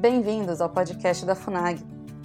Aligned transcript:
Bem-vindos 0.00 0.62
ao 0.62 0.70
podcast 0.70 1.26
da 1.26 1.34
FUNAG. 1.34 1.78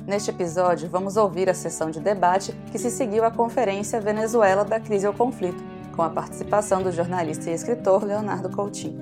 Neste 0.07 0.29
episódio, 0.29 0.87
vamos 0.87 1.17
ouvir 1.17 1.49
a 1.49 1.53
sessão 1.53 1.91
de 1.91 1.99
debate 1.99 2.53
que 2.71 2.79
se 2.79 2.89
seguiu 2.89 3.25
à 3.25 3.29
Conferência 3.29 3.99
Venezuela 3.99 4.63
da 4.63 4.79
Crise 4.79 5.05
ao 5.05 5.13
Conflito, 5.13 5.61
com 5.93 6.01
a 6.01 6.09
participação 6.09 6.81
do 6.81 6.89
jornalista 6.89 7.49
e 7.49 7.53
escritor 7.53 8.05
Leonardo 8.05 8.49
Coutinho. 8.49 8.97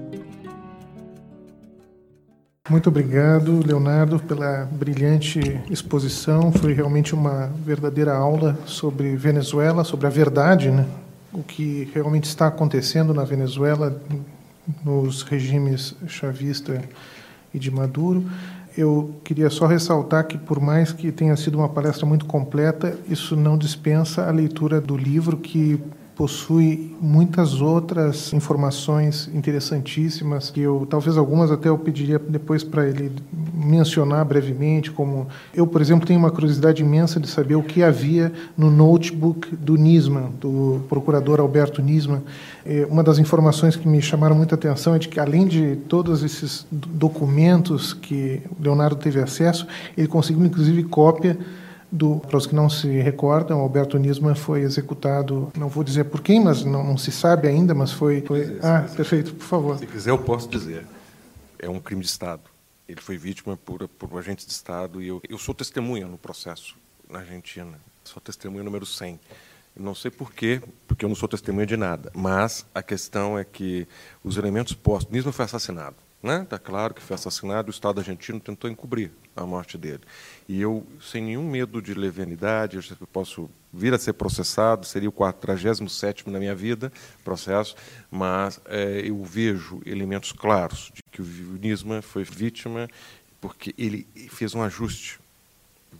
Muito 2.68 2.90
obrigado, 2.90 3.64
Leonardo, 3.64 4.18
pela 4.18 4.68
brilhante 4.72 5.40
exposição. 5.70 6.52
Foi 6.52 6.74
realmente 6.74 7.14
uma 7.14 7.52
verdadeira 7.64 8.16
aula 8.16 8.58
sobre 8.66 9.16
Venezuela, 9.16 9.84
sobre 9.84 10.08
a 10.08 10.10
verdade, 10.10 10.72
né? 10.72 10.88
o 11.32 11.44
que 11.44 11.92
realmente 11.94 12.24
está 12.24 12.48
acontecendo 12.48 13.14
na 13.14 13.24
Venezuela 13.24 14.02
nos 14.84 15.22
regimes 15.22 15.96
chavista 16.08 16.82
e 17.54 17.60
de 17.60 17.70
Maduro. 17.70 18.26
Eu 18.76 19.16
queria 19.24 19.50
só 19.50 19.68
ressaltar 19.68 20.26
que, 20.26 20.38
por 20.38 20.60
mais 20.60 20.92
que 20.92 21.12
tenha 21.12 21.36
sido 21.36 21.60
uma 21.60 21.70
palestra 21.70 22.06
muito 22.06 22.26
completa, 22.26 22.98
isso 23.08 23.36
não 23.36 23.58
dispensa 23.58 24.28
a 24.28 24.32
leitura 24.32 24.82
do 24.82 24.98
livro, 24.98 25.38
que 25.38 25.80
possui 26.16 26.96
muitas 27.02 27.60
outras 27.60 28.32
informações 28.34 29.30
interessantíssimas 29.34 30.52
que 30.52 30.62
eu 30.62 30.86
talvez 30.88 31.18
algumas 31.18 31.52
até 31.52 31.70
eu 31.70 31.78
pediria 31.78 32.20
depois 32.20 32.64
para 32.64 32.88
ele 32.88 33.12
mencionar 33.54 34.24
brevemente 34.24 34.92
como 34.92 35.28
eu 35.54 35.66
por 35.66 35.82
exemplo 35.82 36.06
tenho 36.06 36.20
uma 36.20 36.30
curiosidade 36.30 36.84
imensa 36.84 37.20
de 37.20 37.28
saber 37.28 37.56
o 37.56 37.64
que 37.64 37.82
havia 37.82 38.32
no 38.56 38.70
notebook 38.70 39.56
do 39.56 39.76
Nisman 39.76 40.32
do 40.40 40.82
procurador 40.88 41.40
Alberto 41.40 41.82
Nisman. 41.82 42.22
É, 42.66 42.88
uma 42.90 43.04
das 43.04 43.18
informações 43.18 43.76
que 43.76 43.88
me 43.88 44.02
chamaram 44.02 44.36
muita 44.36 44.56
atenção 44.56 44.94
é 44.94 45.00
de 45.00 45.08
que 45.08 45.20
além 45.20 45.48
de 45.48 45.78
todos 45.88 46.24
esses 46.24 46.66
documentos 46.72 47.92
que 47.92 48.42
Leonardo 48.60 48.98
teve 48.98 49.20
acesso 49.20 49.66
ele 49.98 50.08
conseguiu 50.08 50.46
inclusive 50.46 50.84
cópia 50.84 51.38
do, 51.94 52.20
para 52.22 52.38
os 52.38 52.48
que 52.48 52.56
não 52.56 52.68
se 52.68 52.88
recordam, 52.88 53.60
Alberto 53.60 54.00
Nisman 54.00 54.34
foi 54.34 54.62
executado, 54.62 55.52
não 55.56 55.70
vou 55.70 55.84
dizer 55.84 56.06
por 56.06 56.22
quem, 56.22 56.44
mas 56.44 56.66
não, 56.66 56.84
não 56.84 56.98
se 56.98 57.12
sabe 57.12 57.48
ainda, 57.48 57.76
mas 57.76 57.92
foi... 57.92 58.22
foi... 58.22 58.58
ah, 58.64 58.82
perfeito, 58.96 59.36
por 59.36 59.46
favor. 59.46 59.78
Se 59.78 59.86
quiser, 59.86 60.10
eu 60.10 60.18
posso 60.18 60.50
dizer. 60.50 60.88
É 61.60 61.70
um 61.70 61.80
crime 61.80 62.02
de 62.02 62.08
Estado. 62.08 62.42
Ele 62.90 63.00
foi 63.00 63.16
vítima 63.16 63.56
por, 63.56 63.88
por 63.88 64.18
agentes 64.18 64.44
de 64.44 64.52
Estado 64.52 65.04
e 65.04 65.08
eu, 65.08 65.22
eu 65.30 65.38
sou 65.38 65.54
testemunha 65.54 66.08
no 66.08 66.18
processo 66.18 66.76
na 67.08 67.20
Argentina. 67.20 67.80
Sou 68.04 68.20
testemunha 68.20 68.64
número 68.64 68.88
100. 68.88 69.20
Eu 69.76 69.84
não 69.84 69.94
sei 69.94 70.10
por 70.10 70.34
quê, 70.34 70.62
porque 70.88 71.06
eu 71.06 71.10
não 71.10 71.16
sou 71.16 71.30
testemunha 71.30 71.68
de 71.68 71.78
nada, 71.78 72.12
mas 72.16 72.66
a 72.74 72.82
questão 72.82 73.38
é 73.38 73.44
que 73.44 73.88
os 74.24 74.36
elementos 74.36 74.74
postos... 74.74 75.14
Nisman 75.14 75.32
foi 75.32 75.46
assassinado. 75.46 75.96
Está 76.24 76.40
né? 76.40 76.46
Tá 76.50 76.58
claro 76.58 76.94
que 76.94 77.02
foi 77.02 77.16
assassinado, 77.16 77.68
o 77.68 77.72
Estado 77.72 78.00
argentino 78.00 78.40
tentou 78.40 78.70
encobrir 78.70 79.12
a 79.36 79.46
morte 79.46 79.78
dele. 79.78 80.02
E 80.48 80.62
eu, 80.62 80.86
sem 81.02 81.24
nenhum 81.24 81.50
medo 81.50 81.82
de 81.82 81.94
levianidade, 81.94 82.78
eu 82.78 83.08
posso 83.08 83.50
vir 83.72 83.94
a 83.94 83.98
ser 83.98 84.14
processado, 84.14 84.86
seria 84.86 85.10
o 85.10 85.12
47 85.12 86.30
na 86.30 86.38
minha 86.38 86.54
vida, 86.54 86.92
processo, 87.24 87.76
mas 88.12 88.60
é, 88.66 89.02
eu 89.06 89.24
vejo 89.24 89.82
elementos 89.86 90.32
claros 90.32 90.92
de 90.94 91.02
que 91.12 91.22
o 91.22 91.26
Nisman 91.26 92.02
foi 92.02 92.24
vítima 92.24 92.88
porque 93.42 93.74
ele 93.78 94.08
fez 94.30 94.54
um 94.54 94.62
ajuste. 94.62 95.20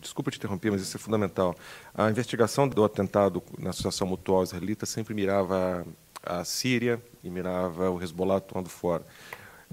Desculpa 0.02 0.32
te 0.32 0.38
interromper, 0.38 0.72
mas 0.72 0.82
isso 0.82 0.96
é 0.98 1.00
fundamental. 1.00 1.56
A 1.94 2.10
investigação 2.10 2.68
do 2.68 2.84
atentado 2.84 3.42
na 3.58 3.72
Associação 3.72 4.08
Mutual 4.08 4.44
Israelita 4.44 4.86
sempre 4.86 5.14
mirava 5.14 5.86
a 6.26 6.44
Síria 6.44 7.02
e 7.24 7.30
mirava 7.30 7.90
o 7.90 8.02
Hezbollah 8.02 8.38
atuando 8.38 8.70
fora. 8.70 9.04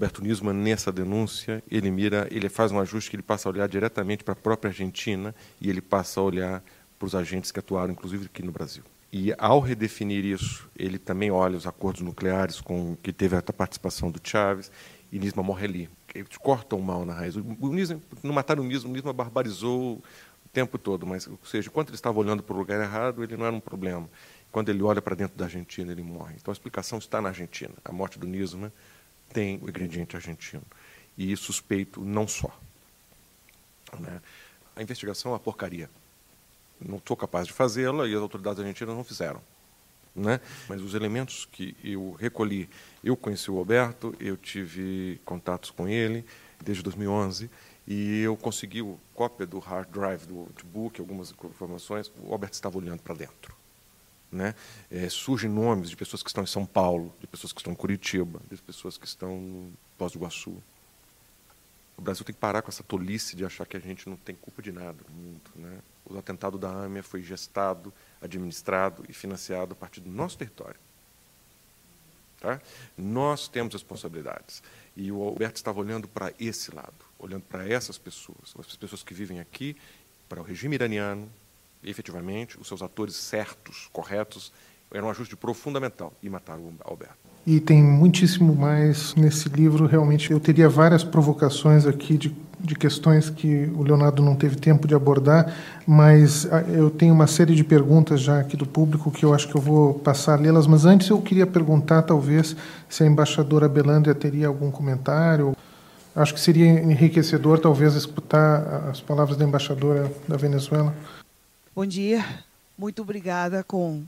Roberto 0.01 0.23
Nisman, 0.23 0.53
nessa 0.53 0.91
denúncia, 0.91 1.63
ele 1.69 1.91
mira, 1.91 2.27
ele 2.31 2.49
faz 2.49 2.71
um 2.71 2.79
ajuste 2.79 3.07
que 3.07 3.15
ele 3.15 3.21
passa 3.21 3.47
a 3.47 3.51
olhar 3.51 3.69
diretamente 3.69 4.23
para 4.23 4.31
a 4.31 4.35
própria 4.35 4.69
Argentina 4.69 5.35
e 5.61 5.69
ele 5.69 5.79
passa 5.79 6.19
a 6.19 6.23
olhar 6.23 6.63
para 6.97 7.05
os 7.05 7.13
agentes 7.13 7.51
que 7.51 7.59
atuaram, 7.59 7.91
inclusive 7.91 8.25
aqui 8.25 8.41
no 8.41 8.51
Brasil. 8.51 8.83
E 9.13 9.31
ao 9.37 9.59
redefinir 9.59 10.25
isso, 10.25 10.67
ele 10.75 10.97
também 10.97 11.29
olha 11.29 11.55
os 11.55 11.67
acordos 11.67 12.01
nucleares 12.01 12.59
com 12.59 12.97
que 13.03 13.13
teve 13.13 13.35
a 13.35 13.43
participação 13.43 14.09
do 14.09 14.19
Chávez 14.23 14.71
e 15.11 15.19
Nisman 15.19 15.43
morre 15.43 15.65
ali. 15.65 15.89
Eles 16.15 16.35
cortam 16.35 16.79
mal 16.81 17.05
na 17.05 17.13
raiz. 17.13 17.35
O 17.35 17.71
Nisman, 17.71 18.01
não 18.23 18.33
mataram 18.33 18.63
o 18.63 18.65
Nisman, 18.65 18.89
o 18.89 18.95
Nisman 18.95 19.13
barbarizou 19.13 19.97
o 20.43 20.49
tempo 20.51 20.79
todo, 20.79 21.05
mas, 21.05 21.27
ou 21.27 21.37
seja, 21.43 21.69
enquanto 21.69 21.89
ele 21.89 21.95
estava 21.95 22.17
olhando 22.19 22.41
para 22.41 22.55
o 22.55 22.57
lugar 22.57 22.81
errado, 22.81 23.23
ele 23.23 23.37
não 23.37 23.45
era 23.45 23.55
um 23.55 23.59
problema. 23.59 24.09
Quando 24.51 24.69
ele 24.69 24.81
olha 24.81 24.99
para 24.99 25.15
dentro 25.15 25.37
da 25.37 25.45
Argentina, 25.45 25.91
ele 25.91 26.01
morre. 26.01 26.33
Então 26.41 26.51
a 26.51 26.53
explicação 26.53 26.97
está 26.97 27.21
na 27.21 27.29
Argentina. 27.29 27.75
A 27.85 27.91
morte 27.91 28.17
do 28.17 28.25
Nisman 28.25 28.71
tem 29.31 29.57
o 29.61 29.69
ingrediente 29.69 30.15
argentino. 30.15 30.63
E 31.17 31.35
suspeito 31.35 32.01
não 32.01 32.27
só. 32.27 32.51
Né? 33.99 34.21
A 34.75 34.81
investigação 34.81 35.31
é 35.31 35.33
uma 35.33 35.39
porcaria. 35.39 35.89
Não 36.79 37.01
sou 37.05 37.15
capaz 37.15 37.47
de 37.47 37.53
fazê-la 37.53 38.07
e 38.07 38.15
as 38.15 38.21
autoridades 38.21 38.59
argentinas 38.59 38.95
não 38.95 39.03
fizeram. 39.03 39.41
Né? 40.15 40.41
Mas 40.67 40.81
os 40.81 40.93
elementos 40.93 41.45
que 41.45 41.75
eu 41.83 42.11
recolhi, 42.19 42.69
eu 43.03 43.15
conheci 43.15 43.49
o 43.49 43.57
Alberto, 43.57 44.13
eu 44.19 44.35
tive 44.35 45.21
contatos 45.23 45.69
com 45.69 45.87
ele 45.87 46.25
desde 46.61 46.83
2011 46.83 47.49
e 47.87 48.21
eu 48.21 48.35
consegui 48.35 48.81
cópia 49.13 49.45
do 49.45 49.59
hard 49.59 49.89
drive 49.89 50.25
do 50.25 50.35
notebook, 50.35 50.99
algumas 50.99 51.31
informações. 51.31 52.11
O 52.23 52.31
Alberto 52.31 52.55
estava 52.55 52.77
olhando 52.77 53.01
para 53.01 53.15
dentro. 53.15 53.60
Né? 54.31 54.55
É, 54.89 55.09
surgem 55.09 55.49
nomes 55.49 55.89
de 55.89 55.95
pessoas 55.95 56.23
que 56.23 56.29
estão 56.29 56.43
em 56.43 56.47
São 56.47 56.65
Paulo, 56.65 57.13
de 57.19 57.27
pessoas 57.27 57.51
que 57.51 57.59
estão 57.59 57.73
em 57.73 57.75
Curitiba, 57.75 58.39
de 58.49 58.55
pessoas 58.61 58.97
que 58.97 59.05
estão 59.05 59.37
no 59.37 59.73
Pós 59.97 60.13
do 60.13 60.19
Iguaçu. 60.19 60.61
O 61.97 62.01
Brasil 62.01 62.23
tem 62.23 62.33
que 62.33 62.39
parar 62.39 62.61
com 62.61 62.69
essa 62.69 62.81
tolice 62.81 63.35
de 63.35 63.45
achar 63.45 63.65
que 63.65 63.75
a 63.75 63.79
gente 63.79 64.09
não 64.09 64.15
tem 64.15 64.33
culpa 64.33 64.61
de 64.61 64.71
nada 64.71 64.97
no 65.09 65.15
mundo. 65.15 65.51
Né? 65.55 65.79
O 66.05 66.17
atentado 66.17 66.57
da 66.57 66.69
AMIA 66.69 67.03
foi 67.03 67.21
gestado, 67.21 67.93
administrado 68.21 69.03
e 69.07 69.13
financiado 69.13 69.73
a 69.73 69.75
partir 69.75 69.99
do 69.99 70.09
nosso 70.09 70.37
território. 70.37 70.79
Tá? 72.39 72.59
Nós 72.97 73.47
temos 73.47 73.73
responsabilidades. 73.73 74.63
E 74.97 75.11
o 75.11 75.21
Alberto 75.21 75.57
estava 75.57 75.79
olhando 75.79 76.07
para 76.07 76.33
esse 76.39 76.73
lado, 76.73 77.05
olhando 77.19 77.43
para 77.43 77.69
essas 77.69 77.97
pessoas, 77.97 78.55
as 78.57 78.75
pessoas 78.75 79.03
que 79.03 79.13
vivem 79.13 79.39
aqui, 79.39 79.77
para 80.27 80.41
o 80.41 80.43
regime 80.43 80.75
iraniano, 80.75 81.29
efetivamente, 81.83 82.59
os 82.59 82.67
seus 82.67 82.81
atores 82.81 83.15
certos, 83.15 83.89
corretos, 83.91 84.51
era 84.93 85.05
um 85.05 85.09
ajuste 85.09 85.37
fundamental 85.53 86.11
e 86.21 86.29
mataram 86.29 86.61
o 86.63 86.73
Alberto. 86.83 87.15
E 87.47 87.59
tem 87.59 87.81
muitíssimo 87.81 88.55
mais 88.55 89.15
nesse 89.15 89.49
livro, 89.49 89.87
realmente. 89.87 90.29
Eu 90.31 90.39
teria 90.39 90.69
várias 90.69 91.03
provocações 91.03 91.87
aqui 91.87 92.15
de, 92.15 92.35
de 92.59 92.75
questões 92.75 93.29
que 93.31 93.65
o 93.75 93.81
Leonardo 93.81 94.21
não 94.21 94.35
teve 94.35 94.57
tempo 94.57 94.87
de 94.87 94.93
abordar, 94.93 95.51
mas 95.87 96.45
ah, 96.51 96.61
eu 96.61 96.91
tenho 96.91 97.13
uma 97.13 97.25
série 97.25 97.55
de 97.55 97.63
perguntas 97.63 98.21
já 98.21 98.39
aqui 98.39 98.55
do 98.55 98.65
público 98.65 99.09
que 99.09 99.25
eu 99.25 99.33
acho 99.33 99.47
que 99.47 99.55
eu 99.55 99.61
vou 99.61 99.95
passar 99.95 100.33
a 100.33 100.41
lê-las. 100.41 100.67
Mas 100.67 100.85
antes 100.85 101.09
eu 101.09 101.19
queria 101.19 101.47
perguntar, 101.47 102.03
talvez, 102.03 102.55
se 102.87 103.03
a 103.03 103.07
embaixadora 103.07 103.67
Belândia 103.67 104.13
teria 104.13 104.47
algum 104.47 104.69
comentário. 104.69 105.55
Acho 106.15 106.33
que 106.33 106.39
seria 106.39 106.67
enriquecedor, 106.67 107.57
talvez, 107.57 107.95
escutar 107.95 108.89
as 108.89 108.99
palavras 108.99 109.37
da 109.37 109.45
embaixadora 109.45 110.11
da 110.27 110.37
Venezuela. 110.37 110.93
Bom 111.73 111.85
dia, 111.85 112.43
muito 112.77 113.01
obrigada 113.01 113.63
com 113.63 114.03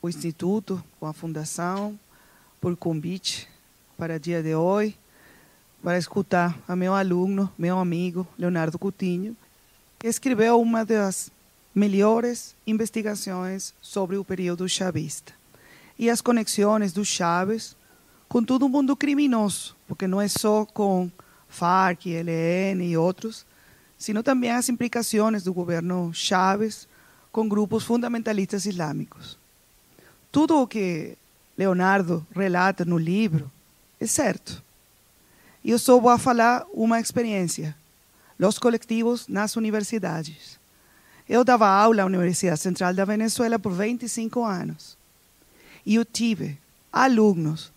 o 0.00 0.08
Instituto, 0.08 0.80
com 1.00 1.06
a 1.06 1.12
Fundação, 1.12 1.98
por 2.60 2.76
convite 2.76 3.48
para 3.98 4.14
o 4.14 4.20
dia 4.20 4.40
de 4.40 4.54
hoje, 4.54 4.96
para 5.82 5.98
escutar 5.98 6.56
a 6.68 6.76
meu 6.76 6.94
aluno, 6.94 7.52
meu 7.58 7.76
amigo 7.80 8.24
Leonardo 8.38 8.78
Coutinho, 8.78 9.36
que 9.98 10.06
escreveu 10.06 10.60
uma 10.60 10.84
das 10.84 11.28
melhores 11.74 12.54
investigações 12.64 13.74
sobre 13.82 14.16
o 14.16 14.24
período 14.24 14.68
chavista. 14.68 15.32
E 15.98 16.08
as 16.08 16.20
conexões 16.20 16.92
do 16.92 17.04
Chaves 17.04 17.74
com 18.28 18.44
todo 18.44 18.64
o 18.64 18.68
mundo 18.68 18.94
criminoso, 18.94 19.74
porque 19.88 20.06
não 20.06 20.20
é 20.20 20.28
só 20.28 20.64
com 20.64 21.10
FARC, 21.48 22.06
ELN 22.06 22.80
e 22.80 22.96
outros, 22.96 23.44
sino 23.98 24.22
também 24.22 24.52
as 24.52 24.68
implicações 24.68 25.42
do 25.42 25.52
governo 25.52 26.12
Chaves 26.14 26.91
com 27.32 27.48
grupos 27.48 27.82
fundamentalistas 27.82 28.66
islâmicos. 28.66 29.38
Tudo 30.30 30.60
o 30.60 30.66
que 30.66 31.16
Leonardo 31.56 32.24
relata 32.34 32.84
no 32.84 32.98
livro 32.98 33.50
é 33.98 34.06
certo. 34.06 34.62
E 35.64 35.70
eu 35.70 35.78
só 35.78 35.98
vou 35.98 36.16
falar 36.18 36.64
uma 36.72 37.00
experiência: 37.00 37.74
os 38.38 38.58
coletivos 38.58 39.26
nas 39.26 39.56
universidades. 39.56 40.60
Eu 41.28 41.44
dava 41.44 41.68
aula 41.68 42.08
na 42.08 42.18
Universidade 42.18 42.60
Central 42.60 42.92
da 42.92 43.04
Venezuela 43.04 43.58
por 43.58 43.72
25 43.72 44.44
anos. 44.44 44.98
E 45.86 45.94
eu 45.94 46.04
tive 46.04 46.58
alunos, 46.92 47.72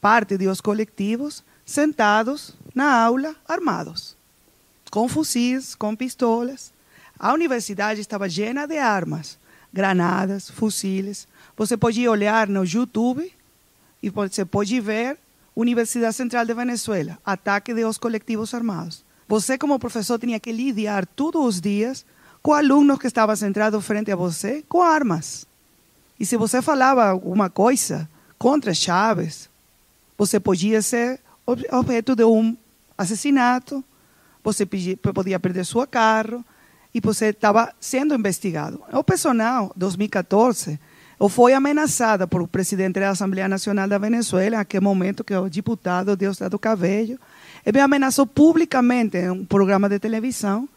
parte 0.00 0.36
dos 0.36 0.60
coletivos, 0.60 1.42
sentados 1.64 2.54
na 2.74 3.02
aula 3.02 3.34
armados, 3.48 4.16
com 4.90 5.08
fuzis, 5.08 5.74
com 5.74 5.94
pistolas. 5.94 6.72
A 7.20 7.34
universidade 7.34 8.00
estava 8.00 8.30
cheia 8.30 8.66
de 8.66 8.78
armas, 8.78 9.38
granadas, 9.70 10.48
fuziles. 10.48 11.28
Você 11.54 11.76
pode 11.76 12.08
olhar 12.08 12.48
no 12.48 12.64
YouTube 12.64 13.30
e 14.02 14.08
você 14.08 14.42
pode 14.42 14.80
ver 14.80 15.18
Universidade 15.54 16.16
Central 16.16 16.46
de 16.46 16.54
Venezuela, 16.54 17.18
ataque 17.22 17.74
de 17.74 17.84
os 17.84 17.98
coletivos 17.98 18.54
armados. 18.54 19.04
Você, 19.28 19.58
como 19.58 19.78
professor, 19.78 20.18
tinha 20.18 20.40
que 20.40 20.50
lidiar 20.50 21.04
todos 21.04 21.44
os 21.44 21.60
dias 21.60 22.06
com 22.42 22.54
alunos 22.54 22.98
que 22.98 23.06
estavam 23.06 23.36
sentados 23.36 23.84
frente 23.84 24.10
a 24.10 24.16
você 24.16 24.64
com 24.66 24.80
armas. 24.80 25.46
E 26.18 26.24
se 26.24 26.38
você 26.38 26.62
falava 26.62 27.04
alguma 27.04 27.50
coisa 27.50 28.08
contra 28.38 28.72
Chaves, 28.72 29.50
você 30.16 30.40
podia 30.40 30.80
ser 30.80 31.20
objeto 31.46 32.16
de 32.16 32.24
um 32.24 32.56
assassinato, 32.96 33.84
você 34.42 34.64
podia 34.64 35.38
perder 35.38 35.66
seu 35.66 35.86
carro 35.86 36.42
e 36.94 37.00
você 37.00 37.26
estava 37.26 37.72
sendo 37.80 38.14
investigado. 38.14 38.80
O 38.92 39.04
personal, 39.04 39.72
2014, 39.76 40.78
foi 41.28 41.52
ameaçada 41.52 42.26
por 42.26 42.40
o 42.40 42.48
presidente 42.48 42.98
da 42.98 43.10
Assembleia 43.10 43.48
Nacional 43.48 43.86
da 43.86 43.98
Venezuela, 43.98 44.58
naquele 44.58 44.82
momento 44.82 45.22
que 45.22 45.34
é 45.34 45.38
o 45.38 45.50
deputado 45.50 46.16
Diosdado 46.16 46.58
Cabello, 46.58 47.18
ele 47.64 47.78
me 47.78 47.80
ameaçou 47.80 48.26
publicamente 48.26 49.18
em 49.18 49.30
um 49.30 49.44
programa 49.44 49.88
de 49.88 49.98
televisão 49.98 50.68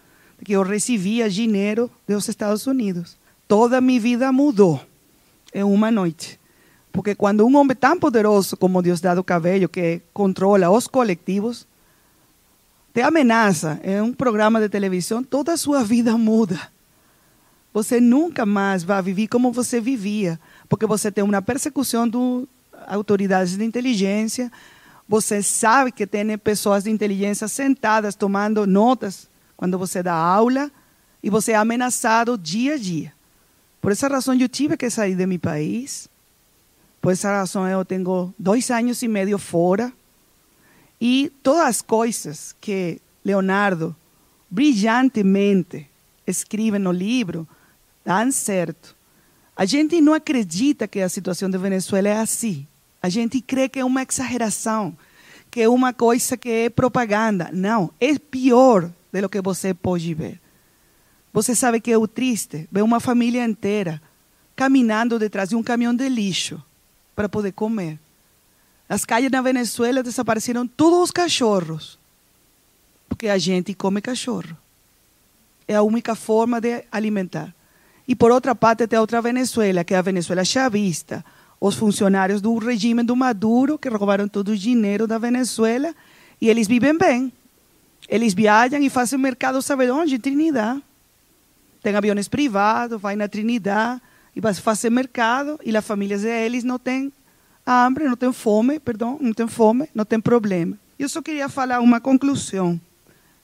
que 0.44 0.54
eu 0.54 0.64
recebia 0.64 1.30
dinheiro 1.30 1.90
dos 2.08 2.28
Estados 2.28 2.68
Unidos. 2.68 3.18
Toda 3.48 3.80
minha 3.80 4.00
vida 4.00 4.32
mudou 4.32 4.82
em 5.54 5.64
uma 5.64 5.90
noite. 5.90 6.40
Porque 6.92 7.16
quando 7.16 7.46
um 7.46 7.56
homem 7.56 7.76
tão 7.76 7.98
poderoso 7.98 8.58
como 8.58 8.84
Diosdado 8.84 9.24
Cabello, 9.24 9.70
que 9.70 10.02
controla 10.14 10.70
os 10.70 10.88
coletivos, 10.88 11.66
te 12.94 13.02
ameaça 13.02 13.80
em 13.84 14.02
um 14.02 14.14
programa 14.14 14.60
de 14.60 14.70
televisão, 14.70 15.24
toda 15.24 15.54
a 15.54 15.58
sua 15.58 15.84
vida 15.84 16.16
muda. 16.18 16.60
Você 17.74 18.00
nunca 18.00 18.46
mais 18.46 18.84
vai 18.84 19.02
viver 19.02 19.28
como 19.28 19.52
você 19.52 19.82
vivia, 19.82 20.40
porque 20.70 20.86
você 20.86 21.12
tem 21.12 21.24
uma 21.24 21.42
persecução 21.42 22.08
de 22.08 22.48
autoridades 22.88 23.58
de 23.58 23.64
inteligência, 23.64 24.52
você 25.10 25.42
sabe 25.42 25.92
que 25.92 26.06
tem 26.06 26.38
pessoas 26.38 26.84
de 26.84 26.92
inteligência 26.92 27.48
sentadas 27.48 28.16
tomando 28.16 28.68
notas 28.68 29.28
quando 29.58 29.78
você 29.78 30.04
dá 30.04 30.14
aula 30.14 30.72
e 31.22 31.30
você 31.30 31.54
é 31.54 31.56
ameaçado 31.56 32.38
dia 32.38 32.76
a 32.76 32.78
dia. 32.78 33.14
Por 33.82 33.92
essa 33.92 34.08
razão 34.08 34.36
eu 34.36 34.48
tive 34.48 34.78
que 34.78 34.90
sair 34.90 35.16
de 35.16 35.26
meu 35.26 35.40
país. 35.40 36.08
Por 37.02 37.12
essa 37.12 37.30
razão 37.30 37.68
eu 37.68 37.84
tenho 37.84 38.34
dois 38.38 38.70
anos 38.70 39.02
e 39.02 39.08
meio 39.08 39.38
fora. 39.38 39.92
E 41.06 41.34
todas 41.44 41.68
as 41.68 41.82
coisas 41.82 42.56
que 42.62 43.02
Leonardo 43.26 43.94
brilhantemente 44.50 45.86
escreve 46.26 46.80
no 46.80 46.94
livro 46.94 47.46
dão 48.06 48.32
certo. 48.32 48.96
A 49.54 49.66
gente 49.66 50.00
não 50.00 50.14
acredita 50.14 50.88
que 50.88 51.02
a 51.02 51.10
situação 51.10 51.50
da 51.50 51.58
Venezuela 51.58 52.08
é 52.08 52.18
assim. 52.18 52.66
A 53.02 53.10
gente 53.10 53.42
crê 53.42 53.68
que 53.68 53.80
é 53.80 53.84
uma 53.84 54.02
exageração, 54.02 54.98
que 55.52 55.60
é 55.60 55.68
uma 55.68 55.92
coisa 55.92 56.38
que 56.38 56.48
é 56.48 56.70
propaganda. 56.70 57.50
Não, 57.52 57.92
é 58.00 58.18
pior 58.18 58.90
do 59.12 59.28
que 59.28 59.42
você 59.42 59.74
pode 59.74 60.14
ver. 60.14 60.40
Você 61.34 61.54
sabe 61.54 61.82
que 61.82 61.92
é 61.92 61.98
o 61.98 62.08
triste 62.08 62.66
ver 62.72 62.82
uma 62.82 63.02
família 63.02 63.44
inteira 63.44 64.02
caminhando 64.56 65.20
detrás 65.20 65.50
de 65.50 65.56
um 65.58 65.64
caminhão 65.64 65.94
de 65.94 66.08
lixo 66.08 66.64
para 67.14 67.28
poder 67.28 67.52
comer. 67.52 68.00
As 68.88 69.06
calles 69.06 69.32
na 69.32 69.42
Venezuela 69.42 70.04
desapareceram 70.04 70.68
todos 70.68 71.00
os 71.00 71.12
cachorros, 71.12 71.98
porque 73.08 73.28
a 73.28 73.38
gente 73.38 73.74
come 73.74 74.02
cachorro. 74.02 74.58
É 75.68 75.76
a 75.76 75.82
única 75.82 76.16
forma 76.16 76.60
de 76.60 76.84
alimentar. 76.92 77.54
E 78.08 78.16
por 78.16 78.32
outra 78.32 78.54
parte, 78.54 78.86
tem 78.86 79.00
outra 79.00 79.22
Venezuela, 79.22 79.84
que 79.84 79.94
é 79.94 79.98
a 79.98 80.02
Venezuela 80.02 80.44
chavista, 80.44 81.24
os 81.60 81.76
funcionários 81.76 82.42
do 82.42 82.58
regime 82.58 83.04
do 83.04 83.16
Maduro, 83.16 83.80
que 83.80 83.88
roubaram 83.88 84.28
todo 84.28 84.50
o 84.50 84.58
dinheiro 84.58 85.08
da 85.08 85.18
Venezuela, 85.18 85.96
e 86.42 86.50
eles 86.50 86.68
vivem 86.68 86.98
bem. 86.98 87.32
Eles 88.10 88.34
viajam 88.34 88.82
e 88.82 88.90
fazem 88.90 89.18
mercado, 89.18 89.62
sabe 89.62 89.90
onde? 89.90 90.20
Trinidad. 90.20 90.82
Tem 91.82 91.96
aviões 91.96 92.28
privados, 92.28 93.00
vai 93.00 93.16
na 93.16 93.30
Trinidad 93.30 94.02
e 94.36 94.42
vai 94.42 94.54
fazer 94.54 94.90
mercado, 94.90 95.58
e 95.64 95.76
as 95.76 95.86
famílias 95.86 96.24
deles 96.24 96.66
não 96.66 96.78
têm 96.78 97.14
hambre, 97.66 98.06
não 98.06 98.16
têm 98.16 98.34
fome, 98.34 98.80
perdão, 98.80 99.18
não 99.20 99.34
têm 99.34 99.48
fome, 99.48 99.90
não 99.94 100.06
têm 100.06 100.20
problema. 100.20 100.78
Eu 100.98 101.10
só 101.10 101.22
queria 101.22 101.50
falar 101.50 101.80
uma 101.80 102.00
conclusão, 102.00 102.80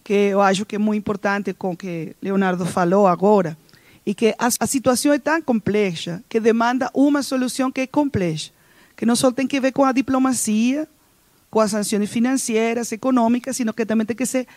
que 0.03 0.13
eu 0.13 0.41
acho 0.41 0.65
que 0.65 0.75
é 0.75 0.79
muito 0.79 0.99
importante 0.99 1.53
com 1.53 1.71
o 1.71 1.77
que 1.77 2.15
Leonardo 2.21 2.65
falou 2.65 3.07
agora 3.07 3.57
e 4.05 4.13
que 4.13 4.35
a, 4.37 4.47
a 4.59 4.67
situação 4.67 5.13
é 5.13 5.19
tão 5.19 5.41
complexa 5.41 6.23
que 6.27 6.39
demanda 6.39 6.89
uma 6.93 7.21
solução 7.21 7.71
que 7.71 7.81
é 7.81 7.87
complexa, 7.87 8.51
que 8.95 9.05
não 9.05 9.15
só 9.15 9.31
tem 9.31 9.47
que 9.47 9.59
ver 9.59 9.71
com 9.71 9.83
a 9.83 9.91
diplomacia, 9.91 10.87
com 11.49 11.59
as 11.59 11.71
sanções 11.71 12.09
financeiras, 12.09 12.91
econômicas, 12.91 13.57
sino 13.57 13.73
que 13.73 13.85
também 13.85 14.05
tem 14.05 14.15
que 14.15 14.25
ser 14.25 14.47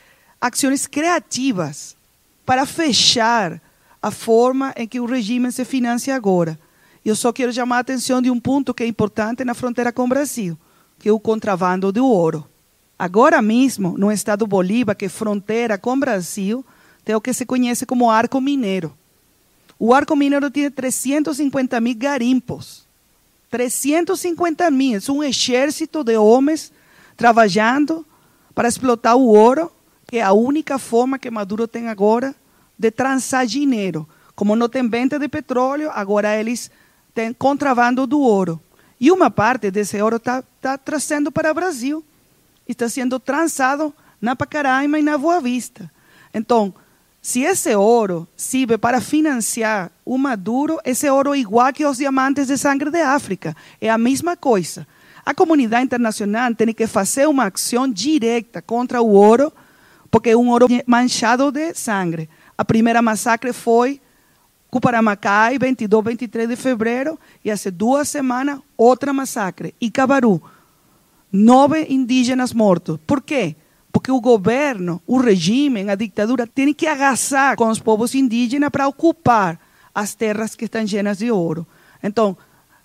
ações 0.41 0.87
criativas 0.87 1.97
para 2.45 2.67
fechar 2.67 3.61
a 4.01 4.11
forma 4.11 4.75
em 4.77 4.87
que 4.87 5.01
o 5.01 5.07
regime 5.07 5.51
se 5.53 5.65
financia 5.65 6.15
agora. 6.15 6.59
Eu 7.05 7.17
só 7.17 7.33
quero 7.33 7.53
chamar 7.53 7.79
a 7.79 7.81
atenção 7.81 8.23
de 8.23 8.31
um 8.31 8.39
ponto 8.39 8.73
que 8.73 8.83
é 8.83 8.87
importante 8.87 9.45
na 9.45 9.55
fronteira 9.55 9.93
com 9.93 10.05
o 10.05 10.09
Brasil, 10.09 10.57
que 10.99 11.09
é 11.09 11.13
o 11.13 11.19
contrabando 11.19 11.91
do 11.91 12.07
ouro. 12.07 12.47
Agora 12.97 13.43
mesmo, 13.43 13.99
no 13.99 14.13
estado 14.13 14.47
Bolívar, 14.47 14.95
que 14.95 15.07
é 15.07 15.09
fronteira 15.09 15.77
com 15.77 15.95
o 15.95 15.99
Brasil, 15.99 16.65
tem 17.05 17.17
o 17.17 17.21
que 17.21 17.33
se 17.33 17.45
conhece 17.45 17.85
como 17.85 18.09
arco 18.09 18.41
mineiro. 18.41 18.97
O 19.79 19.93
arco 19.93 20.15
mineiro 20.15 20.49
tem 20.49 20.71
350 20.71 21.81
mil 21.81 21.97
garimpos. 21.97 22.87
350 23.51 24.71
mil. 24.71 24.99
É 24.99 25.13
um 25.13 25.25
exército 25.25 26.05
de 26.05 26.17
homens 26.17 26.73
trabalhando 27.17 28.07
para 28.55 28.69
explotar 28.69 29.17
o 29.17 29.27
ouro, 29.27 29.73
que 30.07 30.19
é 30.19 30.23
a 30.23 30.33
única 30.33 30.79
forma 30.79 31.19
que 31.19 31.31
Maduro 31.31 31.67
tem 31.67 31.89
agora 31.89 32.33
de 32.79 32.93
transar 32.93 33.45
dinheiro. 33.45 34.09
Como 34.37 34.55
não 34.55 34.69
tem 34.69 34.89
venda 34.89 35.19
de 35.19 35.29
petróleo, 35.29 35.91
agora 35.93 36.39
eles 36.39 36.71
têm 37.15 37.33
contrabando 37.33 38.07
do 38.07 38.21
ouro. 38.21 38.61
E 39.01 39.11
uma 39.11 39.31
parte 39.31 39.71
desse 39.71 40.01
ouro 40.01 40.17
está 40.17 40.43
tá 40.61 40.79
trazendo 40.79 41.33
para 41.33 41.51
o 41.51 41.55
Brasil. 41.55 42.05
Está 42.69 42.89
sendo 42.89 43.19
transado 43.19 43.93
na 44.21 44.37
Pacaraima 44.37 44.99
e 44.99 45.03
na 45.03 45.19
Boa 45.19 45.41
Vista. 45.41 45.91
Então, 46.33 46.73
se 47.21 47.43
esse 47.43 47.75
ouro 47.75 48.27
serve 48.37 48.79
para 48.79 49.01
financiar 49.01 49.91
o 50.05 50.19
Maduro, 50.19 50.79
esse 50.85 51.09
ouro 51.09 51.35
é 51.35 51.39
igual 51.39 51.73
que 51.73 51.85
os 51.85 51.99
diamantes 51.99 52.49
de 52.49 52.57
sangue 52.57 52.91
de 52.91 53.01
África. 53.01 53.57
É 53.81 53.91
a 53.91 53.99
mesma 53.99 54.37
coisa. 54.37 54.87
A 55.25 55.33
comunidade 55.33 55.85
internacional 55.85 56.53
tem 56.55 56.75
que 56.75 56.87
fazer 56.87 57.29
uma 57.29 57.47
ação 57.47 57.89
direta 57.89 58.61
contra 58.61 59.01
o 59.01 59.13
ouro, 59.13 59.53
porque 60.11 60.31
é 60.31 60.37
um 60.37 60.49
ouro 60.49 60.67
manchado 60.85 61.53
de 61.53 61.75
sangue. 61.75 62.29
A 62.59 62.65
primeira 62.65 63.01
massacre 63.01 63.53
foi 63.53 64.01
Cuparamacai, 64.73 65.59
22, 65.59 66.03
23 66.03 66.49
de 66.49 66.57
fevereiro, 66.57 67.21
e 67.45 67.51
há 67.51 67.57
duas 67.71 68.09
semanas, 68.09 68.59
outra 68.75 69.13
massacre. 69.13 69.75
E 69.79 69.91
Cabaru, 69.91 70.43
nove 71.31 71.85
indígenas 71.91 72.55
mortos. 72.55 72.99
Por 73.07 73.21
quê? 73.21 73.55
Porque 73.93 74.11
o 74.11 74.19
governo, 74.19 75.03
o 75.07 75.19
regime, 75.19 75.91
a 75.91 75.95
ditadura, 75.95 76.47
tem 76.47 76.73
que 76.73 76.87
agaçar 76.87 77.55
com 77.55 77.69
os 77.69 77.79
povos 77.79 78.15
indígenas 78.15 78.71
para 78.71 78.89
ocupar 78.89 79.61
as 79.95 80.15
terras 80.15 80.57
que 80.57 80.65
estão 80.65 80.83
llenas 80.83 81.19
de 81.19 81.31
ouro. 81.31 81.67
Então, 82.03 82.35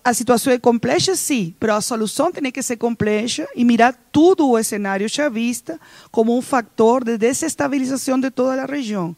a 0.04 0.14
situação 0.14 0.52
é 0.52 0.60
complexa, 0.60 1.16
sim, 1.16 1.56
mas 1.58 1.70
a 1.70 1.80
solução 1.80 2.34
tem 2.34 2.52
que 2.52 2.62
ser 2.62 2.76
complexa 2.76 3.48
e 3.56 3.64
mirar 3.64 3.94
todo 4.12 4.52
o 4.52 4.62
cenário 4.62 5.08
chavista 5.08 5.80
como 6.12 6.38
um 6.38 6.42
fator 6.42 7.06
de 7.06 7.18
desestabilização 7.18 8.20
de 8.20 8.30
toda 8.30 8.62
a 8.62 8.66
região. 8.66 9.16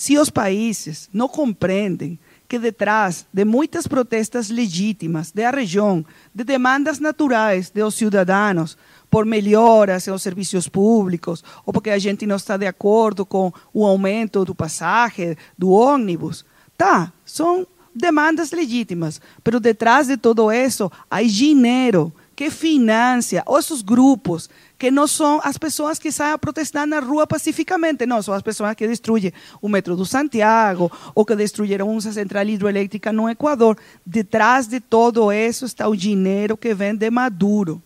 Se 0.00 0.16
os 0.16 0.30
países 0.30 1.10
não 1.12 1.28
compreendem 1.28 2.18
que 2.48 2.58
detrás 2.58 3.26
de 3.30 3.44
muitas 3.44 3.86
protestas 3.86 4.48
legítimas 4.48 5.30
da 5.30 5.50
região, 5.50 6.02
de 6.34 6.42
demandas 6.42 6.98
naturais 6.98 7.68
dos 7.68 7.96
cidadãos, 7.96 8.78
por 9.10 9.26
melhoras 9.26 10.06
nos 10.06 10.22
serviços 10.22 10.66
públicos, 10.66 11.44
ou 11.66 11.72
porque 11.74 11.90
a 11.90 11.98
gente 11.98 12.24
não 12.24 12.36
está 12.36 12.56
de 12.56 12.66
acordo 12.66 13.26
com 13.26 13.52
o 13.74 13.84
aumento 13.84 14.42
do 14.42 14.54
passagem, 14.54 15.36
do 15.58 15.68
ônibus. 15.68 16.46
Tá, 16.78 17.12
são 17.22 17.66
demandas 17.94 18.52
legítimas, 18.52 19.20
mas 19.44 19.60
detrás 19.60 20.06
de 20.06 20.16
todo 20.16 20.50
isso 20.50 20.90
há 21.10 21.22
dinheiro 21.22 22.10
que 22.34 22.48
financia 22.48 23.44
esses 23.46 23.82
grupos 23.82 24.48
que 24.80 24.90
não 24.90 25.06
são 25.06 25.42
as 25.44 25.58
pessoas 25.58 25.98
que 25.98 26.10
saem 26.10 26.32
a 26.32 26.38
protestar 26.38 26.86
na 26.86 27.00
rua 27.00 27.26
pacificamente, 27.26 28.06
não, 28.06 28.22
são 28.22 28.32
as 28.32 28.40
pessoas 28.40 28.74
que 28.74 28.88
destruem 28.88 29.30
o 29.60 29.68
metro 29.68 29.94
do 29.94 30.06
Santiago 30.06 30.90
ou 31.14 31.22
que 31.22 31.36
destruíram 31.36 31.90
uma 31.90 32.00
central 32.00 32.46
hidroelétrica 32.46 33.12
no 33.12 33.28
Equador. 33.28 33.76
Detrás 34.06 34.66
de 34.66 34.80
todo 34.80 35.30
isso 35.30 35.66
está 35.66 35.86
o 35.86 35.94
dinheiro 35.94 36.56
que 36.56 36.72
vem 36.72 36.96
de 36.96 37.10
Maduro 37.10 37.82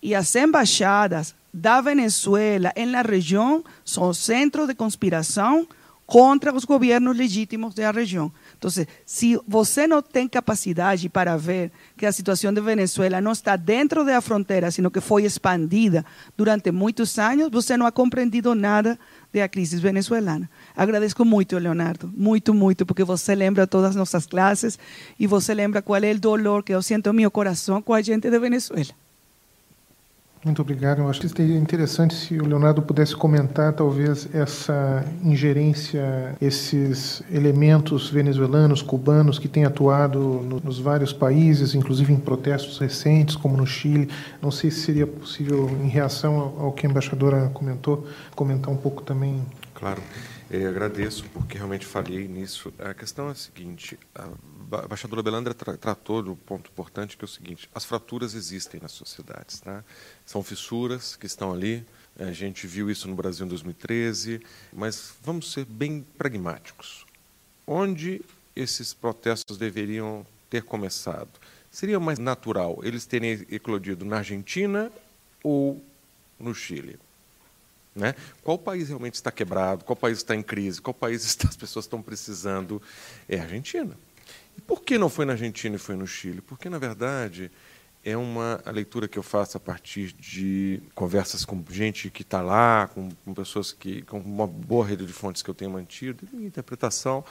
e 0.00 0.14
as 0.14 0.32
embaixadas 0.36 1.34
da 1.52 1.80
Venezuela 1.80 2.72
em 2.76 2.86
la 2.86 3.02
região 3.02 3.64
são 3.84 4.14
centros 4.14 4.68
de 4.68 4.76
conspiração 4.76 5.66
contra 6.06 6.54
os 6.54 6.64
governos 6.64 7.16
legítimos 7.16 7.74
da 7.74 7.90
região. 7.90 8.30
Então, 8.58 8.70
se 9.06 9.40
você 9.46 9.86
não 9.86 10.02
tem 10.02 10.28
capacidade 10.28 11.08
para 11.08 11.36
ver 11.36 11.70
que 11.96 12.04
a 12.04 12.12
situação 12.12 12.52
de 12.52 12.60
Venezuela 12.60 13.20
não 13.20 13.30
está 13.30 13.54
dentro 13.54 14.04
da 14.04 14.20
fronteira, 14.20 14.68
sino 14.70 14.90
que 14.90 15.00
foi 15.00 15.24
expandida 15.24 16.04
durante 16.36 16.72
muitos 16.72 17.16
anos, 17.20 17.48
você 17.50 17.76
não 17.76 17.86
ha 17.86 17.92
compreendido 17.92 18.56
nada 18.56 18.98
da 19.32 19.48
crise 19.48 19.76
venezuelana. 19.76 20.50
Agradeço 20.76 21.24
muito, 21.24 21.56
Leonardo, 21.56 22.12
muito, 22.16 22.52
muito, 22.52 22.84
porque 22.84 23.04
você 23.04 23.32
lembra 23.34 23.64
todas 23.64 23.90
as 23.90 23.96
nossas 23.96 24.26
classes 24.26 24.76
e 25.18 25.26
você 25.26 25.54
lembra 25.54 25.80
qual 25.80 26.02
é 26.02 26.10
o 26.10 26.18
dolor 26.18 26.64
que 26.64 26.74
eu 26.74 26.82
sinto 26.82 27.06
no 27.08 27.14
meu 27.14 27.30
coração 27.30 27.80
com 27.80 27.94
a 27.94 28.02
gente 28.02 28.28
de 28.28 28.38
Venezuela. 28.40 29.07
Muito 30.44 30.62
obrigado. 30.62 31.00
Eu 31.00 31.08
acho 31.08 31.20
que 31.20 31.28
seria 31.28 31.56
interessante 31.56 32.14
se 32.14 32.38
o 32.38 32.46
Leonardo 32.46 32.80
pudesse 32.80 33.14
comentar, 33.14 33.72
talvez, 33.72 34.28
essa 34.32 35.04
ingerência, 35.22 36.34
esses 36.40 37.22
elementos 37.30 38.08
venezuelanos, 38.08 38.80
cubanos 38.80 39.38
que 39.38 39.48
têm 39.48 39.64
atuado 39.64 40.60
nos 40.62 40.78
vários 40.78 41.12
países, 41.12 41.74
inclusive 41.74 42.12
em 42.12 42.16
protestos 42.16 42.78
recentes, 42.78 43.34
como 43.34 43.56
no 43.56 43.66
Chile. 43.66 44.08
Não 44.40 44.50
sei 44.50 44.70
se 44.70 44.80
seria 44.80 45.06
possível, 45.06 45.68
em 45.82 45.88
reação 45.88 46.54
ao 46.58 46.72
que 46.72 46.86
a 46.86 46.90
embaixadora 46.90 47.50
comentou, 47.52 48.06
comentar 48.34 48.72
um 48.72 48.76
pouco 48.76 49.02
também. 49.02 49.42
Claro. 49.74 50.00
Eu 50.50 50.70
agradeço, 50.70 51.24
porque 51.34 51.58
realmente 51.58 51.84
falhei 51.84 52.26
nisso. 52.26 52.72
A 52.78 52.94
questão 52.94 53.28
é 53.28 53.32
a 53.32 53.34
seguinte: 53.34 53.98
a 54.14 54.30
embaixadora 54.84 55.22
Belandra 55.22 55.52
tra 55.52 55.76
tratou 55.76 56.22
um 56.22 56.34
ponto 56.34 56.70
importante, 56.70 57.18
que 57.18 57.24
é 57.24 57.26
o 57.26 57.28
seguinte: 57.28 57.68
as 57.74 57.84
fraturas 57.84 58.32
existem 58.32 58.80
nas 58.80 58.92
sociedades. 58.92 59.60
Tá? 59.60 59.84
São 60.24 60.42
fissuras 60.42 61.16
que 61.16 61.26
estão 61.26 61.52
ali. 61.52 61.84
A 62.18 62.32
gente 62.32 62.66
viu 62.66 62.90
isso 62.90 63.06
no 63.06 63.14
Brasil 63.14 63.44
em 63.44 63.48
2013, 63.48 64.40
mas 64.72 65.14
vamos 65.22 65.52
ser 65.52 65.66
bem 65.66 66.04
pragmáticos. 66.16 67.06
Onde 67.66 68.22
esses 68.56 68.94
protestos 68.94 69.58
deveriam 69.58 70.26
ter 70.48 70.62
começado? 70.62 71.28
Seria 71.70 72.00
mais 72.00 72.18
natural 72.18 72.80
eles 72.82 73.04
terem 73.04 73.46
eclodido 73.50 74.04
na 74.04 74.16
Argentina 74.16 74.90
ou 75.44 75.84
no 76.40 76.54
Chile? 76.54 76.98
Né? 77.98 78.14
Qual 78.44 78.56
país 78.56 78.88
realmente 78.88 79.14
está 79.14 79.32
quebrado? 79.32 79.84
Qual 79.84 79.96
país 79.96 80.18
está 80.18 80.34
em 80.34 80.42
crise? 80.42 80.80
Qual 80.80 80.94
país 80.94 81.24
está, 81.26 81.48
as 81.48 81.56
pessoas 81.56 81.84
estão 81.84 82.00
precisando? 82.00 82.80
É 83.28 83.38
a 83.38 83.42
Argentina. 83.42 83.98
E 84.56 84.60
por 84.60 84.82
que 84.82 84.96
não 84.96 85.08
foi 85.08 85.24
na 85.24 85.32
Argentina 85.32 85.74
e 85.74 85.78
foi 85.78 85.96
no 85.96 86.06
Chile? 86.06 86.40
Porque, 86.40 86.70
na 86.70 86.78
verdade, 86.78 87.50
é 88.04 88.16
uma 88.16 88.60
a 88.64 88.70
leitura 88.70 89.08
que 89.08 89.18
eu 89.18 89.22
faço 89.22 89.56
a 89.56 89.60
partir 89.60 90.12
de 90.12 90.80
conversas 90.94 91.44
com 91.44 91.62
gente 91.68 92.08
que 92.08 92.22
está 92.22 92.40
lá, 92.40 92.88
com, 92.94 93.10
com, 93.24 93.34
pessoas 93.34 93.72
que, 93.72 94.02
com 94.02 94.20
uma 94.20 94.46
boa 94.46 94.86
rede 94.86 95.04
de 95.04 95.12
fontes 95.12 95.42
que 95.42 95.50
eu 95.50 95.54
tenho 95.54 95.70
mantido. 95.72 96.26
E 96.32 96.36
minha 96.36 96.48
interpretação 96.48 97.24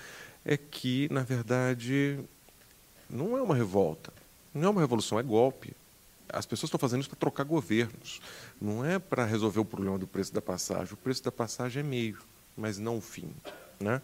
é 0.44 0.58
que, 0.58 1.08
na 1.12 1.24
verdade, 1.24 2.20
não 3.10 3.38
é 3.38 3.42
uma 3.42 3.56
revolta, 3.56 4.12
não 4.54 4.68
é 4.68 4.70
uma 4.70 4.82
revolução, 4.82 5.18
é 5.18 5.24
golpe. 5.24 5.74
As 6.30 6.46
pessoas 6.46 6.68
estão 6.68 6.80
fazendo 6.80 7.02
isso 7.02 7.10
para 7.10 7.20
trocar 7.20 7.44
governos. 7.44 8.22
Não 8.60 8.84
é 8.84 9.00
para 9.00 9.26
resolver 9.26 9.60
o 9.60 9.66
problema 9.66 9.98
do 9.98 10.08
preço 10.08 10.34
da 10.34 10.42
passagem. 10.42 10.94
O 10.94 10.98
preço 10.98 11.24
da 11.24 11.32
passagem 11.32 11.82
é 11.82 11.84
meio, 11.84 12.20
mas 12.56 12.78
não 12.78 12.98
o 12.98 13.02
fim. 13.02 13.34
Né? 13.80 14.02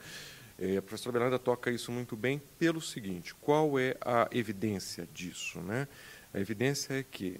E 0.60 0.78
a 0.78 0.82
professora 0.82 1.14
Bernarda 1.14 1.40
toca 1.40 1.72
isso 1.72 1.92
muito 1.92 2.16
bem 2.16 2.42
pelo 2.58 2.82
seguinte: 2.82 3.34
qual 3.36 3.78
é 3.80 3.98
a 4.02 4.28
evidência 4.32 5.08
disso? 5.14 5.60
Né? 5.60 5.88
A 6.34 6.40
evidência 6.40 6.94
é 6.94 7.04
que 7.04 7.40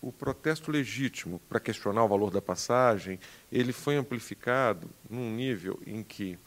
o 0.00 0.12
protesto 0.12 0.70
legítimo 0.70 1.40
para 1.48 1.58
questionar 1.58 2.04
o 2.04 2.08
valor 2.08 2.30
da 2.30 2.40
passagem 2.40 3.18
ele 3.50 3.72
foi 3.72 3.96
amplificado 3.96 4.88
num 5.10 5.34
nível 5.34 5.80
em 5.84 6.04
que 6.04 6.38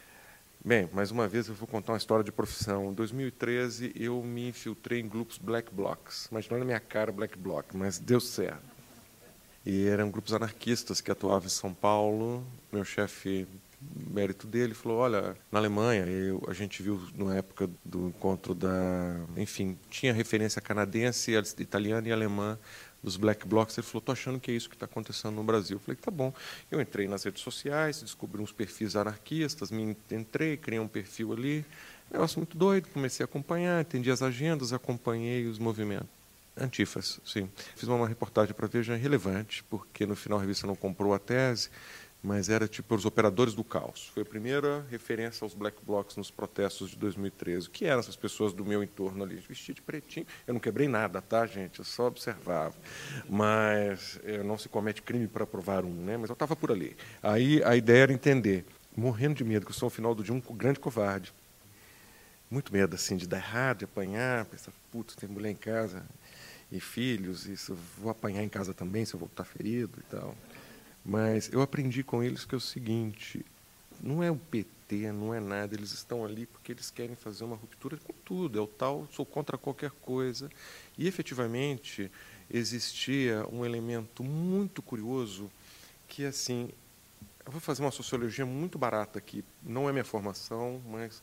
Bem, 0.64 0.88
mais 0.92 1.10
uma 1.10 1.26
vez 1.26 1.48
eu 1.48 1.54
vou 1.56 1.66
contar 1.66 1.90
uma 1.90 1.98
história 1.98 2.22
de 2.22 2.30
profissão. 2.30 2.92
Em 2.92 2.94
2013 2.94 3.94
eu 3.96 4.22
me 4.22 4.48
infiltrei 4.48 5.00
em 5.00 5.08
grupos 5.08 5.36
black 5.36 5.74
blocs. 5.74 6.28
Imagina 6.30 6.56
na 6.56 6.64
minha 6.64 6.78
cara 6.78 7.10
black 7.10 7.36
bloc, 7.36 7.74
mas 7.74 7.98
deu 7.98 8.20
certo. 8.20 8.62
E 9.66 9.88
eram 9.88 10.08
grupos 10.08 10.32
anarquistas 10.32 11.00
que 11.00 11.10
atuavam 11.10 11.46
em 11.46 11.50
São 11.50 11.74
Paulo. 11.74 12.46
Meu 12.72 12.84
chefe, 12.84 13.44
mérito 14.08 14.46
dele, 14.46 14.72
falou: 14.72 14.98
Olha, 14.98 15.36
na 15.50 15.58
Alemanha, 15.58 16.06
eu, 16.06 16.40
a 16.46 16.52
gente 16.52 16.80
viu 16.80 17.00
na 17.16 17.34
época 17.34 17.68
do 17.84 18.06
encontro 18.06 18.54
da. 18.54 19.16
Enfim, 19.36 19.76
tinha 19.90 20.12
referência 20.12 20.62
canadense, 20.62 21.32
italiana 21.58 22.08
e 22.08 22.12
alemã 22.12 22.56
dos 23.02 23.16
black 23.16 23.46
blocs, 23.46 23.76
ele 23.76 23.86
falou, 23.86 23.98
estou 23.98 24.12
achando 24.12 24.38
que 24.38 24.50
é 24.50 24.54
isso 24.54 24.68
que 24.68 24.76
está 24.76 24.86
acontecendo 24.86 25.34
no 25.34 25.42
Brasil. 25.42 25.76
Eu 25.76 25.80
falei, 25.80 25.96
tá 25.96 26.10
bom. 26.10 26.32
Eu 26.70 26.80
entrei 26.80 27.08
nas 27.08 27.24
redes 27.24 27.42
sociais, 27.42 28.00
descobri 28.00 28.40
uns 28.40 28.52
perfis 28.52 28.94
anarquistas, 28.94 29.70
me 29.70 29.96
entrei, 30.10 30.56
criei 30.56 30.78
um 30.78 30.88
perfil 30.88 31.32
ali, 31.32 31.64
negócio 32.10 32.38
muito 32.38 32.56
doido, 32.56 32.88
comecei 32.88 33.24
a 33.24 33.26
acompanhar, 33.26 33.80
entendi 33.80 34.10
as 34.10 34.22
agendas, 34.22 34.72
acompanhei 34.72 35.46
os 35.46 35.58
movimentos. 35.58 36.22
Antifas, 36.54 37.18
sim. 37.24 37.48
Fiz 37.74 37.88
uma 37.88 38.06
reportagem 38.06 38.54
para 38.54 38.66
Veja 38.66 38.94
relevante, 38.94 39.64
porque 39.70 40.04
no 40.04 40.14
final 40.14 40.38
a 40.38 40.42
revista 40.42 40.66
não 40.66 40.76
comprou 40.76 41.14
a 41.14 41.18
tese, 41.18 41.70
mas 42.22 42.48
era 42.48 42.68
tipo 42.68 42.94
os 42.94 43.04
operadores 43.04 43.52
do 43.52 43.64
caos. 43.64 44.08
Foi 44.14 44.22
a 44.22 44.26
primeira 44.26 44.86
referência 44.88 45.44
aos 45.44 45.54
black 45.54 45.78
blocs 45.84 46.16
nos 46.16 46.30
protestos 46.30 46.90
de 46.90 46.96
2013. 46.96 47.66
O 47.66 47.70
que 47.70 47.84
eram 47.84 47.98
essas 47.98 48.14
pessoas 48.14 48.52
do 48.52 48.64
meu 48.64 48.82
entorno 48.82 49.24
ali? 49.24 49.36
Vestido 49.36 49.76
de 49.76 49.82
pretinho. 49.82 50.24
Eu 50.46 50.54
não 50.54 50.60
quebrei 50.60 50.86
nada, 50.86 51.20
tá, 51.20 51.44
gente? 51.46 51.80
Eu 51.80 51.84
só 51.84 52.06
observava. 52.06 52.74
Mas 53.28 54.20
é, 54.22 54.40
não 54.42 54.56
se 54.56 54.68
comete 54.68 55.02
crime 55.02 55.26
para 55.26 55.44
provar 55.44 55.84
um, 55.84 55.92
né? 55.92 56.16
Mas 56.16 56.30
eu 56.30 56.34
estava 56.34 56.54
por 56.54 56.70
ali. 56.70 56.96
Aí 57.20 57.60
a 57.64 57.74
ideia 57.74 58.04
era 58.04 58.12
entender, 58.12 58.64
morrendo 58.96 59.34
de 59.34 59.44
medo, 59.44 59.66
que 59.66 59.72
eu 59.72 59.76
sou, 59.76 59.88
ao 59.88 59.90
final 59.90 60.14
do 60.14 60.22
dia, 60.22 60.32
um 60.32 60.40
grande 60.40 60.78
covarde. 60.78 61.34
Muito 62.48 62.72
medo, 62.72 62.94
assim, 62.94 63.16
de 63.16 63.26
dar 63.26 63.38
errado, 63.38 63.78
de 63.78 63.84
apanhar, 63.86 64.44
pensar, 64.44 64.72
putz, 64.92 65.16
tem 65.16 65.28
mulher 65.28 65.50
em 65.50 65.56
casa 65.56 66.04
e 66.70 66.80
filhos, 66.80 67.46
isso 67.46 67.76
vou 67.98 68.10
apanhar 68.10 68.42
em 68.42 68.48
casa 68.48 68.72
também 68.72 69.04
se 69.04 69.14
eu 69.14 69.20
voltar 69.20 69.44
ferido 69.44 69.98
e 69.98 70.02
tal. 70.04 70.34
Mas 71.04 71.52
eu 71.52 71.60
aprendi 71.60 72.02
com 72.02 72.22
eles 72.22 72.44
que 72.44 72.54
é 72.54 72.58
o 72.58 72.60
seguinte: 72.60 73.44
não 74.00 74.22
é 74.22 74.30
o 74.30 74.36
PT, 74.36 75.12
não 75.12 75.34
é 75.34 75.40
nada, 75.40 75.74
eles 75.74 75.92
estão 75.92 76.24
ali 76.24 76.46
porque 76.46 76.72
eles 76.72 76.90
querem 76.90 77.16
fazer 77.16 77.44
uma 77.44 77.56
ruptura 77.56 77.96
com 77.96 78.12
tudo. 78.24 78.58
É 78.58 78.62
o 78.62 78.66
tal, 78.66 79.08
sou 79.12 79.26
contra 79.26 79.58
qualquer 79.58 79.90
coisa. 79.90 80.50
E 80.96 81.06
efetivamente 81.06 82.10
existia 82.50 83.46
um 83.50 83.64
elemento 83.64 84.22
muito 84.22 84.82
curioso 84.82 85.50
que, 86.06 86.24
assim, 86.24 86.68
eu 87.44 87.50
vou 87.50 87.60
fazer 87.60 87.82
uma 87.82 87.90
sociologia 87.90 88.44
muito 88.44 88.78
barata 88.78 89.18
aqui, 89.18 89.44
não 89.62 89.88
é 89.88 89.92
minha 89.92 90.04
formação, 90.04 90.80
mas 90.86 91.22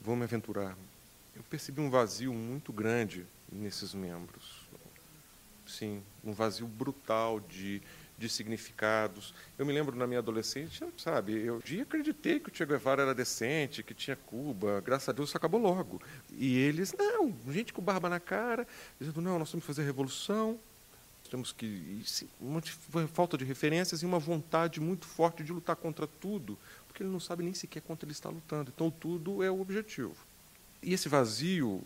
vou 0.00 0.14
me 0.14 0.24
aventurar. 0.24 0.76
Eu 1.34 1.42
percebi 1.44 1.80
um 1.80 1.90
vazio 1.90 2.32
muito 2.32 2.72
grande 2.72 3.26
nesses 3.50 3.94
membros. 3.94 4.66
Sim, 5.66 6.02
um 6.22 6.32
vazio 6.32 6.66
brutal 6.66 7.40
de 7.40 7.82
de 8.18 8.28
significados. 8.28 9.34
Eu 9.58 9.66
me 9.66 9.72
lembro 9.72 9.94
na 9.94 10.06
minha 10.06 10.20
adolescência, 10.20 10.88
sabe, 10.96 11.32
eu 11.32 11.60
dia 11.60 11.82
acreditei 11.82 12.40
que 12.40 12.48
o 12.48 12.54
Che 12.54 12.64
Guevara 12.64 13.02
era 13.02 13.14
decente, 13.14 13.82
que 13.82 13.94
tinha 13.94 14.16
Cuba, 14.16 14.80
graças 14.80 15.08
a 15.08 15.12
Deus 15.12 15.28
isso 15.28 15.36
acabou 15.36 15.60
logo. 15.60 16.00
E 16.30 16.56
eles, 16.56 16.94
não, 16.94 17.34
gente 17.48 17.72
com 17.72 17.82
barba 17.82 18.08
na 18.08 18.20
cara, 18.20 18.66
dizendo, 18.98 19.20
não, 19.20 19.38
nós 19.38 19.50
temos 19.50 19.64
que 19.64 19.66
fazer 19.66 19.82
revolução, 19.84 20.58
temos 21.28 21.52
que. 21.52 22.02
Uma 22.40 22.62
falta 23.08 23.36
de 23.36 23.44
referências 23.44 24.02
e 24.02 24.06
uma 24.06 24.18
vontade 24.18 24.80
muito 24.80 25.06
forte 25.06 25.42
de 25.42 25.52
lutar 25.52 25.76
contra 25.76 26.06
tudo, 26.06 26.58
porque 26.86 27.02
ele 27.02 27.10
não 27.10 27.20
sabe 27.20 27.42
nem 27.42 27.52
sequer 27.52 27.82
contra 27.82 28.06
ele 28.06 28.12
está 28.12 28.28
lutando. 28.28 28.72
Então, 28.74 28.90
tudo 28.90 29.42
é 29.42 29.50
o 29.50 29.60
objetivo. 29.60 30.16
E 30.82 30.94
esse 30.94 31.08
vazio 31.08 31.82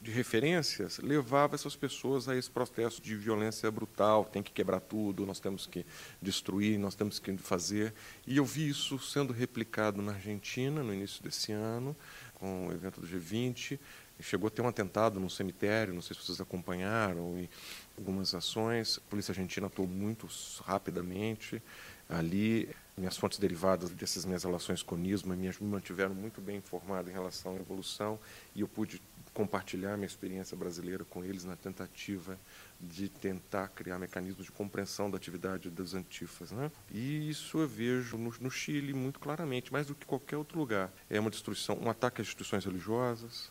de 0.00 0.10
referências 0.10 0.98
levava 0.98 1.54
essas 1.54 1.76
pessoas 1.76 2.26
a 2.26 2.34
esse 2.34 2.50
processo 2.50 3.02
de 3.02 3.14
violência 3.14 3.70
brutal, 3.70 4.24
tem 4.24 4.42
que 4.42 4.50
quebrar 4.50 4.80
tudo, 4.80 5.26
nós 5.26 5.38
temos 5.38 5.66
que 5.66 5.84
destruir, 6.22 6.78
nós 6.78 6.94
temos 6.94 7.18
que 7.18 7.36
fazer. 7.36 7.92
E 8.26 8.38
eu 8.38 8.44
vi 8.44 8.68
isso 8.68 8.98
sendo 8.98 9.32
replicado 9.32 10.00
na 10.00 10.12
Argentina 10.12 10.82
no 10.82 10.94
início 10.94 11.22
desse 11.22 11.52
ano, 11.52 11.94
com 12.34 12.68
o 12.68 12.72
evento 12.72 13.00
do 13.00 13.06
G20. 13.06 13.78
Chegou 14.22 14.48
a 14.48 14.50
ter 14.50 14.62
um 14.62 14.68
atentado 14.68 15.18
no 15.20 15.30
cemitério, 15.30 15.94
não 15.94 16.02
sei 16.02 16.14
se 16.14 16.22
vocês 16.22 16.40
acompanharam, 16.40 17.38
e 17.38 17.48
algumas 17.96 18.34
ações. 18.34 18.98
A 18.98 19.10
polícia 19.10 19.32
argentina 19.32 19.66
atuou 19.66 19.88
muito 19.88 20.28
rapidamente 20.62 21.62
ali. 22.08 22.68
Minhas 22.96 23.16
fontes 23.16 23.38
derivadas 23.38 23.90
dessas 23.90 24.26
minhas 24.26 24.44
relações 24.44 24.82
com 24.82 24.94
o 24.94 24.98
NISMA 24.98 25.34
me 25.34 25.50
mantiveram 25.62 26.14
muito 26.14 26.40
bem 26.40 26.56
informado 26.56 27.08
em 27.08 27.12
relação 27.12 27.52
à 27.52 27.56
evolução 27.56 28.18
e 28.54 28.60
eu 28.60 28.68
pude 28.68 29.00
compartilhar 29.40 29.96
minha 29.96 30.06
experiência 30.06 30.54
brasileira 30.54 31.02
com 31.02 31.24
eles 31.24 31.44
na 31.44 31.56
tentativa 31.56 32.38
de 32.78 33.08
tentar 33.08 33.68
criar 33.68 33.98
mecanismos 33.98 34.44
de 34.44 34.52
compreensão 34.52 35.10
da 35.10 35.16
atividade 35.16 35.70
das 35.70 35.94
antifas. 35.94 36.52
Né? 36.52 36.70
E 36.90 37.30
isso 37.30 37.58
eu 37.58 37.66
vejo 37.66 38.18
no, 38.18 38.34
no, 38.38 38.50
Chile 38.50 38.92
muito 38.92 39.18
claramente, 39.18 39.72
mais 39.72 39.86
do 39.86 39.94
que 39.94 40.04
qualquer 40.04 40.36
outro 40.36 40.58
lugar. 40.58 40.92
É 41.08 41.18
uma 41.18 41.30
destruição, 41.30 41.78
um 41.80 41.88
ataque 41.88 42.20
às 42.20 42.26
instituições 42.26 42.66
religiosas. 42.66 43.50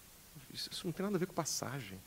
Isso, 0.54 0.70
isso 0.72 0.86
não 0.86 0.94
tem 0.94 1.04
nada 1.04 1.18
a 1.18 1.20
ver 1.20 1.26
com 1.26 1.34
passagem. 1.34 2.00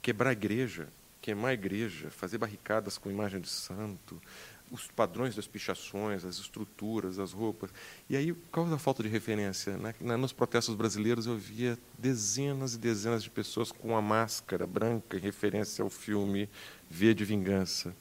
Quebrar 0.00 0.30
a 0.30 0.32
igreja, 0.32 0.86
queimar 1.20 1.50
a 1.50 1.54
igreja, 1.54 2.10
fazer 2.12 2.38
barricadas 2.38 2.98
com 2.98 3.10
imagem 3.10 3.40
de 3.40 3.48
santo, 3.48 4.22
os 4.70 4.86
padrões 4.88 5.36
das 5.36 5.46
pichações, 5.46 6.24
as 6.24 6.36
estruturas, 6.36 7.18
as 7.18 7.32
roupas. 7.32 7.70
E 8.08 8.16
aí, 8.16 8.32
por 8.32 8.50
causa 8.50 8.70
da 8.70 8.78
falta 8.78 9.02
de 9.02 9.08
referência, 9.08 9.76
né, 9.76 10.16
nos 10.16 10.32
protestos 10.32 10.74
brasileiros 10.74 11.26
eu 11.26 11.36
via 11.36 11.78
dezenas 11.98 12.74
e 12.74 12.78
dezenas 12.78 13.22
de 13.22 13.30
pessoas 13.30 13.70
com 13.70 13.96
a 13.96 14.02
máscara 14.02 14.66
branca 14.66 15.16
em 15.16 15.20
referência 15.20 15.82
ao 15.82 15.90
filme 15.90 16.48
V 16.90 17.14
de 17.14 17.24
Vingança. 17.24 17.94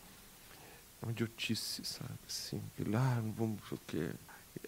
É 1.02 1.06
uma 1.06 1.12
idiotice, 1.12 1.84
sabe? 1.84 2.14
Assim, 2.28 2.62
lá, 2.88 3.18
ah, 3.18 3.22
não 3.22 3.32
vamos, 3.34 3.60
o 3.72 3.78
quê. 3.86 4.10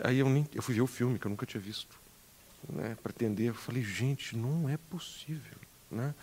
Aí 0.01 0.19
eu, 0.19 0.29
nem, 0.29 0.47
eu 0.53 0.61
fui 0.61 0.75
ver 0.75 0.81
o 0.81 0.87
filme, 0.87 1.17
que 1.17 1.25
eu 1.25 1.31
nunca 1.31 1.45
tinha 1.45 1.61
visto. 1.61 1.97
Né, 2.67 2.97
para 3.01 3.11
entender, 3.11 3.49
eu 3.49 3.53
falei, 3.53 3.83
gente, 3.83 4.35
não 4.35 4.67
é 4.67 4.77
possível. 4.77 5.64
Né? 5.89 6.15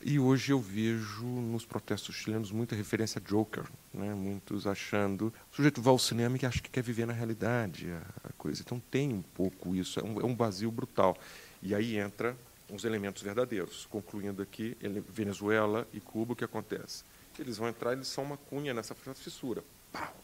E 0.00 0.18
hoje 0.18 0.52
eu 0.52 0.58
vejo 0.58 1.24
nos 1.24 1.64
protestos 1.66 2.14
chilenos 2.14 2.50
muita 2.50 2.74
referência 2.74 3.20
a 3.24 3.28
Joker, 3.28 3.64
né? 3.92 4.14
muitos 4.14 4.66
achando. 4.66 5.32
O 5.52 5.56
sujeito 5.56 5.82
vai 5.82 5.92
ao 5.92 5.98
cinema 5.98 6.38
e 6.40 6.46
acha 6.46 6.60
que 6.60 6.70
quer 6.70 6.82
viver 6.82 7.06
na 7.06 7.12
realidade 7.12 7.90
a, 8.24 8.32
coisa. 8.38 8.62
Então 8.62 8.80
tem 8.90 9.12
um 9.12 9.22
pouco 9.22 9.74
isso, 9.74 10.00
é 10.00 10.02
um, 10.02 10.20
é 10.20 10.24
um, 10.24 10.34
vazio 10.34 10.70
brutal. 10.70 11.16
E 11.62 11.74
aí 11.74 11.98
entra 11.98 12.34
os 12.72 12.84
elementos 12.84 13.22
verdadeiros. 13.22 13.86
Concluindo 13.90 14.42
aqui, 14.42 14.76
Venezuela 15.08 15.86
e 15.92 16.00
Cuba, 16.00 16.32
o 16.32 16.36
que 16.36 16.44
acontece? 16.44 17.04
Eles 17.38 17.58
vão 17.58 17.68
entrar, 17.68 17.92
eles 17.92 18.08
são 18.08 18.24
uma 18.24 18.36
cunha 18.36 18.72
nessa 18.72 18.94
fissura. 18.94 19.62
Pau! 19.92 20.16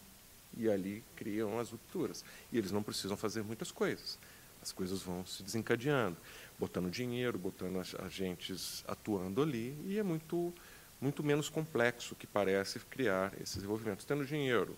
E 0.57 0.67
ali 0.67 1.03
criam 1.15 1.59
as 1.59 1.69
rupturas. 1.69 2.25
E 2.51 2.57
eles 2.57 2.71
não 2.71 2.81
precisam 2.81 3.15
fazer 3.15 3.43
muitas 3.43 3.71
coisas. 3.71 4.17
As 4.61 4.71
coisas 4.71 5.01
vão 5.01 5.25
se 5.25 5.43
desencadeando 5.43 6.17
botando 6.57 6.89
dinheiro, 6.89 7.37
botando 7.37 7.79
agentes 7.99 8.83
atuando 8.87 9.41
ali, 9.41 9.77
e 9.85 9.99
é 9.99 10.03
muito, 10.03 10.53
muito 10.99 11.23
menos 11.23 11.49
complexo 11.49 12.15
que 12.15 12.25
parece 12.25 12.79
criar 12.79 13.33
esses 13.39 13.63
envolvimentos. 13.63 14.05
Tendo 14.05 14.25
dinheiro 14.25 14.75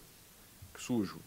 sujo 0.78 1.20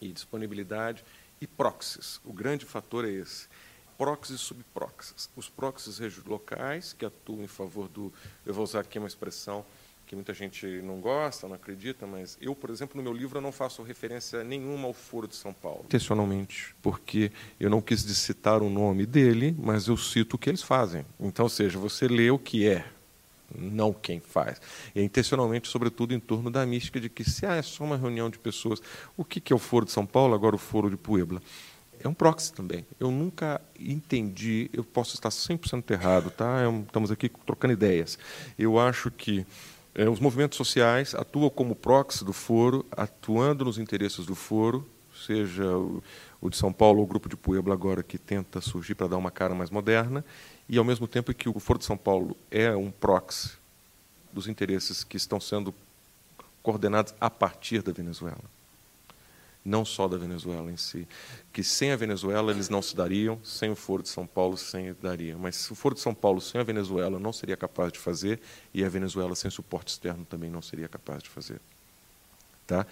e 0.00 0.12
disponibilidade 0.12 1.04
e 1.40 1.46
proxies. 1.46 2.20
O 2.24 2.32
grande 2.32 2.64
fator 2.64 3.04
é 3.04 3.10
esse. 3.10 3.48
Proxies 3.96 4.40
e 4.40 4.42
subproxies. 4.42 5.30
Os 5.36 5.48
proxies 5.48 6.16
locais, 6.24 6.92
que 6.92 7.04
atuam 7.04 7.42
em 7.42 7.48
favor 7.48 7.88
do. 7.88 8.12
Eu 8.44 8.54
vou 8.54 8.64
usar 8.64 8.80
aqui 8.80 8.98
uma 8.98 9.08
expressão 9.08 9.64
que 10.12 10.16
muita 10.16 10.34
gente 10.34 10.66
não 10.82 11.00
gosta, 11.00 11.48
não 11.48 11.54
acredita, 11.54 12.06
mas 12.06 12.36
eu, 12.38 12.54
por 12.54 12.68
exemplo, 12.68 12.98
no 12.98 13.02
meu 13.02 13.14
livro 13.14 13.38
eu 13.38 13.42
não 13.42 13.50
faço 13.50 13.82
referência 13.82 14.44
nenhuma 14.44 14.86
ao 14.86 14.92
Foro 14.92 15.26
de 15.26 15.34
São 15.34 15.54
Paulo. 15.54 15.84
Intencionalmente, 15.86 16.74
porque 16.82 17.32
eu 17.58 17.70
não 17.70 17.80
quis 17.80 18.02
citar 18.02 18.60
o 18.60 18.68
nome 18.68 19.06
dele, 19.06 19.56
mas 19.58 19.88
eu 19.88 19.96
cito 19.96 20.36
o 20.36 20.38
que 20.38 20.50
eles 20.50 20.60
fazem. 20.60 21.06
Então, 21.18 21.46
ou 21.46 21.48
seja, 21.48 21.78
você 21.78 22.06
lê 22.06 22.30
o 22.30 22.38
que 22.38 22.68
é, 22.68 22.84
não 23.56 23.90
quem 23.90 24.20
faz. 24.20 24.60
E 24.94 25.00
é 25.00 25.02
intencionalmente, 25.02 25.66
sobretudo, 25.66 26.12
em 26.12 26.20
torno 26.20 26.50
da 26.50 26.66
mística 26.66 27.00
de 27.00 27.08
que 27.08 27.24
se 27.24 27.46
ah, 27.46 27.56
é 27.56 27.62
só 27.62 27.82
uma 27.82 27.96
reunião 27.96 28.28
de 28.28 28.38
pessoas, 28.38 28.82
o 29.16 29.24
que 29.24 29.50
é 29.50 29.56
o 29.56 29.58
Foro 29.58 29.86
de 29.86 29.92
São 29.92 30.04
Paulo, 30.04 30.34
agora 30.34 30.54
o 30.54 30.58
Foro 30.58 30.90
de 30.90 30.96
Puebla? 30.98 31.40
É 32.04 32.06
um 32.06 32.12
proxy 32.12 32.52
também. 32.52 32.84
Eu 33.00 33.10
nunca 33.10 33.62
entendi, 33.80 34.68
eu 34.74 34.84
posso 34.84 35.14
estar 35.14 35.30
100% 35.30 35.90
errado, 35.90 36.30
tá? 36.30 36.58
Estamos 36.86 37.10
aqui 37.10 37.30
trocando 37.46 37.72
ideias. 37.72 38.18
Eu 38.58 38.78
acho 38.78 39.10
que 39.10 39.38
é, 39.40 39.46
os 40.10 40.20
movimentos 40.20 40.56
sociais 40.56 41.14
atuam 41.14 41.50
como 41.50 41.74
proxy 41.74 42.24
do 42.24 42.32
foro, 42.32 42.84
atuando 42.90 43.64
nos 43.64 43.78
interesses 43.78 44.24
do 44.24 44.34
foro, 44.34 44.88
seja 45.26 45.76
o, 45.76 46.02
o 46.40 46.48
de 46.48 46.56
São 46.56 46.72
Paulo 46.72 46.98
ou 46.98 47.04
o 47.04 47.06
grupo 47.06 47.28
de 47.28 47.36
Puebla 47.36 47.74
agora 47.74 48.02
que 48.02 48.16
tenta 48.16 48.60
surgir 48.60 48.94
para 48.94 49.08
dar 49.08 49.18
uma 49.18 49.30
cara 49.30 49.54
mais 49.54 49.70
moderna, 49.70 50.24
e 50.68 50.78
ao 50.78 50.84
mesmo 50.84 51.06
tempo 51.06 51.34
que 51.34 51.48
o 51.48 51.60
Foro 51.60 51.78
de 51.78 51.84
São 51.84 51.96
Paulo 51.96 52.36
é 52.50 52.74
um 52.74 52.90
proxy 52.90 53.52
dos 54.32 54.48
interesses 54.48 55.04
que 55.04 55.16
estão 55.16 55.38
sendo 55.38 55.74
coordenados 56.62 57.14
a 57.20 57.28
partir 57.28 57.82
da 57.82 57.92
Venezuela 57.92 58.61
não 59.64 59.84
só 59.84 60.08
da 60.08 60.16
Venezuela 60.16 60.70
em 60.70 60.76
si, 60.76 61.06
que 61.52 61.62
sem 61.62 61.92
a 61.92 61.96
Venezuela 61.96 62.52
eles 62.52 62.68
não 62.68 62.82
se 62.82 62.96
dariam, 62.96 63.38
sem 63.44 63.70
o 63.70 63.76
Foro 63.76 64.02
de 64.02 64.08
São 64.08 64.26
Paulo 64.26 64.56
sem 64.56 64.94
daria, 65.00 65.36
mas 65.38 65.70
o 65.70 65.74
Foro 65.74 65.94
de 65.94 66.00
São 66.00 66.14
Paulo 66.14 66.40
sem 66.40 66.60
a 66.60 66.64
Venezuela 66.64 67.18
não 67.18 67.32
seria 67.32 67.56
capaz 67.56 67.92
de 67.92 67.98
fazer 67.98 68.40
e 68.74 68.84
a 68.84 68.88
Venezuela 68.88 69.34
sem 69.34 69.50
suporte 69.50 69.88
externo 69.88 70.24
também 70.24 70.50
não 70.50 70.62
seria 70.62 70.88
capaz 70.88 71.22
de 71.22 71.28
fazer, 71.28 71.60
tá? 72.66 72.86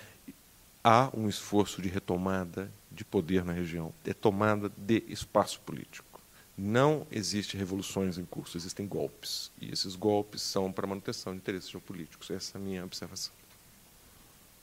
Há 0.82 1.10
um 1.14 1.28
esforço 1.28 1.82
de 1.82 1.88
retomada 1.88 2.70
de 2.90 3.04
poder 3.04 3.44
na 3.44 3.52
região, 3.52 3.92
de 4.02 4.14
tomada 4.14 4.72
de 4.76 5.04
espaço 5.08 5.60
político. 5.60 6.10
Não 6.56 7.06
existe 7.10 7.56
revoluções 7.56 8.18
em 8.18 8.24
curso, 8.24 8.56
existem 8.56 8.86
golpes. 8.86 9.50
E 9.60 9.70
esses 9.70 9.94
golpes 9.94 10.42
são 10.42 10.70
para 10.70 10.86
manutenção 10.86 11.32
de 11.32 11.38
interesses 11.38 11.70
geopolíticos. 11.70 12.30
Essa 12.30 12.58
é 12.58 12.60
a 12.60 12.64
minha 12.64 12.84
observação. 12.84 13.32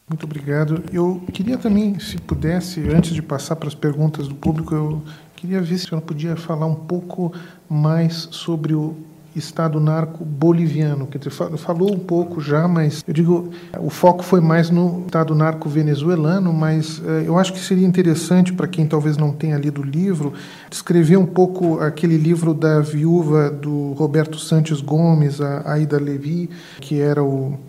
Muito 0.10 0.24
obrigado. 0.24 0.82
Eu 0.94 1.22
queria 1.34 1.58
também, 1.58 2.00
se 2.00 2.18
pudesse, 2.18 2.80
antes 2.90 3.14
de 3.14 3.22
passar 3.22 3.58
para 3.58 3.68
as 3.68 3.76
perguntas 3.76 4.26
do 4.26 4.36
público, 4.36 4.74
eu 4.74 5.02
queria 5.36 5.62
ver 5.62 5.78
se 5.78 5.88
senhor 5.88 6.00
podia 6.00 6.38
falar 6.38 6.66
um 6.66 6.76
pouco 6.76 7.34
mais 7.70 8.30
sobre 8.32 8.74
o 8.74 8.96
Estado 9.36 9.82
narco 9.82 10.24
boliviano. 10.24 11.08
Quer 11.08 11.18
dizer, 11.18 11.32
falou 11.58 11.94
um 11.94 12.00
pouco 12.00 12.40
já, 12.40 12.70
mas 12.70 13.04
eu 13.06 13.14
digo, 13.14 13.52
o 13.80 13.90
foco 13.90 14.24
foi 14.24 14.40
mais 14.40 14.70
no 14.70 15.04
Estado 15.06 15.36
narco 15.36 15.68
venezuelano, 15.68 16.54
mas 16.54 17.02
eh, 17.06 17.24
eu 17.26 17.38
acho 17.38 17.52
que 17.52 17.60
seria 17.60 17.86
interessante 17.86 18.54
para 18.54 18.66
quem 18.66 18.88
talvez 18.88 19.18
não 19.18 19.34
tenha 19.34 19.58
lido 19.58 19.82
o 19.82 19.86
livro, 19.86 20.34
descrever 20.70 21.18
um 21.18 21.26
pouco 21.26 21.82
aquele 21.82 22.16
livro 22.18 22.54
da 22.54 22.80
viúva 22.80 23.52
do 23.52 23.92
Roberto 23.92 24.40
Santos 24.40 24.80
Gomes, 24.80 25.42
a 25.42 25.70
Aida 25.70 26.00
Levi, 26.00 26.50
que 26.80 27.02
era 27.02 27.22
o 27.22 27.60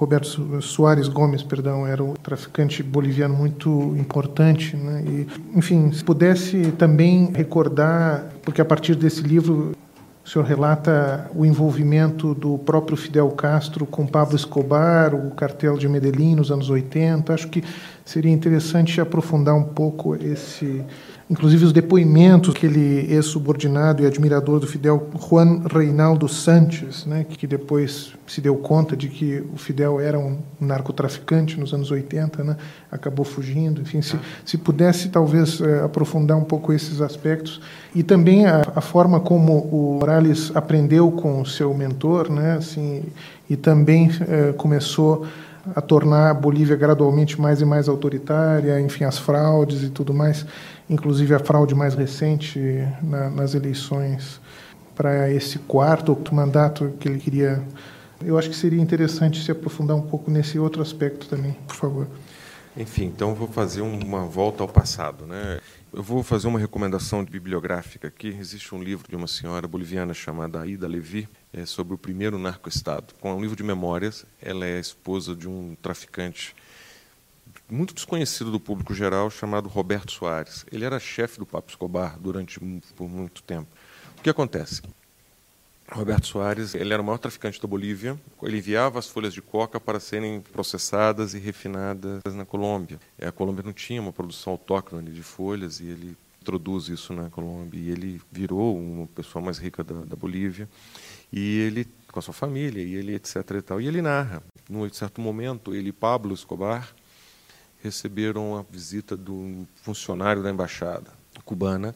Roberto 0.00 0.62
Soares 0.62 1.08
Gomes, 1.08 1.42
perdão, 1.42 1.86
era 1.86 2.02
um 2.02 2.14
traficante 2.14 2.82
boliviano 2.82 3.34
muito 3.34 3.94
importante, 3.98 4.74
né? 4.74 5.04
E, 5.06 5.26
enfim, 5.54 5.92
se 5.92 6.02
pudesse 6.02 6.72
também 6.78 7.30
recordar, 7.34 8.30
porque 8.42 8.62
a 8.62 8.64
partir 8.64 8.94
desse 8.94 9.20
livro 9.20 9.72
o 10.24 10.28
senhor 10.28 10.46
relata 10.46 11.30
o 11.34 11.44
envolvimento 11.44 12.34
do 12.34 12.56
próprio 12.56 12.96
Fidel 12.96 13.28
Castro 13.32 13.84
com 13.84 14.06
Pablo 14.06 14.36
Escobar, 14.36 15.14
o 15.14 15.32
cartel 15.32 15.76
de 15.76 15.86
Medellín 15.86 16.34
nos 16.34 16.50
anos 16.50 16.70
80. 16.70 17.34
Acho 17.34 17.48
que 17.48 17.62
seria 18.02 18.32
interessante 18.32 19.02
aprofundar 19.02 19.54
um 19.54 19.64
pouco 19.64 20.16
esse 20.16 20.82
inclusive 21.30 21.64
os 21.64 21.72
depoimentos 21.72 22.52
que 22.52 22.66
ele 22.66 23.06
ex-subordinado 23.08 24.02
e 24.02 24.06
admirador 24.06 24.58
do 24.58 24.66
Fidel, 24.66 25.08
Juan 25.16 25.62
Reinaldo 25.72 26.28
Sanches, 26.28 27.06
né, 27.06 27.24
que 27.24 27.46
depois 27.46 28.12
se 28.26 28.40
deu 28.40 28.56
conta 28.56 28.96
de 28.96 29.08
que 29.08 29.40
o 29.54 29.56
Fidel 29.56 30.00
era 30.00 30.18
um 30.18 30.38
narcotraficante 30.60 31.58
nos 31.58 31.72
anos 31.72 31.92
80, 31.92 32.42
né, 32.42 32.56
acabou 32.90 33.24
fugindo. 33.24 33.80
Enfim, 33.80 34.02
se, 34.02 34.18
se 34.44 34.58
pudesse 34.58 35.08
talvez 35.08 35.60
é, 35.60 35.84
aprofundar 35.84 36.36
um 36.36 36.44
pouco 36.44 36.72
esses 36.72 37.00
aspectos. 37.00 37.60
E 37.94 38.02
também 38.02 38.46
a, 38.46 38.62
a, 38.74 38.80
forma 38.80 39.20
como 39.20 39.56
o 39.58 39.98
Morales 40.00 40.50
aprendeu 40.52 41.12
com 41.12 41.40
o 41.40 41.46
seu 41.46 41.72
mentor, 41.72 42.28
né, 42.28 42.56
assim, 42.56 43.04
e 43.48 43.54
também 43.54 44.10
é, 44.28 44.52
começou 44.52 45.26
a 45.76 45.80
tornar 45.80 46.30
a 46.30 46.34
Bolívia 46.34 46.74
gradualmente 46.74 47.40
mais 47.40 47.60
e 47.60 47.64
mais 47.64 47.88
autoritária, 47.88 48.80
enfim, 48.80 49.04
as 49.04 49.18
fraudes 49.18 49.84
e 49.84 49.90
tudo 49.90 50.12
mais 50.12 50.44
inclusive 50.90 51.32
a 51.32 51.38
fraude 51.38 51.74
mais 51.74 51.94
recente 51.94 52.58
na, 53.00 53.30
nas 53.30 53.54
eleições 53.54 54.40
para 54.94 55.30
esse 55.30 55.60
quarto 55.60 56.18
mandato 56.34 56.92
que 56.98 57.08
ele 57.08 57.20
queria. 57.20 57.62
Eu 58.22 58.36
acho 58.36 58.50
que 58.50 58.56
seria 58.56 58.82
interessante 58.82 59.42
se 59.42 59.50
aprofundar 59.50 59.96
um 59.96 60.02
pouco 60.02 60.30
nesse 60.30 60.58
outro 60.58 60.82
aspecto 60.82 61.26
também, 61.28 61.52
por 61.66 61.76
favor. 61.76 62.08
Enfim, 62.76 63.04
então 63.04 63.34
vou 63.34 63.48
fazer 63.48 63.80
uma 63.80 64.26
volta 64.26 64.62
ao 64.62 64.68
passado, 64.68 65.26
né? 65.26 65.60
Eu 65.92 66.02
vou 66.02 66.22
fazer 66.22 66.46
uma 66.46 66.58
recomendação 66.58 67.24
bibliográfica 67.24 68.08
aqui. 68.08 68.28
Existe 68.28 68.74
um 68.74 68.82
livro 68.82 69.08
de 69.08 69.16
uma 69.16 69.26
senhora 69.26 69.66
boliviana 69.66 70.12
chamada 70.12 70.60
Aida 70.60 70.86
Levi, 70.86 71.28
é 71.52 71.64
sobre 71.66 71.94
o 71.94 71.98
primeiro 71.98 72.38
narcoestado. 72.38 73.14
Com 73.20 73.34
um 73.34 73.40
livro 73.40 73.56
de 73.56 73.62
memórias, 73.62 74.24
ela 74.40 74.66
é 74.66 74.78
esposa 74.78 75.34
de 75.34 75.48
um 75.48 75.76
traficante 75.80 76.54
muito 77.70 77.94
desconhecido 77.94 78.50
do 78.50 78.60
público 78.60 78.94
geral, 78.94 79.30
chamado 79.30 79.68
Roberto 79.68 80.12
Soares. 80.12 80.64
Ele 80.70 80.84
era 80.84 80.98
chefe 80.98 81.38
do 81.38 81.46
Papo 81.46 81.70
Escobar 81.70 82.18
durante 82.18 82.60
por 82.96 83.08
muito 83.08 83.42
tempo. 83.42 83.68
O 84.18 84.22
que 84.22 84.30
acontece? 84.30 84.82
Roberto 85.90 86.26
Soares, 86.26 86.74
ele 86.74 86.92
era 86.92 87.02
o 87.02 87.04
maior 87.04 87.18
traficante 87.18 87.60
da 87.60 87.66
Bolívia. 87.66 88.18
Ele 88.42 88.58
enviava 88.58 88.98
as 88.98 89.08
folhas 89.08 89.34
de 89.34 89.42
coca 89.42 89.80
para 89.80 89.98
serem 89.98 90.40
processadas 90.40 91.34
e 91.34 91.38
refinadas 91.38 92.22
na 92.34 92.44
Colômbia. 92.44 93.00
A 93.20 93.32
Colômbia 93.32 93.64
não 93.64 93.72
tinha 93.72 94.00
uma 94.00 94.12
produção 94.12 94.52
autóctone 94.52 95.10
de 95.10 95.22
folhas 95.22 95.80
e 95.80 95.86
ele 95.86 96.16
introduz 96.40 96.88
isso 96.88 97.12
na 97.12 97.28
Colômbia. 97.28 97.80
E 97.80 97.90
ele 97.90 98.22
virou 98.30 98.78
uma 98.78 99.06
pessoa 99.08 99.44
mais 99.44 99.58
rica 99.58 99.82
da, 99.82 99.94
da 100.04 100.14
Bolívia. 100.14 100.68
E 101.32 101.58
ele 101.58 101.88
com 102.10 102.18
a 102.18 102.22
sua 102.22 102.34
família 102.34 102.82
e 102.82 102.94
ele 102.94 103.14
etc 103.14 103.36
e 103.58 103.62
tal. 103.62 103.80
E 103.80 103.86
ele 103.86 104.02
narra, 104.02 104.42
num 104.68 104.88
certo 104.92 105.20
momento, 105.20 105.74
ele 105.74 105.92
Pablo 105.92 106.34
Escobar 106.34 106.94
receberam 107.82 108.56
a 108.56 108.62
visita 108.62 109.16
do 109.16 109.66
funcionário 109.76 110.42
da 110.42 110.50
embaixada 110.50 111.10
cubana, 111.44 111.94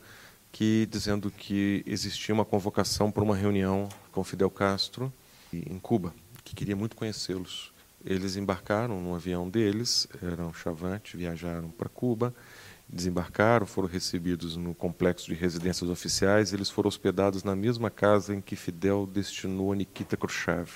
que 0.50 0.86
dizendo 0.90 1.30
que 1.30 1.82
existia 1.86 2.34
uma 2.34 2.44
convocação 2.44 3.10
para 3.10 3.22
uma 3.22 3.36
reunião 3.36 3.88
com 4.12 4.22
Fidel 4.22 4.50
Castro 4.50 5.12
em 5.52 5.78
Cuba, 5.78 6.14
que 6.44 6.54
queria 6.54 6.76
muito 6.76 6.96
conhecê-los. 6.96 7.72
eles 8.04 8.36
embarcaram 8.36 9.00
num 9.00 9.14
avião 9.14 9.48
deles, 9.48 10.06
eram 10.22 10.52
Chavante, 10.52 11.16
viajaram 11.16 11.70
para 11.70 11.88
Cuba, 11.88 12.34
desembarcaram, 12.88 13.66
foram 13.66 13.88
recebidos 13.88 14.56
no 14.56 14.74
complexo 14.74 15.26
de 15.26 15.34
residências 15.34 15.88
oficiais, 15.88 16.52
eles 16.52 16.68
foram 16.68 16.88
hospedados 16.88 17.42
na 17.42 17.56
mesma 17.56 17.90
casa 17.90 18.34
em 18.34 18.40
que 18.40 18.56
Fidel 18.56 19.06
destinou 19.06 19.72
a 19.72 19.76
Nikita 19.76 20.16
Khrushchev. 20.16 20.70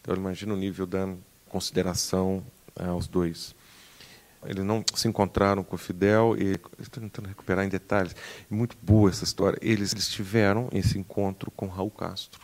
Então, 0.00 0.14
imagina 0.14 0.52
o 0.52 0.56
nível 0.56 0.86
da 0.86 1.14
consideração 1.48 2.44
aos 2.76 3.06
dois. 3.06 3.54
Eles 4.44 4.64
não 4.64 4.82
se 4.94 5.06
encontraram 5.06 5.62
com 5.62 5.76
o 5.76 5.78
Fidel 5.78 6.34
e 6.38 6.52
estou 6.80 7.02
tentando 7.02 7.28
recuperar 7.28 7.64
em 7.64 7.68
detalhes. 7.68 8.16
Muito 8.48 8.76
boa 8.80 9.10
essa 9.10 9.24
história. 9.24 9.58
Eles, 9.60 9.92
eles 9.92 10.08
tiveram 10.08 10.68
esse 10.72 10.98
encontro 10.98 11.50
com 11.50 11.66
Raul 11.66 11.90
Castro. 11.90 12.40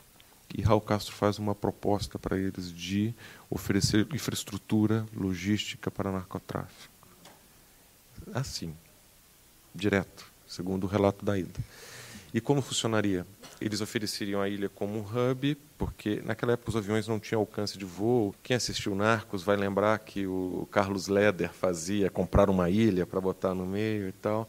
E 0.55 0.63
Raul 0.63 0.81
Castro 0.81 1.15
faz 1.15 1.39
uma 1.39 1.55
proposta 1.55 2.19
para 2.19 2.39
eles 2.39 2.73
de 2.73 3.15
oferecer 3.51 4.07
infraestrutura 4.13 5.07
logística 5.15 5.91
para 5.91 6.13
narcotráfico. 6.13 6.95
Assim, 8.33 8.75
direto, 9.75 10.27
segundo 10.47 10.85
o 10.85 10.87
relato 10.87 11.25
da 11.25 11.39
ida. 11.39 11.61
E 12.33 12.41
como 12.41 12.61
funcionaria? 12.61 13.27
Eles 13.61 13.81
ofereceriam 13.81 14.43
a 14.43 14.49
ilha 14.49 14.69
como 14.69 14.99
um 14.99 15.01
hub, 15.01 15.57
porque 15.79 16.21
naquela 16.25 16.53
época 16.53 16.71
os 16.71 16.77
aviões 16.77 17.09
não 17.09 17.19
tinham 17.19 17.41
alcance 17.41 17.79
de 17.79 17.85
voo. 17.85 18.35
Quem 18.43 18.57
assistiu 18.57 18.95
Narcos 18.95 19.43
vai 19.43 19.57
lembrar 19.57 19.99
que 20.01 20.27
o 20.27 20.69
Carlos 20.71 21.09
Leder 21.09 21.53
fazia 21.53 22.11
comprar 22.11 22.51
uma 22.51 22.69
ilha 22.69 23.07
para 23.07 23.21
botar 23.21 23.55
no 23.55 23.65
meio 23.65 24.09
e 24.09 24.13
tal. 24.13 24.49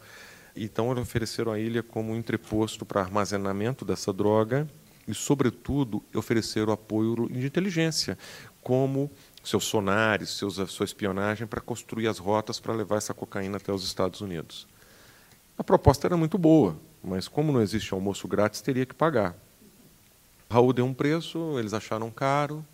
Então 0.56 0.91
eles 0.91 1.04
ofereceram 1.04 1.52
a 1.52 1.60
ilha 1.60 1.82
como 1.82 2.12
um 2.12 2.15
entreposto 2.17 2.86
para 2.86 3.00
armazenamento 3.02 3.86
dessa 3.86 4.12
droga 4.12 4.67
e, 5.08 5.13
sobretudo, 5.13 6.04
ofereceram 6.13 6.74
apoio 6.74 7.30
de 7.30 7.46
inteligência, 7.46 8.17
como 8.62 9.10
seus 9.41 9.63
sonares, 9.63 10.32
seus, 10.32 10.56
sua 10.70 10.84
espionagem 10.84 11.48
para 11.48 11.62
construir 11.62 12.08
as 12.08 12.17
rotas 12.17 12.60
para 12.60 12.74
levar 12.74 12.98
essa 12.98 13.13
cocaína 13.13 13.56
até 13.56 13.72
os 13.72 13.86
Estados 13.86 14.20
Unidos. 14.20 14.67
A 15.58 15.63
proposta 15.63 16.06
era 16.08 16.17
muito 16.17 16.38
boa, 16.38 16.78
mas 17.08 17.28
como 17.28 17.52
não 17.52 17.62
existe 17.62 17.93
almoço 17.93 18.28
grátis, 18.28 18.62
teria 18.62 18.86
que 18.86 18.93
pagar. 18.93 19.36
Raul 20.50 20.74
deu 20.74 20.86
um 20.86 20.93
preço, 20.93 21.58
eles 21.58 21.74
acharam 21.74 22.12
caro, 22.12 22.65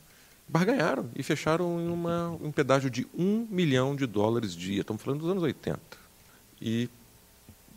barganharam 0.48 1.10
e 1.16 1.24
fecharam 1.24 1.80
em 1.80 1.90
uma, 1.90 2.30
um 2.42 2.52
pedágio 2.52 2.90
de 2.90 3.08
um 3.18 3.48
milhão 3.50 3.96
de 3.96 4.06
dólares 4.06 4.56
dia. 4.56 4.82
Estamos 4.82 5.02
falando 5.02 5.22
dos 5.22 5.30
anos 5.30 5.44
80. 5.44 5.80
E 6.62 6.90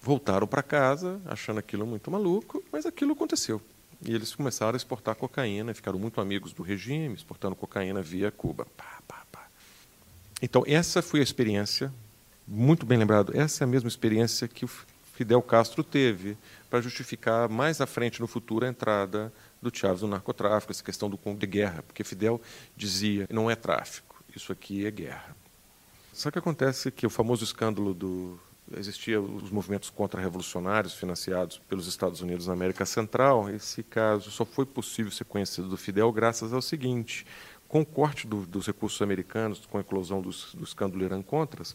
voltaram 0.00 0.46
para 0.46 0.62
casa, 0.62 1.20
achando 1.26 1.58
aquilo 1.58 1.86
muito 1.86 2.10
maluco, 2.10 2.62
mas 2.72 2.86
aquilo 2.86 3.12
aconteceu. 3.12 3.60
E 4.04 4.14
eles 4.14 4.34
começaram 4.34 4.74
a 4.74 4.76
exportar 4.76 5.14
cocaína, 5.14 5.72
ficaram 5.74 5.98
muito 5.98 6.20
amigos 6.20 6.52
do 6.52 6.62
regime, 6.62 7.14
exportando 7.14 7.56
cocaína 7.56 8.02
via 8.02 8.30
Cuba. 8.30 8.66
Pá, 8.76 8.98
pá, 9.08 9.24
pá. 9.32 9.46
Então, 10.42 10.62
essa 10.66 11.00
foi 11.00 11.20
a 11.20 11.22
experiência, 11.22 11.92
muito 12.46 12.84
bem 12.84 12.98
lembrado, 12.98 13.32
essa 13.34 13.64
é 13.64 13.64
a 13.64 13.68
mesma 13.68 13.88
experiência 13.88 14.46
que 14.46 14.66
Fidel 15.16 15.40
Castro 15.40 15.82
teve 15.82 16.36
para 16.68 16.82
justificar 16.82 17.48
mais 17.48 17.80
à 17.80 17.86
frente 17.86 18.20
no 18.20 18.26
futuro 18.26 18.66
a 18.66 18.68
entrada 18.68 19.32
do 19.62 19.74
Chávez 19.74 20.02
no 20.02 20.08
narcotráfico, 20.08 20.70
essa 20.70 20.84
questão 20.84 21.08
do 21.08 21.18
de 21.34 21.46
guerra, 21.46 21.82
porque 21.82 22.04
Fidel 22.04 22.38
dizia 22.76 23.26
não 23.32 23.50
é 23.50 23.56
tráfico, 23.56 24.22
isso 24.34 24.52
aqui 24.52 24.84
é 24.84 24.90
guerra. 24.90 25.34
Só 26.12 26.30
que 26.30 26.38
acontece 26.38 26.90
que 26.90 27.06
o 27.06 27.10
famoso 27.10 27.44
escândalo 27.44 27.94
do 27.94 28.38
existia 28.76 29.18
os 29.18 29.50
movimentos 29.50 29.88
contra-revolucionários 29.88 30.92
financiados 30.92 31.58
pelos 31.66 31.86
Estados 31.86 32.20
Unidos 32.20 32.46
na 32.48 32.52
América 32.52 32.84
Central. 32.84 33.48
Esse 33.48 33.82
caso 33.82 34.30
só 34.30 34.44
foi 34.44 34.66
possível 34.66 35.10
ser 35.10 35.24
conhecido 35.24 35.68
do 35.68 35.78
Fidel 35.78 36.12
graças 36.12 36.52
ao 36.52 36.60
seguinte: 36.60 37.26
com 37.66 37.80
o 37.80 37.86
corte 37.86 38.26
do, 38.26 38.44
dos 38.44 38.66
recursos 38.66 39.00
americanos, 39.00 39.64
com 39.64 39.78
a 39.78 39.80
eclosão 39.80 40.20
dos, 40.20 40.54
do 40.54 40.64
escândalo 40.64 41.04
Irã-Contras, 41.04 41.74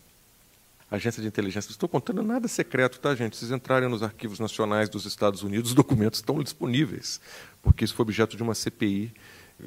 agência 0.91 1.21
de 1.21 1.27
inteligência. 1.27 1.71
Estou 1.71 1.87
contando 1.87 2.21
nada 2.21 2.47
secreto, 2.47 2.99
tá, 2.99 3.15
gente? 3.15 3.37
Vocês 3.37 3.51
entrarem 3.51 3.87
nos 3.87 4.03
arquivos 4.03 4.39
nacionais 4.39 4.89
dos 4.89 5.05
Estados 5.05 5.41
Unidos, 5.41 5.71
os 5.71 5.75
documentos 5.75 6.19
estão 6.19 6.43
disponíveis, 6.43 7.21
porque 7.61 7.85
isso 7.85 7.95
foi 7.95 8.03
objeto 8.03 8.35
de 8.35 8.43
uma 8.43 8.53
CPI. 8.53 9.13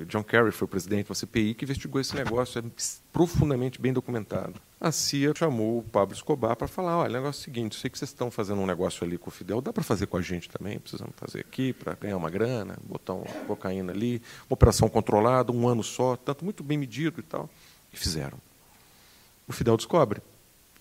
John 0.08 0.24
Kerry 0.24 0.50
foi 0.50 0.66
presidente 0.66 1.04
de 1.04 1.10
uma 1.12 1.14
CPI 1.14 1.54
que 1.54 1.64
investigou 1.64 2.00
esse 2.00 2.16
negócio, 2.16 2.58
é 2.58 2.64
profundamente 3.12 3.80
bem 3.80 3.92
documentado. 3.92 4.54
A 4.80 4.90
CIA 4.90 5.32
chamou 5.36 5.78
o 5.78 5.82
Pablo 5.84 6.12
Escobar 6.12 6.56
para 6.56 6.66
falar: 6.66 6.98
olha, 6.98 7.10
o 7.10 7.12
negócio 7.12 7.38
é 7.38 7.42
o 7.42 7.44
seguinte, 7.44 7.78
sei 7.78 7.88
que 7.88 7.96
vocês 7.96 8.10
estão 8.10 8.28
fazendo 8.28 8.60
um 8.60 8.66
negócio 8.66 9.06
ali 9.06 9.16
com 9.16 9.28
o 9.28 9.32
Fidel, 9.32 9.60
dá 9.60 9.72
para 9.72 9.84
fazer 9.84 10.06
com 10.06 10.16
a 10.16 10.20
gente 10.20 10.48
também, 10.48 10.80
precisamos 10.80 11.14
fazer 11.16 11.40
aqui 11.40 11.72
para 11.72 11.94
ganhar 11.94 12.16
uma 12.16 12.28
grana, 12.28 12.76
botar 12.82 13.14
uma 13.14 13.24
cocaína 13.46 13.92
ali, 13.92 14.20
uma 14.50 14.54
operação 14.54 14.88
controlada, 14.88 15.52
um 15.52 15.68
ano 15.68 15.84
só, 15.84 16.16
tanto 16.16 16.44
muito 16.44 16.64
bem 16.64 16.76
medido 16.76 17.20
e 17.20 17.22
tal. 17.22 17.48
E 17.92 17.96
fizeram. 17.96 18.36
O 19.46 19.52
Fidel 19.52 19.76
descobre 19.76 20.20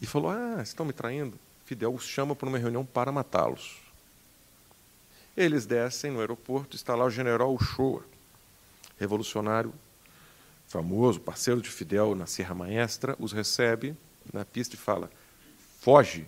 e 0.03 0.05
falou: 0.05 0.31
Ah, 0.31 0.61
estão 0.61 0.85
me 0.85 0.91
traindo? 0.91 1.39
Fidel 1.65 1.93
os 1.93 2.03
chama 2.03 2.35
para 2.35 2.49
uma 2.49 2.57
reunião 2.57 2.85
para 2.85 3.09
matá-los. 3.09 3.81
Eles 5.35 5.65
descem 5.65 6.11
no 6.11 6.19
aeroporto, 6.19 6.75
está 6.75 6.93
lá 6.93 7.05
o 7.05 7.09
general 7.09 7.55
Uchoa, 7.55 8.03
revolucionário 8.99 9.73
famoso, 10.67 11.19
parceiro 11.19 11.61
de 11.61 11.69
Fidel 11.69 12.15
na 12.15 12.25
Serra 12.25 12.53
Maestra, 12.53 13.15
os 13.17 13.31
recebe 13.31 13.95
na 14.33 14.43
pista 14.43 14.75
e 14.75 14.77
fala: 14.77 15.09
Foge, 15.79 16.27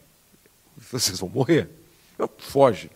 vocês 0.77 1.19
vão 1.19 1.29
morrer. 1.29 1.69
Foge. 2.37 2.89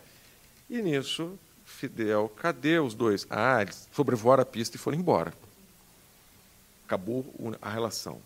E 0.69 0.81
nisso, 0.81 1.37
Fidel, 1.65 2.31
cadê 2.37 2.79
os 2.79 2.93
dois? 2.93 3.27
Ah, 3.29 3.61
eles 3.61 3.89
sobrevoaram 3.91 4.43
a 4.43 4.45
pista 4.45 4.77
e 4.77 4.79
foram 4.79 4.97
embora. 4.97 5.33
Acabou 6.85 7.25
a 7.61 7.69
relação. 7.69 8.21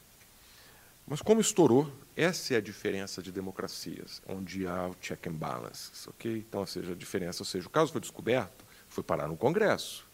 Mas 1.05 1.21
como 1.21 1.41
estourou, 1.41 1.91
essa 2.15 2.53
é 2.53 2.57
a 2.57 2.61
diferença 2.61 3.21
de 3.21 3.31
democracias, 3.31 4.21
onde 4.27 4.65
há 4.65 4.87
o 4.87 4.95
check 5.01 5.27
and 5.27 5.33
balance, 5.33 5.91
ok? 6.07 6.37
Então, 6.37 6.61
ou 6.61 6.67
seja, 6.67 6.93
a 6.93 6.95
diferença, 6.95 7.41
ou 7.41 7.45
seja, 7.45 7.67
o 7.67 7.69
caso 7.69 7.91
foi 7.91 7.99
descoberto, 7.99 8.63
foi 8.87 9.03
parar 9.03 9.27
no 9.27 9.35
Congresso. 9.35 10.05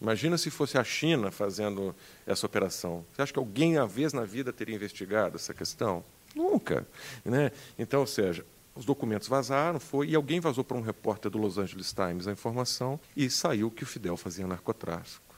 Imagina 0.00 0.36
se 0.36 0.50
fosse 0.50 0.76
a 0.78 0.82
China 0.82 1.30
fazendo 1.30 1.94
essa 2.26 2.44
operação. 2.46 3.04
Você 3.12 3.22
acha 3.22 3.32
que 3.32 3.38
alguém, 3.38 3.78
uma 3.78 3.86
vez 3.86 4.12
na 4.12 4.24
vida, 4.24 4.52
teria 4.52 4.74
investigado 4.74 5.36
essa 5.36 5.54
questão? 5.54 6.04
Nunca. 6.34 6.86
Né? 7.24 7.52
Então, 7.78 8.00
ou 8.00 8.06
seja, 8.06 8.44
os 8.74 8.84
documentos 8.84 9.28
vazaram, 9.28 9.78
foi, 9.78 10.08
e 10.08 10.14
alguém 10.14 10.40
vazou 10.40 10.64
para 10.64 10.76
um 10.76 10.80
repórter 10.80 11.30
do 11.30 11.38
Los 11.38 11.58
Angeles 11.58 11.92
Times 11.92 12.26
a 12.26 12.32
informação 12.32 12.98
e 13.16 13.28
saiu 13.30 13.70
que 13.70 13.84
o 13.84 13.86
Fidel 13.86 14.16
fazia 14.16 14.46
narcotráfico. 14.46 15.34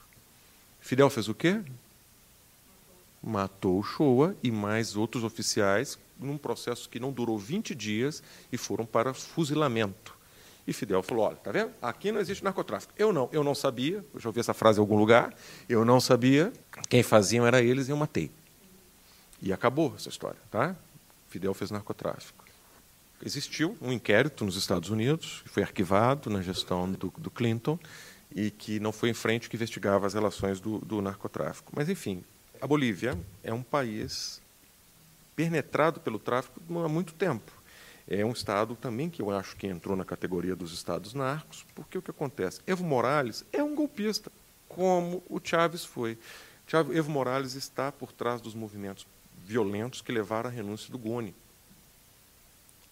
Fidel 0.79 1.09
fez 1.09 1.27
o 1.27 1.35
quê? 1.35 1.61
Matou 3.25 3.81
Shoa 3.81 4.35
e 4.43 4.51
mais 4.51 4.95
outros 4.95 5.23
oficiais 5.23 5.97
num 6.19 6.37
processo 6.37 6.87
que 6.87 6.99
não 6.99 7.11
durou 7.11 7.37
20 7.37 7.73
dias 7.73 8.21
e 8.51 8.57
foram 8.57 8.85
para 8.85 9.13
fuzilamento. 9.13 10.15
E 10.67 10.71
Fidel 10.71 11.01
falou: 11.01 11.25
olha, 11.25 11.35
tá 11.35 11.51
vendo? 11.51 11.71
Aqui 11.81 12.11
não 12.11 12.21
existe 12.21 12.43
narcotráfico. 12.43 12.93
Eu 12.97 13.11
não, 13.11 13.27
eu 13.31 13.43
não 13.43 13.55
sabia, 13.55 14.05
eu 14.13 14.19
já 14.19 14.29
ouvi 14.29 14.39
essa 14.39 14.53
frase 14.53 14.79
em 14.79 14.81
algum 14.81 14.95
lugar, 14.95 15.33
eu 15.67 15.83
não 15.83 15.99
sabia, 15.99 16.53
quem 16.87 17.01
faziam 17.01 17.45
era 17.45 17.61
eles 17.61 17.87
e 17.87 17.91
eu 17.91 17.97
matei. 17.97 18.31
E 19.41 19.51
acabou 19.51 19.93
essa 19.95 20.09
história, 20.09 20.39
tá? 20.49 20.75
Fidel 21.27 21.53
fez 21.53 21.71
narcotráfico. 21.71 22.45
Existiu 23.23 23.77
um 23.81 23.91
inquérito 23.91 24.45
nos 24.45 24.55
Estados 24.55 24.89
Unidos, 24.89 25.41
que 25.43 25.49
foi 25.49 25.63
arquivado 25.63 26.29
na 26.29 26.41
gestão 26.41 26.91
do, 26.91 27.13
do 27.17 27.31
Clinton, 27.31 27.79
e 28.33 28.51
que 28.51 28.79
não 28.79 28.91
foi 28.91 29.09
em 29.09 29.13
frente, 29.13 29.49
que 29.49 29.55
investigava 29.55 30.05
as 30.05 30.13
relações 30.13 30.59
do, 30.59 30.79
do 30.79 31.01
narcotráfico. 31.01 31.71
Mas, 31.75 31.89
enfim, 31.89 32.23
a 32.65 32.67
Bolívia 32.67 33.15
é 33.43 33.53
um 33.53 33.61
país 33.61 34.41
penetrado 35.35 35.99
pelo 35.99 36.17
tráfico 36.17 36.59
há 36.83 36.89
muito 36.89 37.13
tempo. 37.13 37.51
É 38.07 38.25
um 38.25 38.31
estado 38.31 38.75
também 38.75 39.07
que 39.07 39.21
eu 39.21 39.29
acho 39.29 39.55
que 39.55 39.67
entrou 39.67 39.95
na 39.95 40.03
categoria 40.03 40.55
dos 40.55 40.73
estados 40.73 41.13
narcos, 41.13 41.63
porque 41.75 41.95
o 41.95 42.01
que 42.01 42.09
acontece? 42.09 42.61
Evo 42.65 42.83
Morales 42.83 43.45
é 43.53 43.61
um 43.61 43.75
golpista, 43.75 44.31
como 44.67 45.21
o 45.29 45.39
Chávez 45.43 45.85
foi. 45.85 46.17
Evo 46.91 47.11
Morales 47.11 47.53
está 47.53 47.91
por 47.91 48.11
trás 48.11 48.41
dos 48.41 48.55
movimentos 48.55 49.05
violentos 49.45 50.01
que 50.01 50.11
levaram 50.11 50.49
à 50.49 50.51
renúncia 50.51 50.91
do 50.91 50.97
Goni, 50.97 51.35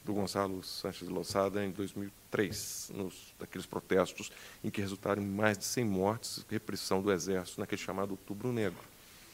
do 0.05 0.13
Gonçalo 0.13 0.62
Sanches 0.62 1.07
de 1.07 1.12
Losada, 1.12 1.65
em 1.65 1.71
2003, 1.71 2.91
nos, 2.93 3.33
daqueles 3.39 3.65
protestos 3.65 4.31
em 4.63 4.69
que 4.69 4.81
resultaram 4.81 5.23
em 5.23 5.25
mais 5.25 5.57
de 5.57 5.65
100 5.65 5.83
mortes, 5.83 6.45
repressão 6.47 7.01
do 7.01 7.12
exército 7.12 7.59
naquele 7.59 7.81
chamado 7.81 8.12
Outubro 8.12 8.53
Negro. 8.53 8.92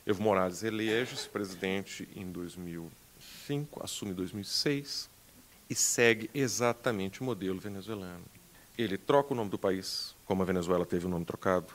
Evo 0.09 0.23
Morales 0.23 0.63
elege-se 0.63 1.29
presidente 1.29 2.09
em 2.15 2.31
2005, 2.31 3.79
assume 3.83 4.09
em 4.09 4.15
2006 4.15 5.07
e 5.69 5.75
segue 5.75 6.31
exatamente 6.33 7.21
o 7.21 7.23
modelo 7.23 7.59
venezuelano. 7.59 8.25
Ele 8.75 8.97
troca 8.97 9.33
o 9.33 9.37
nome 9.37 9.51
do 9.51 9.59
país, 9.59 10.15
como 10.25 10.41
a 10.41 10.45
Venezuela 10.45 10.83
teve 10.83 11.05
o 11.05 11.09
nome 11.09 11.25
trocado. 11.25 11.67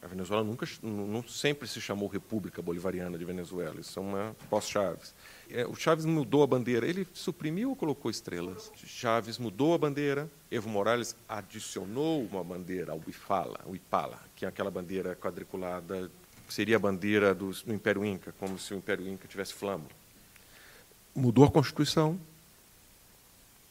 A 0.00 0.06
Venezuela 0.06 0.42
nunca, 0.42 0.66
não 0.82 1.22
sempre 1.22 1.68
se 1.68 1.78
chamou 1.78 2.08
República 2.08 2.62
Bolivariana 2.62 3.18
de 3.18 3.24
Venezuela, 3.26 3.78
isso 3.78 3.98
é 3.98 4.02
uma 4.02 4.36
pós-Chaves. 4.48 5.12
É, 5.50 5.66
o 5.66 5.74
Chaves 5.74 6.06
mudou 6.06 6.42
a 6.42 6.46
bandeira, 6.46 6.86
ele 6.86 7.06
suprimiu 7.12 7.68
ou 7.68 7.76
colocou 7.76 8.10
estrelas? 8.10 8.72
Chaves 8.76 9.36
mudou 9.36 9.74
a 9.74 9.78
bandeira, 9.78 10.26
Evo 10.50 10.70
Morales 10.70 11.14
adicionou 11.28 12.24
uma 12.24 12.42
bandeira, 12.42 12.94
o 12.94 13.02
Ipala, 13.06 13.60
o 13.66 13.76
Ipala, 13.76 14.18
que 14.34 14.46
é 14.46 14.48
aquela 14.48 14.70
bandeira 14.70 15.14
quadriculada 15.14 16.10
seria 16.52 16.76
a 16.76 16.78
bandeira 16.78 17.34
do, 17.34 17.50
do 17.50 17.72
Império 17.72 18.04
Inca, 18.04 18.34
como 18.38 18.58
se 18.58 18.74
o 18.74 18.76
Império 18.76 19.08
Inca 19.08 19.28
tivesse 19.28 19.54
flama. 19.54 19.84
Mudou 21.14 21.44
a 21.44 21.50
Constituição 21.50 22.18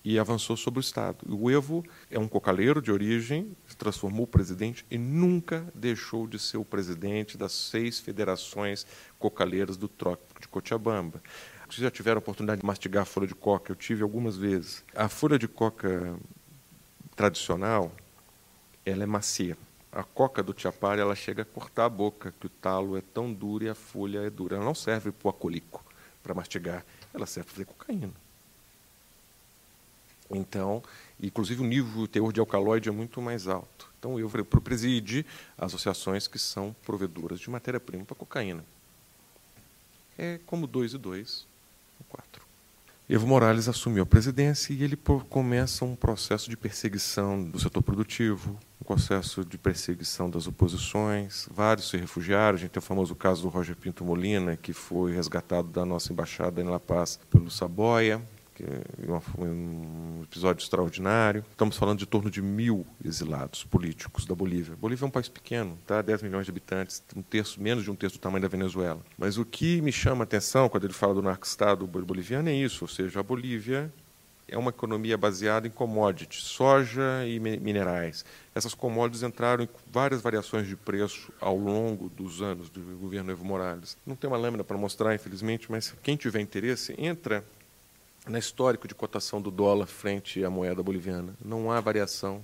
e 0.03 0.17
avançou 0.17 0.55
sobre 0.55 0.79
o 0.79 0.81
Estado. 0.81 1.17
O 1.27 1.51
Evo 1.51 1.85
é 2.09 2.17
um 2.17 2.27
cocaleiro 2.27 2.81
de 2.81 2.91
origem, 2.91 3.55
se 3.67 3.75
transformou 3.75 4.25
presidente 4.25 4.85
e 4.89 4.97
nunca 4.97 5.65
deixou 5.75 6.25
de 6.25 6.39
ser 6.39 6.57
o 6.57 6.65
presidente 6.65 7.37
das 7.37 7.51
seis 7.51 7.99
federações 7.99 8.85
cocaleiras 9.17 9.77
do 9.77 9.87
Trópico 9.87 10.39
de 10.39 10.47
Cochabamba. 10.47 11.21
Vocês 11.69 11.83
já 11.83 11.91
tiveram 11.91 12.17
a 12.17 12.19
oportunidade 12.19 12.61
de 12.61 12.65
mastigar 12.65 13.03
a 13.03 13.05
folha 13.05 13.27
de 13.27 13.35
coca? 13.35 13.71
Eu 13.71 13.75
tive 13.75 14.01
algumas 14.01 14.35
vezes. 14.35 14.83
A 14.95 15.07
folha 15.07 15.37
de 15.37 15.47
coca 15.47 16.17
tradicional, 17.15 17.91
ela 18.85 19.03
é 19.03 19.05
macia. 19.05 19.55
A 19.91 20.03
coca 20.03 20.43
do 20.43 20.53
Tiapara, 20.53 21.01
ela 21.01 21.15
chega 21.15 21.41
a 21.41 21.45
cortar 21.45 21.85
a 21.85 21.89
boca, 21.89 22.33
que 22.39 22.45
o 22.45 22.49
talo 22.49 22.95
é 22.95 23.01
tão 23.01 23.33
duro 23.33 23.63
e 23.63 23.69
a 23.69 23.75
folha 23.75 24.19
é 24.19 24.29
dura. 24.29 24.55
Ela 24.55 24.65
não 24.65 24.75
serve 24.75 25.11
para 25.11 25.27
o 25.27 25.29
acolico, 25.29 25.83
para 26.21 26.33
mastigar. 26.33 26.85
Ela 27.13 27.25
serve 27.25 27.47
para 27.47 27.53
fazer 27.55 27.65
cocaína. 27.65 28.13
Então, 30.29 30.83
inclusive 31.19 31.61
o 31.61 31.65
nível, 31.65 32.03
o 32.03 32.07
teor 32.07 32.31
de 32.31 32.39
alcaloide 32.39 32.87
é 32.87 32.91
muito 32.91 33.19
mais 33.19 33.47
alto. 33.47 33.89
Então, 33.97 34.19
eu 34.19 34.29
preside 34.63 35.25
associações 35.57 36.27
que 36.27 36.37
são 36.37 36.75
provedoras 36.85 37.39
de 37.39 37.49
matéria-prima 37.49 38.05
para 38.05 38.15
cocaína. 38.15 38.63
É 40.17 40.39
como 40.45 40.67
dois 40.67 40.93
e 40.93 40.97
dois, 40.99 41.47
quatro. 42.07 42.48
Evo 43.11 43.25
Morales 43.25 43.67
assumiu 43.67 44.03
a 44.03 44.05
presidência 44.05 44.71
e 44.71 44.83
ele 44.83 44.95
começa 45.29 45.83
um 45.83 45.95
processo 45.95 46.47
de 46.47 46.55
perseguição 46.55 47.43
do 47.43 47.59
setor 47.59 47.81
produtivo, 47.81 48.55
um 48.79 48.85
processo 48.85 49.43
de 49.43 49.57
perseguição 49.57 50.29
das 50.29 50.45
oposições. 50.45 51.49
Vários 51.51 51.89
se 51.89 51.97
refugiaram. 51.97 52.55
A 52.55 52.59
gente 52.59 52.69
tem 52.69 52.77
o 52.77 52.83
famoso 52.83 53.15
caso 53.15 53.41
do 53.41 53.49
Roger 53.49 53.75
Pinto 53.75 54.05
Molina, 54.05 54.55
que 54.55 54.73
foi 54.73 55.11
resgatado 55.11 55.69
da 55.69 55.83
nossa 55.83 56.13
embaixada 56.13 56.61
em 56.61 56.65
La 56.65 56.79
Paz 56.79 57.19
pelo 57.31 57.49
Saboia 57.49 58.21
que 58.59 58.65
é 58.65 59.41
um 59.41 60.21
episódio 60.23 60.61
extraordinário. 60.61 61.45
Estamos 61.49 61.77
falando 61.77 61.99
de 61.99 62.05
torno 62.05 62.29
de 62.29 62.41
mil 62.41 62.85
exilados 63.03 63.63
políticos 63.63 64.25
da 64.25 64.35
Bolívia. 64.35 64.73
A 64.73 64.75
Bolívia 64.75 65.05
é 65.05 65.07
um 65.07 65.11
país 65.11 65.29
pequeno, 65.29 65.77
tá? 65.87 66.01
10 66.01 66.23
milhões 66.23 66.45
de 66.45 66.51
habitantes, 66.51 67.01
um 67.15 67.21
terço, 67.21 67.61
menos 67.61 67.85
de 67.85 67.91
um 67.91 67.95
terço 67.95 68.17
do 68.17 68.21
tamanho 68.21 68.41
da 68.41 68.49
Venezuela. 68.49 68.99
Mas 69.17 69.37
o 69.37 69.45
que 69.45 69.81
me 69.81 69.93
chama 69.93 70.23
a 70.23 70.25
atenção 70.25 70.67
quando 70.67 70.83
ele 70.83 70.93
fala 70.93 71.13
do 71.13 71.21
narco-estado 71.21 71.87
boliviano 71.87 72.49
é 72.49 72.53
isso, 72.53 72.83
ou 72.83 72.87
seja, 72.89 73.21
a 73.21 73.23
Bolívia 73.23 73.91
é 74.45 74.57
uma 74.57 74.71
economia 74.71 75.17
baseada 75.17 75.67
em 75.67 75.71
commodities, 75.71 76.43
soja 76.43 77.25
e 77.25 77.39
minerais. 77.39 78.25
Essas 78.53 78.73
commodities 78.73 79.23
entraram 79.23 79.63
em 79.63 79.69
várias 79.89 80.21
variações 80.21 80.67
de 80.67 80.75
preço 80.75 81.31
ao 81.39 81.55
longo 81.55 82.09
dos 82.09 82.41
anos 82.41 82.69
do 82.69 82.81
governo 82.97 83.31
Evo 83.31 83.45
Morales. 83.45 83.95
Não 84.05 84.15
tem 84.15 84.29
uma 84.29 84.37
lâmina 84.37 84.63
para 84.63 84.77
mostrar, 84.77 85.15
infelizmente, 85.15 85.71
mas 85.71 85.95
quem 86.03 86.17
tiver 86.17 86.41
interesse, 86.41 86.93
entra 86.97 87.45
na 88.29 88.37
histórico 88.37 88.87
de 88.87 88.93
cotação 88.93 89.41
do 89.41 89.49
dólar 89.49 89.87
frente 89.87 90.43
à 90.43 90.49
moeda 90.49 90.83
boliviana. 90.83 91.33
Não 91.43 91.71
há 91.71 91.81
variação. 91.81 92.43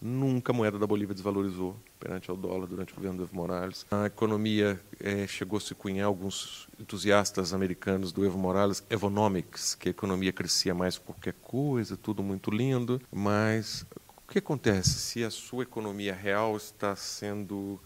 Nunca 0.00 0.52
a 0.52 0.54
moeda 0.54 0.78
da 0.78 0.86
Bolívia 0.86 1.14
desvalorizou 1.14 1.76
perante 1.98 2.30
ao 2.30 2.36
dólar 2.36 2.66
durante 2.66 2.92
o 2.92 2.96
governo 2.96 3.18
do 3.18 3.24
Evo 3.24 3.34
Morales. 3.36 3.84
A 3.90 4.06
economia 4.06 4.80
é, 5.00 5.26
chegou 5.26 5.56
a 5.56 5.60
se 5.60 5.74
cunhar 5.74 6.06
alguns 6.06 6.68
entusiastas 6.80 7.52
americanos 7.52 8.12
do 8.12 8.24
Evo 8.24 8.38
Morales, 8.38 8.82
Evonomics, 8.88 9.74
que 9.74 9.88
a 9.88 9.90
economia 9.90 10.32
crescia 10.32 10.72
mais 10.72 10.96
que 10.96 11.04
qualquer 11.04 11.34
coisa, 11.42 11.96
tudo 11.96 12.22
muito 12.22 12.50
lindo, 12.50 13.00
mas 13.12 13.84
o 14.24 14.32
que 14.32 14.38
acontece 14.38 14.90
se 14.90 15.24
a 15.24 15.30
sua 15.30 15.64
economia 15.64 16.14
real 16.14 16.56
está 16.56 16.94
sendo 16.94 17.78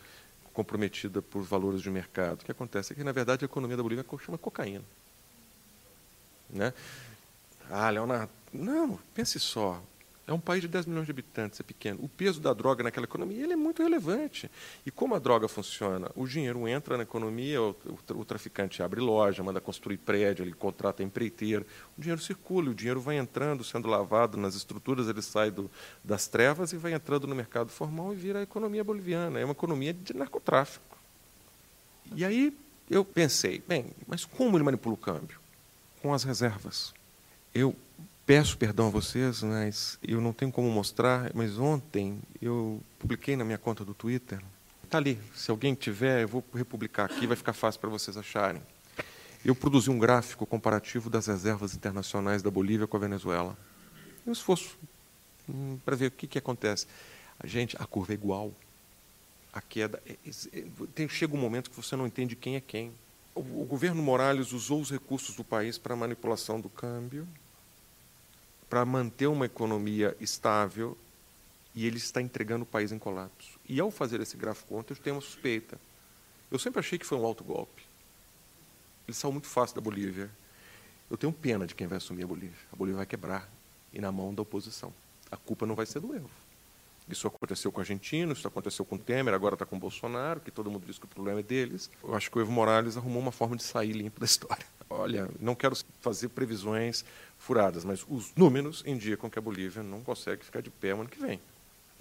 comprometida 0.52 1.22
por 1.22 1.42
valores 1.42 1.80
de 1.80 1.90
mercado? 1.90 2.42
O 2.42 2.44
que 2.44 2.52
acontece 2.52 2.92
é 2.92 2.96
que, 2.96 3.02
na 3.02 3.12
verdade, 3.12 3.44
a 3.44 3.46
economia 3.46 3.76
da 3.76 3.82
Bolívia 3.82 4.04
chama 4.18 4.36
cocaína. 4.36 4.84
Né? 6.52 6.72
Ah, 7.70 7.88
Leonardo, 7.90 8.30
não, 8.52 8.98
pense 9.14 9.40
só. 9.40 9.82
É 10.24 10.32
um 10.32 10.38
país 10.38 10.62
de 10.62 10.68
10 10.68 10.86
milhões 10.86 11.04
de 11.04 11.10
habitantes, 11.10 11.58
é 11.58 11.64
pequeno. 11.64 11.98
O 12.00 12.08
peso 12.08 12.40
da 12.40 12.54
droga 12.54 12.84
naquela 12.84 13.04
economia 13.04 13.42
ele 13.42 13.54
é 13.54 13.56
muito 13.56 13.82
relevante. 13.82 14.48
E 14.86 14.90
como 14.90 15.16
a 15.16 15.18
droga 15.18 15.48
funciona? 15.48 16.10
O 16.14 16.28
dinheiro 16.28 16.68
entra 16.68 16.96
na 16.96 17.02
economia, 17.02 17.60
o, 17.60 17.76
o, 18.10 18.24
traficante 18.24 18.84
abre 18.84 19.00
loja, 19.00 19.42
manda 19.42 19.60
construir 19.60 19.96
prédio, 19.96 20.44
ele 20.44 20.52
contrata 20.52 21.02
empreiteiro. 21.02 21.66
O 21.98 22.00
dinheiro 22.00 22.22
circula, 22.22 22.70
o 22.70 22.74
dinheiro 22.74 23.00
vai 23.00 23.18
entrando, 23.18 23.64
sendo 23.64 23.88
lavado 23.88 24.38
nas 24.38 24.54
estruturas, 24.54 25.08
ele 25.08 25.22
sai 25.22 25.50
do, 25.50 25.68
das 26.04 26.28
trevas 26.28 26.72
e 26.72 26.76
vai 26.76 26.94
entrando 26.94 27.26
no 27.26 27.34
mercado 27.34 27.70
formal 27.70 28.12
e 28.12 28.16
vira 28.16 28.38
a 28.38 28.42
economia 28.42 28.84
boliviana. 28.84 29.40
É 29.40 29.44
uma 29.44 29.52
economia 29.52 29.92
de 29.92 30.14
narcotráfico. 30.14 30.96
E 32.14 32.24
aí 32.24 32.56
eu 32.88 33.04
pensei, 33.04 33.60
bem, 33.66 33.86
mas 34.06 34.24
como 34.24 34.56
ele 34.56 34.64
manipula 34.64 34.94
o 34.94 34.98
câmbio? 34.98 35.41
Com 36.02 36.12
as 36.12 36.24
reservas. 36.24 36.92
Eu 37.54 37.74
peço 38.26 38.58
perdão 38.58 38.88
a 38.88 38.90
vocês, 38.90 39.42
mas 39.42 39.98
eu 40.02 40.20
não 40.20 40.32
tenho 40.32 40.50
como 40.50 40.70
mostrar, 40.70 41.30
mas 41.34 41.58
ontem 41.58 42.20
eu 42.40 42.82
publiquei 42.98 43.36
na 43.36 43.44
minha 43.44 43.58
conta 43.58 43.84
do 43.84 43.94
Twitter. 43.94 44.42
Está 44.82 44.98
ali, 44.98 45.18
se 45.34 45.50
alguém 45.50 45.74
tiver, 45.74 46.22
eu 46.22 46.28
vou 46.28 46.44
republicar 46.52 47.06
aqui, 47.06 47.26
vai 47.26 47.36
ficar 47.36 47.52
fácil 47.52 47.80
para 47.80 47.88
vocês 47.88 48.16
acharem. 48.16 48.60
Eu 49.44 49.54
produzi 49.54 49.90
um 49.90 49.98
gráfico 49.98 50.44
comparativo 50.44 51.08
das 51.08 51.26
reservas 51.26 51.74
internacionais 51.74 52.42
da 52.42 52.50
Bolívia 52.50 52.86
com 52.86 52.96
a 52.96 53.00
Venezuela. 53.00 53.56
Um 54.26 54.32
esforço 54.32 54.78
hum, 55.48 55.78
para 55.84 55.96
ver 55.96 56.06
o 56.06 56.10
que, 56.10 56.26
que 56.26 56.38
acontece. 56.38 56.86
A 57.40 57.46
gente, 57.46 57.76
a 57.76 57.86
curva 57.86 58.12
é 58.12 58.14
igual. 58.14 58.52
A 59.52 59.60
queda. 59.60 60.00
É, 60.06 60.12
é, 60.52 60.64
tem, 60.94 61.08
chega 61.08 61.34
um 61.34 61.40
momento 61.40 61.70
que 61.70 61.76
você 61.76 61.96
não 61.96 62.06
entende 62.06 62.36
quem 62.36 62.56
é 62.56 62.60
quem 62.60 62.92
o, 63.34 63.64
governo 63.64 64.02
Morales 64.02 64.52
usou 64.52 64.80
os 64.80 64.90
recursos 64.90 65.34
do 65.34 65.44
país 65.44 65.78
para 65.78 65.96
manipulação 65.96 66.60
do 66.60 66.68
câmbio, 66.68 67.26
para 68.68 68.84
manter 68.84 69.26
uma 69.26 69.46
economia 69.46 70.16
estável, 70.20 70.96
e 71.74 71.86
ele 71.86 71.96
está 71.96 72.20
entregando 72.20 72.64
o 72.64 72.66
país 72.66 72.92
em 72.92 72.98
colapso. 72.98 73.58
E 73.68 73.80
ao 73.80 73.90
fazer 73.90 74.20
esse 74.20 74.36
gráfico 74.36 74.76
ontem, 74.76 74.92
eu 74.92 74.96
tenho 74.98 75.16
uma 75.16 75.22
suspeita. 75.22 75.80
Eu 76.50 76.58
sempre 76.58 76.80
achei 76.80 76.98
que 76.98 77.06
foi 77.06 77.16
um 77.16 77.24
alto 77.24 77.42
golpe. 77.42 77.82
Ele 79.08 79.16
saiu 79.16 79.32
muito 79.32 79.46
fácil 79.46 79.74
da 79.74 79.80
Bolívia. 79.80 80.30
Eu 81.10 81.16
tenho 81.16 81.32
pena 81.32 81.66
de 81.66 81.74
quem 81.74 81.86
vai 81.86 81.96
assumir 81.96 82.24
a 82.24 82.26
Bolívia. 82.26 82.58
A 82.72 82.76
Bolívia 82.76 82.98
vai 82.98 83.06
quebrar, 83.06 83.48
e 83.92 84.00
na 84.00 84.12
mão 84.12 84.34
da 84.34 84.42
oposição. 84.42 84.92
A 85.30 85.36
culpa 85.36 85.66
não 85.66 85.74
vai 85.74 85.86
ser 85.86 86.00
do 86.00 86.14
Evo. 86.14 86.41
Isso 87.08 87.26
aconteceu 87.26 87.70
com 87.72 87.78
o 87.78 87.80
argentino, 87.80 88.32
isso 88.32 88.46
aconteceu 88.46 88.84
com 88.84 88.94
o 88.94 88.98
Temer, 88.98 89.34
agora 89.34 89.54
está 89.54 89.66
com 89.66 89.76
o 89.76 89.78
Bolsonaro, 89.78 90.40
que 90.40 90.50
todo 90.50 90.70
mundo 90.70 90.84
diz 90.86 90.98
que 90.98 91.04
o 91.04 91.08
problema 91.08 91.40
é 91.40 91.42
deles. 91.42 91.90
Eu 92.02 92.14
acho 92.14 92.30
que 92.30 92.38
o 92.38 92.40
Evo 92.40 92.52
Morales 92.52 92.96
arrumou 92.96 93.20
uma 93.20 93.32
forma 93.32 93.56
de 93.56 93.62
sair 93.62 93.92
limpo 93.92 94.20
da 94.20 94.26
história. 94.26 94.64
Olha, 94.88 95.28
não 95.40 95.54
quero 95.54 95.76
fazer 96.00 96.28
previsões 96.28 97.04
furadas, 97.38 97.84
mas 97.84 98.04
os 98.08 98.32
números 98.36 98.84
indicam 98.86 99.28
que 99.28 99.38
a 99.38 99.42
Bolívia 99.42 99.82
não 99.82 100.02
consegue 100.02 100.44
ficar 100.44 100.60
de 100.60 100.70
pé 100.70 100.94
no 100.94 101.00
ano 101.00 101.10
que 101.10 101.18
vem. 101.18 101.40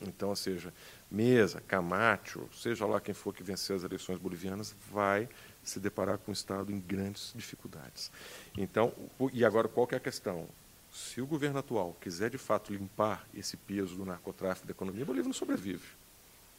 Então, 0.01 0.29
ou 0.29 0.35
seja, 0.35 0.73
Mesa, 1.09 1.61
Camacho, 1.67 2.47
seja 2.53 2.85
lá 2.85 2.99
quem 2.99 3.13
for 3.13 3.33
que 3.33 3.43
vencer 3.43 3.75
as 3.75 3.83
eleições 3.83 4.17
bolivianas, 4.17 4.75
vai 4.91 5.29
se 5.63 5.79
deparar 5.79 6.17
com 6.17 6.31
o 6.31 6.33
Estado 6.33 6.71
em 6.71 6.79
grandes 6.79 7.33
dificuldades. 7.35 8.11
Então, 8.57 8.91
e 9.31 9.45
agora 9.45 9.67
qual 9.67 9.87
é 9.91 9.95
a 9.95 9.99
questão? 9.99 10.47
Se 10.91 11.21
o 11.21 11.25
governo 11.25 11.60
atual 11.60 11.95
quiser 12.01 12.30
de 12.30 12.38
fato 12.38 12.73
limpar 12.73 13.25
esse 13.34 13.56
peso 13.56 13.95
do 13.95 14.06
narcotráfico 14.06 14.67
da 14.67 14.71
economia, 14.71 15.06
Bolívia 15.06 15.27
não 15.27 15.34
sobrevive. 15.34 15.86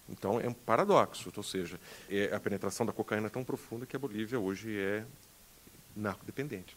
Então 0.09 0.41
é 0.41 0.49
um 0.49 0.55
paradoxo, 0.55 1.31
ou 1.37 1.43
seja, 1.43 1.79
é 2.11 2.35
a 2.35 2.41
penetração 2.41 2.85
da 2.85 2.93
cocaína 2.93 3.27
é 3.27 3.31
tão 3.31 3.45
profunda 3.45 3.87
que 3.87 3.95
a 3.95 3.99
Bolívia 3.99 4.41
hoje 4.41 4.77
é 4.79 5.05
narcodependente. 5.95 6.77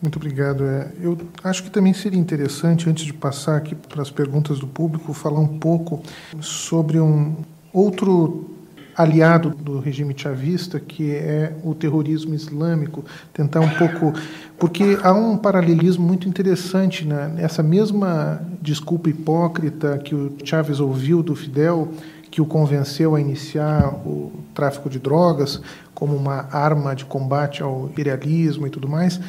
Muito 0.00 0.16
obrigado. 0.16 0.64
É, 0.64 0.92
eu 1.00 1.18
acho 1.44 1.62
que 1.62 1.70
também 1.70 1.92
seria 1.92 2.18
interessante, 2.18 2.88
antes 2.88 3.04
de 3.04 3.12
passar 3.12 3.56
aqui 3.56 3.74
para 3.74 4.00
as 4.00 4.10
perguntas 4.10 4.58
do 4.58 4.66
público, 4.66 5.12
falar 5.12 5.40
um 5.40 5.58
pouco 5.58 6.02
sobre 6.40 6.98
um 6.98 7.44
outro 7.72 8.59
aliado 9.00 9.50
do 9.50 9.80
regime 9.80 10.14
chavista, 10.16 10.78
que 10.78 11.10
é 11.10 11.52
o 11.62 11.74
terrorismo 11.74 12.34
islâmico, 12.34 13.04
tentar 13.32 13.60
um 13.60 13.70
pouco. 13.70 14.12
Porque 14.58 14.98
há 15.02 15.12
um 15.12 15.36
paralelismo 15.36 16.06
muito 16.06 16.28
interessante 16.28 17.04
né? 17.04 17.32
nessa 17.34 17.62
mesma 17.62 18.40
desculpa 18.60 19.08
hipócrita 19.08 19.98
que 19.98 20.14
o 20.14 20.32
Chávez 20.44 20.80
ouviu 20.80 21.22
do 21.22 21.34
Fidel, 21.34 21.88
que 22.30 22.40
o 22.40 22.46
convenceu 22.46 23.14
a 23.14 23.20
iniciar 23.20 23.88
o 24.06 24.32
tráfico 24.54 24.88
de 24.88 24.98
drogas 24.98 25.60
como 25.94 26.14
uma 26.14 26.48
arma 26.52 26.94
de 26.94 27.04
combate 27.04 27.62
ao 27.62 27.86
imperialismo 27.86 28.66
e 28.66 28.70
tudo 28.70 28.88
mais 28.88 29.20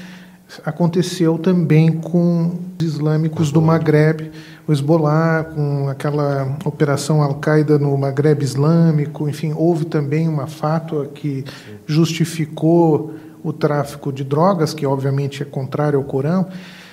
aconteceu 0.65 1.37
também 1.37 1.91
com 1.91 2.59
os 2.77 2.85
islâmicos 2.85 3.51
do 3.51 3.61
Maghreb, 3.61 4.31
o 4.71 4.73
Hezbollah, 4.73 5.43
com 5.53 5.89
aquela 5.89 6.57
operação 6.63 7.21
Al-Qaeda 7.21 7.77
no 7.77 7.95
Maghreb 7.97 8.41
Islâmico, 8.41 9.27
enfim, 9.27 9.53
houve 9.53 9.83
também 9.83 10.29
uma 10.29 10.47
fátua 10.47 11.07
que 11.07 11.43
justificou 11.85 13.13
o 13.43 13.51
tráfico 13.51 14.13
de 14.13 14.23
drogas, 14.23 14.73
que 14.73 14.85
obviamente 14.85 15.43
é 15.43 15.45
contrário 15.45 15.99
ao 15.99 16.05
Corão. 16.05 16.47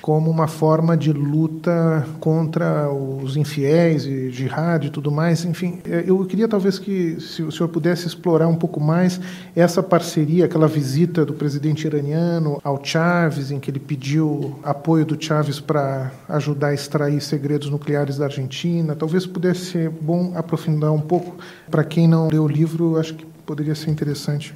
Como 0.09 0.31
uma 0.31 0.49
forma 0.49 0.97
de 0.97 1.13
luta 1.13 2.09
contra 2.19 2.91
os 2.91 3.37
infiéis 3.37 4.07
e 4.07 4.31
jihad 4.31 4.87
e 4.87 4.89
tudo 4.89 5.11
mais. 5.11 5.45
Enfim, 5.45 5.81
é, 5.85 6.05
eu 6.07 6.25
queria 6.25 6.49
talvez 6.49 6.79
que 6.79 7.21
se 7.21 7.43
o 7.43 7.53
senhor 7.53 7.69
pudesse 7.69 8.07
explorar 8.07 8.49
um 8.49 8.55
pouco 8.55 8.81
mais 8.81 9.21
essa 9.55 9.83
parceria, 9.83 10.47
aquela 10.47 10.67
visita 10.67 11.27
do 11.27 11.35
presidente 11.35 11.87
iraniano 11.87 12.59
ao 12.65 12.83
Chávez, 12.83 13.51
em 13.51 13.61
que 13.61 13.71
ele 13.71 13.79
pediu 13.79 14.59
apoio 14.63 15.05
do 15.05 15.23
Chávez 15.23 15.61
para 15.61 16.11
ajudar 16.27 16.69
a 16.69 16.75
extrair 16.75 17.21
segredos 17.21 17.69
nucleares 17.69 18.17
da 18.17 18.25
Argentina. 18.25 18.97
Talvez 18.97 19.27
pudesse 19.27 19.73
ser 19.73 19.91
bom 19.91 20.33
aprofundar 20.35 20.91
um 20.91 21.03
pouco. 21.03 21.37
Para 21.71 21.85
quem 21.85 22.09
não 22.09 22.29
leu 22.29 22.45
o 22.45 22.49
livro, 22.49 22.97
acho 22.97 23.13
que 23.13 23.27
poderia 23.45 23.75
ser 23.75 23.91
interessante. 23.91 24.55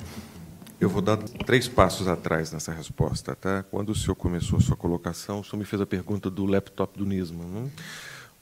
Eu 0.82 0.88
vou 0.88 1.00
dar 1.00 1.16
três 1.16 1.68
passos 1.68 2.08
atrás 2.08 2.50
nessa 2.50 2.72
resposta. 2.72 3.36
Tá? 3.36 3.62
Quando 3.62 3.90
o 3.90 3.94
senhor 3.94 4.16
começou 4.16 4.58
a 4.58 4.60
sua 4.60 4.76
colocação, 4.76 5.38
o 5.38 5.44
senhor 5.44 5.56
me 5.60 5.64
fez 5.64 5.80
a 5.80 5.86
pergunta 5.86 6.28
do 6.28 6.44
laptop 6.44 6.98
do 6.98 7.06
Nisman. 7.06 7.46
Né? 7.46 7.70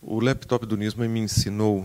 O 0.01 0.19
laptop 0.21 0.65
do 0.65 0.75
Nisman 0.75 1.07
me 1.07 1.21
ensinou 1.21 1.85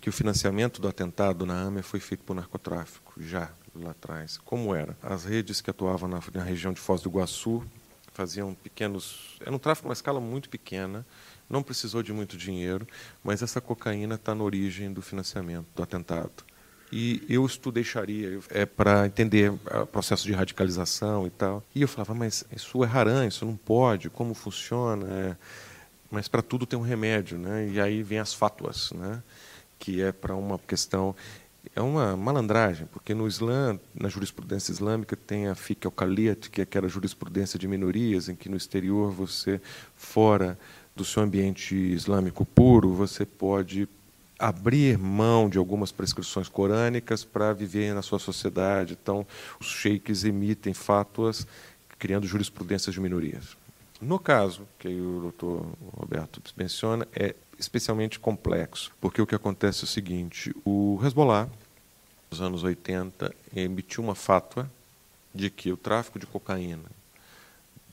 que 0.00 0.08
o 0.08 0.12
financiamento 0.12 0.80
do 0.80 0.86
atentado 0.86 1.44
na 1.44 1.62
AME 1.62 1.82
foi 1.82 1.98
feito 1.98 2.22
por 2.22 2.32
narcotráfico, 2.32 3.14
já 3.20 3.50
lá 3.74 3.90
atrás. 3.90 4.38
Como 4.38 4.72
era? 4.72 4.96
As 5.02 5.24
redes 5.24 5.60
que 5.60 5.68
atuavam 5.68 6.08
na, 6.08 6.20
na 6.32 6.44
região 6.44 6.72
de 6.72 6.78
Foz 6.78 7.00
do 7.00 7.08
Iguaçu 7.08 7.64
faziam 8.12 8.54
pequenos. 8.54 9.36
Era 9.40 9.50
um 9.50 9.58
tráfico 9.58 9.88
uma 9.88 9.94
escala 9.94 10.20
muito 10.20 10.48
pequena, 10.48 11.04
não 11.50 11.60
precisou 11.60 12.04
de 12.04 12.12
muito 12.12 12.36
dinheiro, 12.36 12.86
mas 13.24 13.42
essa 13.42 13.60
cocaína 13.60 14.14
está 14.14 14.32
na 14.32 14.44
origem 14.44 14.92
do 14.92 15.02
financiamento 15.02 15.66
do 15.74 15.82
atentado 15.82 16.51
e 16.92 17.24
eu 17.28 17.48
Sharia 17.82 18.38
é, 18.50 18.66
para 18.66 19.06
entender 19.06 19.50
o 19.50 19.86
processo 19.86 20.26
de 20.26 20.32
radicalização 20.32 21.26
e 21.26 21.30
tal. 21.30 21.64
E 21.74 21.80
eu 21.80 21.88
falava, 21.88 22.14
mas 22.14 22.44
isso 22.54 22.84
é 22.84 22.86
haram, 22.86 23.26
isso 23.26 23.46
não 23.46 23.56
pode, 23.56 24.10
como 24.10 24.34
funciona? 24.34 25.06
É, 25.08 25.36
mas 26.10 26.28
para 26.28 26.42
tudo 26.42 26.66
tem 26.66 26.78
um 26.78 26.82
remédio, 26.82 27.38
né? 27.38 27.68
E 27.72 27.80
aí 27.80 28.02
vem 28.02 28.18
as 28.18 28.34
fatuas, 28.34 28.92
né? 28.92 29.22
Que 29.78 30.02
é 30.02 30.12
para 30.12 30.36
uma 30.36 30.58
questão 30.58 31.16
é 31.74 31.80
uma 31.80 32.16
malandragem, 32.16 32.86
porque 32.92 33.14
no 33.14 33.26
Islã, 33.26 33.78
na 33.94 34.08
jurisprudência 34.08 34.72
islâmica, 34.72 35.16
tem 35.16 35.46
a 35.46 35.54
fiqh 35.54 35.86
al-Khaliyat, 35.86 36.50
que 36.50 36.60
é 36.60 36.64
aquela 36.64 36.88
jurisprudência 36.88 37.58
de 37.58 37.68
minorias, 37.68 38.28
em 38.28 38.34
que 38.34 38.48
no 38.48 38.56
exterior 38.56 39.10
você, 39.10 39.60
fora 39.96 40.58
do 40.94 41.04
seu 41.04 41.22
ambiente 41.22 41.74
islâmico 41.74 42.44
puro, 42.44 42.92
você 42.92 43.24
pode 43.24 43.88
abrir 44.42 44.98
mão 44.98 45.48
de 45.48 45.56
algumas 45.56 45.92
prescrições 45.92 46.48
corânicas 46.48 47.24
para 47.24 47.52
viver 47.52 47.94
na 47.94 48.02
sua 48.02 48.18
sociedade. 48.18 48.98
Então, 49.00 49.24
os 49.60 49.68
sheiks 49.68 50.24
emitem 50.24 50.74
fátuas 50.74 51.46
criando 51.96 52.26
jurisprudências 52.26 52.92
de 52.92 53.00
minorias. 53.00 53.56
No 54.00 54.18
caso 54.18 54.66
que 54.80 54.88
o 54.88 55.20
doutor 55.20 55.64
Roberto 55.96 56.42
menciona, 56.56 57.06
é 57.14 57.36
especialmente 57.56 58.18
complexo, 58.18 58.90
porque 59.00 59.22
o 59.22 59.26
que 59.26 59.36
acontece 59.36 59.82
é 59.82 59.84
o 59.84 59.86
seguinte: 59.86 60.52
o 60.64 60.98
Hezbollah, 61.00 61.48
nos 62.28 62.42
anos 62.42 62.64
80, 62.64 63.32
emitiu 63.54 64.02
uma 64.02 64.16
fátua 64.16 64.68
de 65.32 65.50
que 65.50 65.70
o 65.70 65.76
tráfico 65.76 66.18
de 66.18 66.26
cocaína, 66.26 66.90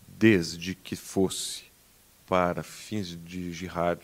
desde 0.08 0.74
que 0.74 0.96
fosse 0.96 1.66
para 2.28 2.64
fins 2.64 3.16
de 3.24 3.54
jihad, 3.54 4.00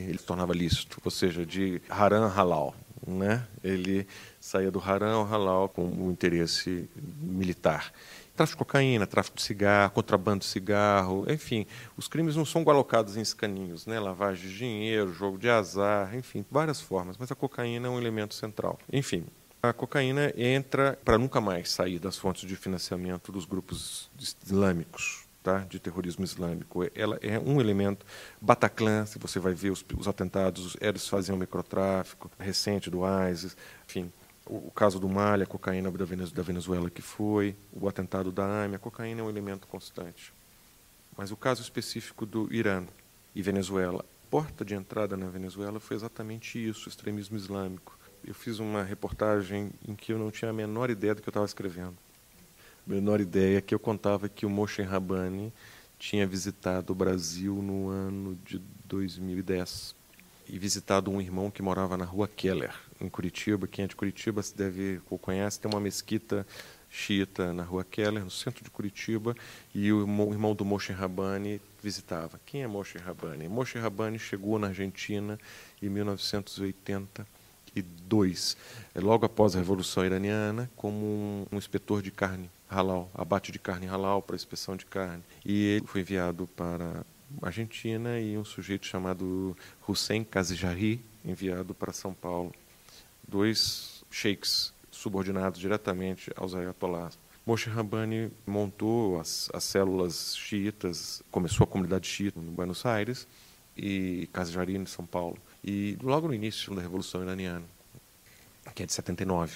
ele 0.00 0.18
se 0.18 0.24
tornava 0.24 0.52
lícito, 0.52 1.00
ou 1.04 1.10
seja, 1.10 1.44
de 1.44 1.80
haram 1.88 2.28
halal. 2.28 2.74
Né? 3.06 3.46
Ele 3.62 4.06
saía 4.40 4.70
do 4.70 4.80
haram 4.80 5.24
halal 5.24 5.68
com 5.68 5.86
o 5.86 6.10
interesse 6.10 6.88
militar. 7.20 7.92
Tráfico 8.34 8.58
de 8.58 8.66
cocaína, 8.66 9.06
tráfico 9.06 9.36
de 9.36 9.42
cigarro, 9.42 9.92
contrabando 9.92 10.40
de 10.40 10.46
cigarro, 10.46 11.24
enfim, 11.28 11.66
os 11.96 12.06
crimes 12.06 12.36
não 12.36 12.44
são 12.44 12.62
alocados 12.68 13.16
em 13.16 13.22
escaninhos, 13.22 13.86
né? 13.86 13.98
lavagem 13.98 14.48
de 14.48 14.58
dinheiro, 14.58 15.12
jogo 15.12 15.38
de 15.38 15.48
azar, 15.48 16.14
enfim, 16.14 16.44
várias 16.50 16.80
formas, 16.80 17.16
mas 17.18 17.32
a 17.32 17.34
cocaína 17.34 17.86
é 17.86 17.90
um 17.90 17.98
elemento 17.98 18.34
central. 18.34 18.78
Enfim, 18.92 19.24
a 19.62 19.72
cocaína 19.72 20.34
entra 20.36 20.98
para 21.02 21.16
nunca 21.16 21.40
mais 21.40 21.70
sair 21.70 21.98
das 21.98 22.18
fontes 22.18 22.46
de 22.46 22.56
financiamento 22.56 23.32
dos 23.32 23.46
grupos 23.46 24.10
islâmicos 24.18 25.25
tá, 25.46 25.58
de 25.60 25.78
terrorismo 25.78 26.24
islâmico. 26.24 26.82
Ela 26.92 27.20
é 27.22 27.38
um 27.38 27.60
elemento. 27.60 28.04
Bataclan, 28.40 29.06
se 29.06 29.16
você 29.16 29.38
vai 29.38 29.54
ver 29.54 29.70
os, 29.70 29.84
os 29.96 30.08
atentados, 30.08 30.76
eles 30.80 31.06
faziam 31.06 31.38
microtráfico, 31.38 32.28
recente 32.36 32.90
do 32.90 33.02
ISIS, 33.30 33.56
enfim. 33.88 34.12
O, 34.44 34.56
o 34.66 34.70
caso 34.72 34.98
do 34.98 35.08
Mali, 35.08 35.44
a 35.44 35.46
cocaína 35.46 35.88
da 35.88 36.42
Venezuela 36.42 36.90
que 36.90 37.00
foi, 37.00 37.54
o 37.72 37.88
atentado 37.88 38.32
da 38.32 38.44
AME, 38.64 38.74
a 38.74 38.78
cocaína 38.80 39.20
é 39.20 39.24
um 39.24 39.30
elemento 39.30 39.68
constante. 39.68 40.32
Mas 41.16 41.30
o 41.30 41.36
caso 41.36 41.62
específico 41.62 42.26
do 42.26 42.52
Irã 42.52 42.84
e 43.32 43.40
Venezuela, 43.40 44.04
porta 44.28 44.64
de 44.64 44.74
entrada 44.74 45.16
na 45.16 45.28
Venezuela 45.28 45.78
foi 45.78 45.96
exatamente 45.96 46.58
isso, 46.58 46.88
extremismo 46.88 47.36
islâmico. 47.36 47.96
Eu 48.24 48.34
fiz 48.34 48.58
uma 48.58 48.82
reportagem 48.82 49.70
em 49.86 49.94
que 49.94 50.12
eu 50.12 50.18
não 50.18 50.32
tinha 50.32 50.50
a 50.50 50.54
menor 50.54 50.90
ideia 50.90 51.14
do 51.14 51.22
que 51.22 51.28
eu 51.28 51.30
estava 51.30 51.46
escrevendo 51.46 51.96
menor 52.86 53.20
ideia 53.20 53.60
que 53.60 53.74
eu 53.74 53.80
contava 53.80 54.28
que 54.28 54.46
o 54.46 54.50
Moshe 54.50 54.82
Rabani 54.82 55.52
tinha 55.98 56.26
visitado 56.26 56.92
o 56.92 56.96
Brasil 56.96 57.54
no 57.54 57.88
ano 57.88 58.38
de 58.44 58.60
2010 58.84 59.94
e 60.48 60.56
visitado 60.58 61.10
um 61.10 61.20
irmão 61.20 61.50
que 61.50 61.60
morava 61.60 61.96
na 61.96 62.04
rua 62.04 62.28
Keller, 62.28 62.72
em 63.00 63.08
Curitiba. 63.08 63.66
Quem 63.66 63.84
é 63.84 63.88
de 63.88 63.96
Curitiba 63.96 64.40
se 64.42 64.56
deve 64.56 65.00
ou 65.10 65.18
conhece, 65.18 65.58
tem 65.58 65.68
uma 65.68 65.80
mesquita 65.80 66.46
xiita 66.88 67.52
na 67.52 67.64
rua 67.64 67.84
Keller, 67.84 68.22
no 68.22 68.30
centro 68.30 68.62
de 68.62 68.70
Curitiba, 68.70 69.34
e 69.74 69.92
o 69.92 70.02
irmão 70.02 70.54
do 70.54 70.64
Moshe 70.64 70.92
Rabani 70.92 71.60
visitava. 71.82 72.40
Quem 72.46 72.62
é 72.62 72.68
Moshe 72.68 72.98
Rabani? 72.98 73.48
Moshe 73.48 73.76
Rabani 73.76 74.20
chegou 74.20 74.60
na 74.60 74.68
Argentina 74.68 75.36
em 75.82 75.88
1982, 75.88 78.56
logo 78.94 79.26
após 79.26 79.56
a 79.56 79.58
Revolução 79.58 80.04
Iraniana, 80.04 80.70
como 80.76 81.04
um, 81.04 81.44
um 81.50 81.58
inspetor 81.58 82.00
de 82.00 82.12
carne 82.12 82.48
halal, 82.68 83.10
abate 83.14 83.52
de 83.52 83.58
carne 83.58 83.86
halal 83.86 84.22
para 84.22 84.36
inspeção 84.36 84.76
de 84.76 84.86
carne. 84.86 85.22
E 85.44 85.76
ele 85.76 85.86
foi 85.86 86.00
enviado 86.00 86.46
para 86.56 87.04
Argentina 87.42 88.18
e 88.20 88.36
um 88.36 88.44
sujeito 88.44 88.86
chamado 88.86 89.56
Hussein 89.86 90.24
Kazijari, 90.24 91.00
enviado 91.24 91.74
para 91.74 91.92
São 91.92 92.14
Paulo. 92.14 92.52
Dois 93.26 94.04
sheiks 94.10 94.72
subordinados 94.90 95.60
diretamente 95.60 96.30
aos 96.36 96.54
ayatollahs. 96.54 97.18
Moshe 97.44 97.70
Rabbani 97.70 98.30
montou 98.44 99.20
as, 99.20 99.48
as 99.52 99.62
células 99.62 100.36
xiitas, 100.36 101.22
começou 101.30 101.64
a 101.64 101.66
comunidade 101.66 102.08
xiita 102.08 102.40
no 102.40 102.50
Buenos 102.50 102.84
Aires 102.84 103.26
e 103.76 104.28
Kazijari 104.32 104.76
em 104.76 104.86
São 104.86 105.06
Paulo. 105.06 105.38
E 105.62 105.96
logo 106.02 106.26
no 106.26 106.34
início 106.34 106.74
da 106.74 106.82
Revolução 106.82 107.22
Iraniana, 107.22 107.64
que 108.74 108.82
é 108.82 108.86
de 108.86 108.92
79, 108.92 109.54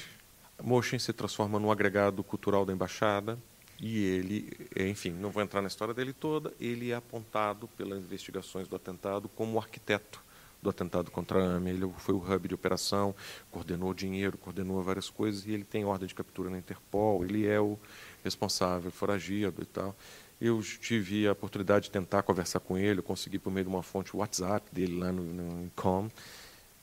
Moshen 0.63 0.99
se 0.99 1.13
transforma 1.13 1.59
no 1.59 1.71
agregado 1.71 2.23
cultural 2.23 2.65
da 2.65 2.73
embaixada 2.73 3.39
e 3.81 4.05
ele, 4.05 4.69
enfim, 4.77 5.11
não 5.11 5.31
vou 5.31 5.43
entrar 5.43 5.63
na 5.63 5.69
história 5.69 5.95
dele 5.95 6.13
toda, 6.13 6.53
ele 6.61 6.91
é 6.91 6.95
apontado 6.95 7.67
pelas 7.69 7.99
investigações 8.03 8.69
do 8.69 8.77
atentado 8.77 9.29
como 9.29 9.55
o 9.55 9.59
arquiteto 9.59 10.23
do 10.63 10.69
atentado 10.69 11.11
contra 11.11 11.43
a 11.43 11.57
AME. 11.57 11.71
Ele 11.71 11.91
foi 11.97 12.15
o 12.15 12.19
hub 12.19 12.49
de 12.49 12.55
operação, 12.55 13.15
coordenou 13.51 13.95
dinheiro, 13.95 14.37
coordenou 14.37 14.83
várias 14.83 15.09
coisas 15.09 15.47
e 15.47 15.53
ele 15.53 15.65
tem 15.65 15.85
ordem 15.85 16.07
de 16.07 16.15
captura 16.15 16.51
na 16.51 16.59
Interpol, 16.59 17.25
ele 17.25 17.47
é 17.47 17.59
o 17.59 17.79
responsável, 18.23 18.91
foragido 18.91 19.63
e 19.63 19.67
tal. 19.67 19.97
Eu 20.39 20.63
tive 20.63 21.27
a 21.27 21.33
oportunidade 21.33 21.85
de 21.85 21.91
tentar 21.91 22.23
conversar 22.23 22.61
com 22.61 22.77
ele, 22.77 23.01
eu 23.01 23.03
consegui 23.03 23.39
por 23.39 23.51
meio 23.51 23.65
de 23.65 23.71
uma 23.71 23.83
fonte 23.83 24.15
WhatsApp 24.15 24.67
dele 24.73 24.99
lá 24.99 25.11
no, 25.11 25.23
no 25.23 25.71
Com. 25.71 26.11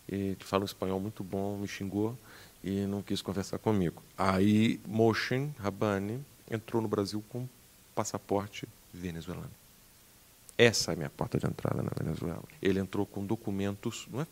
Ele 0.10 0.38
fala 0.40 0.64
um 0.64 0.66
espanhol 0.66 1.00
muito 1.00 1.24
bom, 1.24 1.58
me 1.58 1.68
xingou 1.68 2.18
e 2.64 2.86
não 2.86 3.02
quis 3.02 3.22
conversar 3.22 3.58
comigo. 3.60 4.02
Aí 4.18 4.80
Moshen 4.88 5.54
Rabani 5.60 6.24
entrou 6.50 6.82
no 6.82 6.88
Brasil 6.88 7.24
com 7.30 7.48
passaporte 7.96 8.68
venezuelano. 8.94 9.52
Essa 10.58 10.92
é 10.92 10.94
a 10.94 10.98
minha 10.98 11.10
porta 11.10 11.38
de 11.38 11.46
entrada 11.46 11.84
na 11.84 11.92
Venezuela. 11.96 12.44
Ele 12.62 12.80
entrou 12.80 13.06
com 13.06 13.24
documentos, 13.24 14.08
não 14.12 14.22
é, 14.22 14.28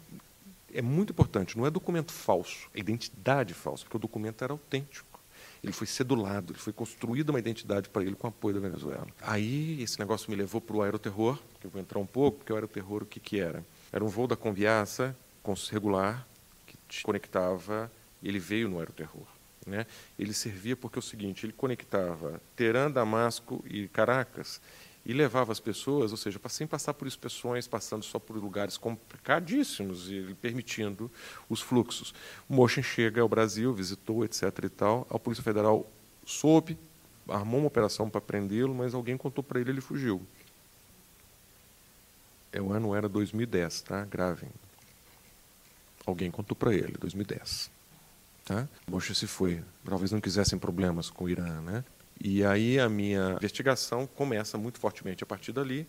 é 0.73 0.81
muito 0.81 1.11
importante, 1.11 1.57
não 1.57 1.67
é 1.67 1.69
documento 1.69 2.11
falso, 2.11 2.67
é 2.73 2.79
identidade 2.79 3.53
falsa, 3.53 3.83
porque 3.83 3.97
o 3.97 3.99
documento 3.99 4.43
era 4.43 4.51
autêntico. 4.51 5.19
Ele 5.63 5.71
foi 5.71 5.87
cedulado, 5.87 6.53
ele 6.53 6.59
foi 6.59 6.73
construída 6.73 7.31
uma 7.31 7.39
identidade 7.39 7.89
para 7.89 8.03
ele 8.03 8.15
com 8.15 8.27
apoio 8.27 8.55
da 8.55 8.61
Venezuela. 8.61 9.07
Aí 9.21 9.81
esse 9.81 9.99
negócio 9.99 10.29
me 10.29 10.35
levou 10.35 10.59
para 10.59 10.75
o 10.75 10.81
aeroterror, 10.81 11.39
que 11.59 11.67
eu 11.67 11.71
vou 11.71 11.81
entrar 11.81 11.99
um 11.99 12.05
pouco, 12.05 12.39
porque 12.39 12.51
o 12.51 12.55
aeroterror 12.55 13.03
o 13.03 13.05
que, 13.05 13.19
que 13.19 13.39
era? 13.39 13.63
Era 13.91 14.03
um 14.03 14.07
voo 14.07 14.27
da 14.27 14.35
Conviaça, 14.35 15.15
regular, 15.71 16.27
que 16.65 16.77
te 16.87 17.03
conectava 17.03 17.91
ele 18.27 18.39
veio 18.39 18.69
no 18.69 18.79
aeroterror. 18.79 19.27
Né? 19.65 19.85
Ele 20.17 20.33
servia 20.33 20.75
porque 20.75 20.97
é 20.97 21.01
o 21.01 21.03
seguinte, 21.03 21.45
ele 21.45 21.53
conectava 21.53 22.39
Teherã, 22.55 22.89
Damasco 22.89 23.63
e 23.67 23.87
Caracas 23.87 24.61
e 25.05 25.13
levava 25.13 25.51
as 25.51 25.59
pessoas, 25.59 26.11
ou 26.11 26.17
seja, 26.17 26.39
sem 26.49 26.65
passar 26.65 26.93
por 26.93 27.07
inspeções, 27.07 27.67
passando 27.67 28.03
só 28.03 28.17
por 28.17 28.35
lugares 28.37 28.75
complicadíssimos 28.75 30.09
e 30.09 30.35
permitindo 30.41 31.11
os 31.47 31.61
fluxos. 31.61 32.13
O 32.49 32.53
Motion 32.53 32.81
chega 32.81 33.21
ao 33.21 33.29
Brasil, 33.29 33.71
visitou, 33.73 34.25
etc. 34.25 34.43
e 34.63 34.69
tal. 34.69 35.07
A 35.09 35.19
Polícia 35.19 35.43
Federal 35.43 35.87
soube 36.25 36.77
armou 37.27 37.59
uma 37.59 37.67
operação 37.67 38.09
para 38.09 38.21
prendê-lo, 38.21 38.73
mas 38.73 38.93
alguém 38.93 39.17
contou 39.17 39.43
para 39.43 39.59
ele, 39.59 39.71
ele 39.71 39.81
fugiu. 39.81 40.21
É, 42.51 42.61
o 42.61 42.71
ano 42.71 42.95
era 42.95 43.09
2010, 43.09 43.81
tá? 43.81 44.05
Gravem. 44.05 44.49
Alguém 46.05 46.29
contou 46.29 46.55
para 46.55 46.73
ele, 46.73 46.93
2010. 46.99 47.74
Tá? 48.45 48.69
Bush 48.87 49.17
se 49.17 49.25
foi. 49.25 49.63
Talvez 49.83 50.11
não 50.11 50.21
quisessem 50.21 50.59
problemas 50.59 51.09
com 51.09 51.25
o 51.25 51.29
Irã, 51.29 51.61
né? 51.61 51.83
E 52.21 52.45
aí 52.45 52.79
a 52.79 52.87
minha 52.87 53.33
investigação 53.33 54.07
começa 54.07 54.57
muito 54.57 54.79
fortemente 54.79 55.23
a 55.23 55.27
partir 55.27 55.51
dali. 55.51 55.87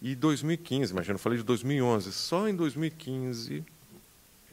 E 0.00 0.16
2015, 0.16 0.92
imagina, 0.92 1.14
eu 1.14 1.18
falei 1.18 1.38
de 1.38 1.44
2011, 1.44 2.12
só 2.12 2.48
em 2.48 2.56
2015 2.56 3.64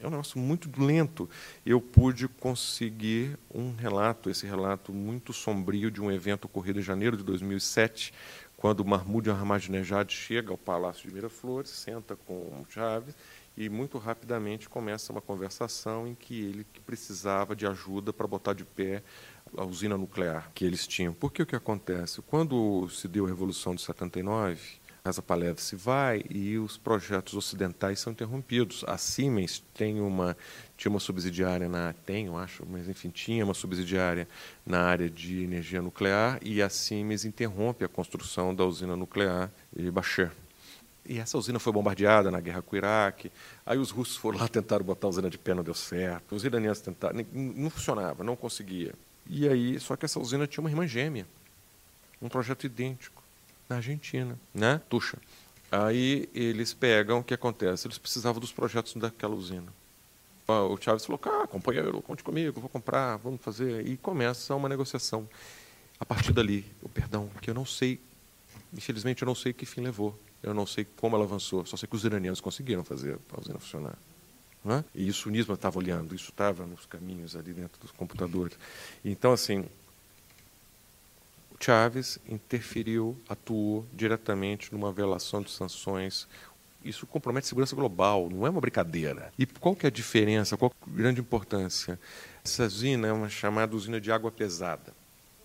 é 0.00 0.06
um 0.06 0.10
negócio 0.10 0.38
muito 0.38 0.70
lento. 0.82 1.28
Eu 1.66 1.80
pude 1.80 2.26
conseguir 2.28 3.36
um 3.52 3.74
relato, 3.74 4.30
esse 4.30 4.46
relato 4.46 4.92
muito 4.92 5.32
sombrio 5.32 5.90
de 5.90 6.00
um 6.00 6.10
evento 6.10 6.46
ocorrido 6.46 6.78
em 6.78 6.82
janeiro 6.82 7.16
de 7.16 7.24
2007, 7.24 8.14
quando 8.56 8.84
Mahmoud 8.84 9.28
Ahmadinejad 9.28 10.10
chega 10.10 10.52
ao 10.52 10.58
Palácio 10.58 11.08
de 11.08 11.14
Miraflores, 11.14 11.70
senta 11.70 12.14
com 12.14 12.64
Chaves 12.68 13.14
e 13.56 13.68
muito 13.68 13.98
rapidamente 13.98 14.68
começa 14.68 15.12
uma 15.12 15.20
conversação 15.20 16.06
em 16.06 16.14
que 16.14 16.40
ele 16.44 16.66
precisava 16.86 17.54
de 17.54 17.66
ajuda 17.66 18.12
para 18.12 18.26
botar 18.26 18.52
de 18.52 18.64
pé 18.64 19.02
a 19.56 19.64
usina 19.64 19.98
nuclear 19.98 20.50
que 20.54 20.64
eles 20.64 20.86
tinham. 20.86 21.12
Porque 21.12 21.42
o 21.42 21.46
que 21.46 21.56
acontece? 21.56 22.22
Quando 22.22 22.88
se 22.88 23.08
deu 23.08 23.26
a 23.26 23.28
Revolução 23.28 23.74
de 23.74 23.82
79, 23.82 24.80
Casa 25.02 25.22
Palev 25.22 25.58
se 25.58 25.76
vai 25.76 26.22
e 26.28 26.58
os 26.58 26.76
projetos 26.76 27.34
ocidentais 27.34 28.00
são 28.00 28.12
interrompidos. 28.12 28.84
A 28.86 28.98
Siemens 28.98 29.64
tem 29.72 30.00
uma 30.00 30.36
tinha 30.76 30.90
uma 30.90 31.00
subsidiária 31.00 31.68
na 31.68 31.92
tem, 32.04 32.26
eu 32.26 32.36
acho, 32.36 32.66
mas 32.68 32.88
enfim, 32.88 33.08
tinha 33.10 33.44
uma 33.44 33.54
subsidiária 33.54 34.28
na 34.64 34.82
área 34.82 35.08
de 35.08 35.42
energia 35.42 35.80
nuclear 35.80 36.38
e 36.42 36.62
a 36.62 36.68
Siemens 36.68 37.24
interrompe 37.24 37.84
a 37.84 37.88
construção 37.88 38.54
da 38.54 38.64
usina 38.64 38.94
nuclear 38.94 39.50
de 39.74 39.90
Basher. 39.90 40.30
E 41.10 41.18
essa 41.18 41.36
usina 41.36 41.58
foi 41.58 41.72
bombardeada 41.72 42.30
na 42.30 42.38
guerra 42.38 42.62
com 42.62 42.76
o 42.76 42.78
Iraque. 42.78 43.32
Aí 43.66 43.76
os 43.78 43.90
russos 43.90 44.16
foram 44.16 44.38
lá 44.38 44.46
tentaram 44.48 44.84
botar 44.84 45.08
a 45.08 45.10
usina 45.10 45.28
de 45.28 45.36
pé, 45.36 45.52
não 45.52 45.64
deu 45.64 45.74
certo. 45.74 46.36
Os 46.36 46.44
iranianos 46.44 46.80
tentaram, 46.80 47.26
não 47.32 47.68
funcionava, 47.68 48.22
não 48.22 48.36
conseguia. 48.36 48.94
E 49.28 49.48
aí, 49.48 49.80
só 49.80 49.96
que 49.96 50.04
essa 50.04 50.20
usina 50.20 50.46
tinha 50.46 50.62
uma 50.62 50.70
irmã 50.70 50.86
gêmea, 50.86 51.26
um 52.22 52.28
projeto 52.28 52.64
idêntico 52.64 53.20
na 53.68 53.76
Argentina, 53.76 54.38
né? 54.54 54.80
Tuxa. 54.88 55.18
Aí 55.72 56.28
eles 56.32 56.72
pegam, 56.72 57.18
o 57.18 57.24
que 57.24 57.34
acontece? 57.34 57.88
Eles 57.88 57.98
precisavam 57.98 58.40
dos 58.40 58.52
projetos 58.52 58.94
daquela 58.94 59.34
usina. 59.34 59.66
O 60.46 60.76
Chaves 60.80 61.04
falou: 61.04 61.20
ah, 61.24 61.46
companheiro, 61.48 62.00
conte 62.02 62.22
comigo, 62.22 62.60
vou 62.60 62.70
comprar, 62.70 63.16
vamos 63.16 63.40
fazer. 63.40 63.84
E 63.84 63.96
começa 63.96 64.54
uma 64.54 64.68
negociação. 64.68 65.28
A 65.98 66.04
partir 66.04 66.32
dali, 66.32 66.64
o 66.80 66.88
perdão, 66.88 67.28
que 67.42 67.50
eu 67.50 67.54
não 67.54 67.66
sei, 67.66 68.00
infelizmente 68.72 69.22
eu 69.22 69.26
não 69.26 69.34
sei 69.34 69.52
que 69.52 69.66
fim 69.66 69.80
levou. 69.80 70.16
Eu 70.42 70.54
não 70.54 70.66
sei 70.66 70.86
como 70.96 71.16
ela 71.16 71.24
avançou, 71.24 71.64
só 71.66 71.76
sei 71.76 71.88
que 71.88 71.96
os 71.96 72.04
iranianos 72.04 72.40
conseguiram 72.40 72.84
fazer 72.84 73.18
a 73.32 73.40
usina 73.40 73.58
funcionar. 73.58 73.96
É? 74.64 74.84
E 74.94 75.08
isso 75.08 75.28
o 75.28 75.32
Nisma 75.32 75.54
estava 75.54 75.78
olhando, 75.78 76.14
isso 76.14 76.30
estava 76.30 76.66
nos 76.66 76.84
caminhos 76.84 77.34
ali 77.34 77.54
dentro 77.54 77.80
dos 77.80 77.90
computadores. 77.92 78.58
Então, 79.02 79.32
assim, 79.32 79.64
Chávez 81.58 82.18
interferiu, 82.28 83.16
atuou 83.28 83.86
diretamente 83.92 84.72
numa 84.72 84.90
violação 84.92 85.42
de 85.42 85.50
sanções. 85.50 86.26
Isso 86.82 87.06
compromete 87.06 87.46
segurança 87.46 87.76
global, 87.76 88.30
não 88.30 88.46
é 88.46 88.50
uma 88.50 88.60
brincadeira. 88.60 89.32
E 89.38 89.44
qual 89.44 89.76
que 89.76 89.86
é 89.86 89.88
a 89.88 89.92
diferença, 89.92 90.56
qual 90.56 90.72
a 90.80 90.90
grande 90.90 91.20
importância? 91.20 91.98
Essa 92.42 92.64
usina 92.64 93.08
é 93.08 93.12
uma 93.12 93.28
chamada 93.28 93.76
usina 93.76 94.00
de 94.00 94.10
água 94.10 94.30
pesada. 94.30 94.94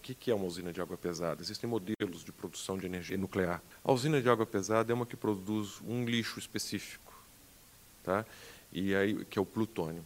O 0.07 0.13
que 0.13 0.29
é 0.29 0.35
uma 0.35 0.45
usina 0.45 0.71
de 0.71 0.79
água 0.79 0.95
pesada? 0.95 1.41
Existem 1.41 1.67
modelos 1.67 2.23
de 2.23 2.31
produção 2.31 2.77
de 2.77 2.85
energia 2.85 3.17
nuclear. 3.17 3.59
A 3.83 3.91
usina 3.91 4.21
de 4.21 4.29
água 4.29 4.45
pesada 4.45 4.91
é 4.91 4.93
uma 4.93 5.03
que 5.03 5.17
produz 5.17 5.81
um 5.81 6.05
lixo 6.05 6.37
específico, 6.37 7.11
tá? 8.03 8.23
E 8.71 8.93
aí 8.93 9.25
que 9.25 9.39
é 9.39 9.41
o 9.41 9.45
plutônio. 9.45 10.05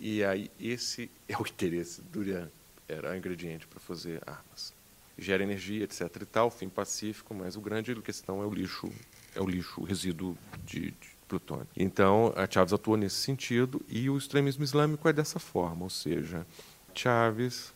E 0.00 0.24
aí 0.24 0.50
esse 0.58 1.08
é 1.28 1.36
o 1.36 1.42
interesse 1.42 2.02
Irã 2.16 2.48
era 2.88 3.16
ingrediente 3.16 3.68
para 3.68 3.78
fazer 3.78 4.20
armas. 4.26 4.72
Gera 5.16 5.44
energia, 5.44 5.84
etc. 5.84 6.00
e 6.20 6.26
tal, 6.26 6.50
fim 6.50 6.68
pacífico, 6.68 7.32
mas 7.32 7.54
o 7.54 7.60
grande 7.60 7.94
questão 8.02 8.42
é 8.42 8.46
o 8.46 8.52
lixo, 8.52 8.90
é 9.36 9.40
o 9.40 9.46
lixo, 9.46 9.80
o 9.80 9.84
resíduo 9.84 10.36
de, 10.66 10.90
de 10.90 11.10
plutônio. 11.28 11.68
Então, 11.76 12.32
a 12.36 12.50
Chaves 12.50 12.72
atuou 12.72 12.96
nesse 12.96 13.16
sentido 13.16 13.80
e 13.88 14.10
o 14.10 14.18
extremismo 14.18 14.64
islâmico 14.64 15.08
é 15.08 15.12
dessa 15.12 15.38
forma, 15.38 15.84
ou 15.84 15.90
seja, 15.90 16.44
Chaves 16.92 17.72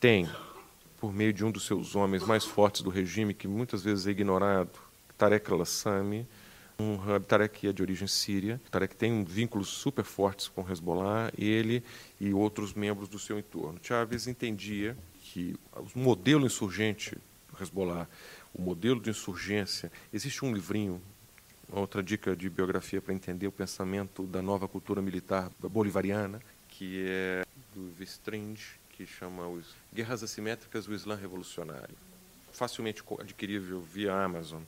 tem, 0.00 0.28
por 1.00 1.12
meio 1.12 1.32
de 1.32 1.44
um 1.44 1.50
dos 1.50 1.66
seus 1.66 1.94
homens 1.96 2.24
mais 2.24 2.44
fortes 2.44 2.82
do 2.82 2.90
regime, 2.90 3.34
que 3.34 3.48
muitas 3.48 3.82
vezes 3.82 4.06
é 4.06 4.10
ignorado, 4.10 4.70
Tarek 5.16 5.50
al-Assami, 5.50 6.26
um 6.78 6.96
Tarek 7.20 7.66
é 7.66 7.72
de 7.72 7.82
origem 7.82 8.06
síria. 8.06 8.60
Tarek 8.70 8.94
tem 8.94 9.24
vínculos 9.24 9.68
super 9.68 10.04
fortes 10.04 10.46
com 10.46 10.68
Hezbollah, 10.70 11.32
ele 11.36 11.82
e 12.20 12.32
outros 12.32 12.72
membros 12.72 13.08
do 13.08 13.18
seu 13.18 13.36
entorno. 13.36 13.80
Chávez 13.82 14.28
entendia 14.28 14.96
que 15.20 15.56
o 15.74 15.98
modelo 15.98 16.46
insurgente 16.46 17.18
Hezbollah, 17.60 18.08
o 18.54 18.62
modelo 18.62 19.00
de 19.00 19.10
insurgência, 19.10 19.90
existe 20.12 20.44
um 20.44 20.54
livrinho, 20.54 21.02
outra 21.72 22.00
dica 22.00 22.36
de 22.36 22.48
biografia 22.48 23.02
para 23.02 23.12
entender 23.12 23.48
o 23.48 23.52
pensamento 23.52 24.22
da 24.22 24.40
nova 24.40 24.68
cultura 24.68 25.02
militar 25.02 25.50
bolivariana, 25.60 26.40
que 26.68 27.04
é 27.08 27.44
do 27.74 27.90
Vestringe, 27.98 28.78
que 28.98 29.06
chama 29.06 29.44
Guerras 29.94 30.24
Assimétricas 30.24 30.86
do 30.86 30.92
Islã 30.92 31.14
Revolucionário. 31.14 31.94
Facilmente 32.50 33.00
adquirível 33.20 33.80
via 33.80 34.12
Amazon. 34.12 34.60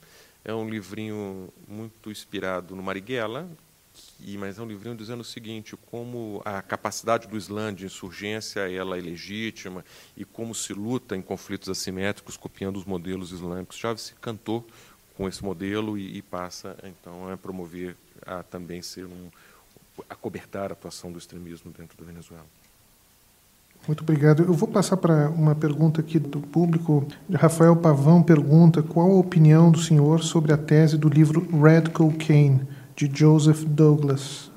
É 0.45 0.55
um 0.55 0.71
livrinho 0.71 1.53
muito 1.67 2.13
inspirado 2.13 2.77
no 2.77 2.83
Marighella, 2.83 3.51
e, 4.21 4.39
mas 4.39 4.57
é 4.57 4.63
um 4.63 4.69
livrinho 4.69 4.95
dizendo 4.95 5.23
o 5.23 5.25
seguinte, 5.25 5.77
como 5.91 6.41
a 6.45 6.63
capacidade 6.63 7.27
do 7.27 7.37
Islã 7.37 7.75
de 7.75 7.85
insurgência 7.85 8.71
ela 8.71 8.97
é 8.97 9.01
legítima 9.01 9.85
e 10.17 10.25
como 10.25 10.55
se 10.55 10.73
luta 10.73 11.17
em 11.17 11.23
conflitos 11.23 11.69
assimétricos 11.69 12.37
copiando 12.37 12.77
os 12.77 12.85
modelos 12.85 13.33
islâmicos. 13.33 13.77
Chávez 13.77 14.03
se 14.03 14.15
cantou 14.15 14.65
com 15.17 15.29
esse 15.29 15.43
modelo 15.43 15.99
e, 15.99 16.19
e, 16.19 16.23
passa 16.23 16.79
então 16.85 17.29
a 17.29 17.37
promover 17.37 17.97
a 18.25 18.45
também 18.45 18.81
ser 18.81 19.07
um 19.07 19.29
a 20.09 20.15
cobertar 20.15 20.71
a 20.71 20.73
atuação 20.73 21.11
do 21.11 21.19
extremismo 21.19 21.73
dentro 21.73 21.99
da 21.99 22.05
Venezuela. 22.05 22.47
Muito 23.89 24.03
obrigado. 24.03 24.43
Eu 24.43 24.53
vou 24.53 24.69
passar 24.69 24.99
para 24.99 25.31
uma 25.31 25.55
pergunta 25.55 26.01
aqui 26.01 26.19
do 26.19 26.39
público. 26.39 27.07
Rafael 27.33 27.75
Pavão 27.75 28.23
pergunta 28.23 28.83
qual 28.83 29.11
a 29.11 29.19
opinião 29.19 29.71
do 29.71 29.79
senhor 29.79 30.23
sobre 30.23 30.53
a 30.53 30.57
tese 30.57 30.99
do 30.99 31.09
livro 31.09 31.47
Red 31.61 31.91
Cocaine, 31.93 32.61
de 32.95 33.11
Joseph 33.13 33.65
Douglas, 33.65 34.51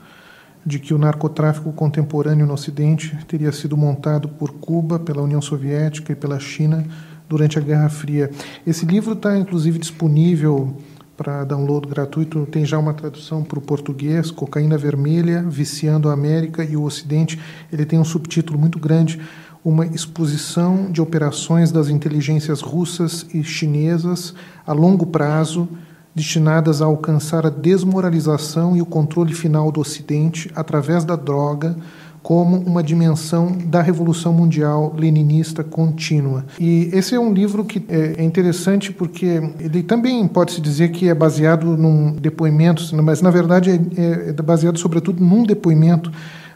de 0.65 0.77
que 0.77 0.93
o 0.93 0.97
narcotráfico 0.97 1.71
contemporâneo 1.71 2.45
no 2.45 2.53
Ocidente 2.53 3.17
teria 3.25 3.51
sido 3.53 3.77
montado 3.77 4.27
por 4.27 4.51
Cuba, 4.51 4.99
pela 4.99 5.21
União 5.21 5.41
Soviética 5.41 6.11
e 6.11 6.15
pela 6.15 6.39
China 6.39 6.85
durante 7.27 7.57
a 7.57 7.61
Guerra 7.61 7.89
Fria. 7.89 8.29
Esse 8.67 8.85
livro 8.85 9.13
está, 9.13 9.37
inclusive, 9.37 9.79
disponível 9.79 10.77
para 11.23 11.45
download 11.45 11.87
gratuito. 11.87 12.45
Tem 12.51 12.65
já 12.65 12.77
uma 12.77 12.93
tradução 12.93 13.43
para 13.43 13.57
o 13.57 13.61
português: 13.61 14.29
Cocaína 14.29 14.77
Vermelha, 14.77 15.41
Viciando 15.47 16.09
a 16.09 16.13
América 16.13 16.63
e 16.63 16.75
o 16.75 16.83
Ocidente. 16.83 17.39
Ele 17.71 17.85
tem 17.85 17.97
um 17.97 18.03
subtítulo 18.03 18.59
muito 18.59 18.77
grande: 18.77 19.19
Uma 19.63 19.85
exposição 19.85 20.91
de 20.91 21.01
operações 21.01 21.71
das 21.71 21.87
inteligências 21.87 22.59
russas 22.59 23.25
e 23.33 23.41
chinesas 23.41 24.35
a 24.67 24.73
longo 24.73 25.05
prazo, 25.07 25.69
destinadas 26.13 26.81
a 26.81 26.85
alcançar 26.85 27.45
a 27.45 27.49
desmoralização 27.49 28.75
e 28.75 28.81
o 28.81 28.85
controle 28.85 29.33
final 29.33 29.71
do 29.71 29.79
Ocidente 29.79 30.51
através 30.53 31.05
da 31.05 31.15
droga 31.15 31.77
como 32.23 32.57
uma 32.59 32.81
dimensão 32.81 33.51
da 33.65 33.81
Revolução 33.81 34.31
Mundial 34.31 34.95
Leninista 34.97 35.61
contínua. 35.61 36.45
E 36.57 36.89
esse 36.93 37.13
é 37.13 37.19
um 37.19 37.33
livro 37.33 37.65
que 37.65 37.83
é 37.89 38.23
interessante 38.23 38.93
porque 38.93 39.41
ele 39.59 39.83
também 39.83 40.25
pode-se 40.25 40.61
dizer 40.61 40.89
que 40.91 41.09
é 41.09 41.13
baseado 41.13 41.75
num 41.75 42.13
depoimento, 42.13 42.83
mas 43.03 43.21
na 43.21 43.29
verdade 43.29 43.71
é, 43.71 44.29
é 44.29 44.41
baseado 44.41 44.79
sobretudo 44.79 45.21
num 45.21 45.43
depoimento 45.43 46.09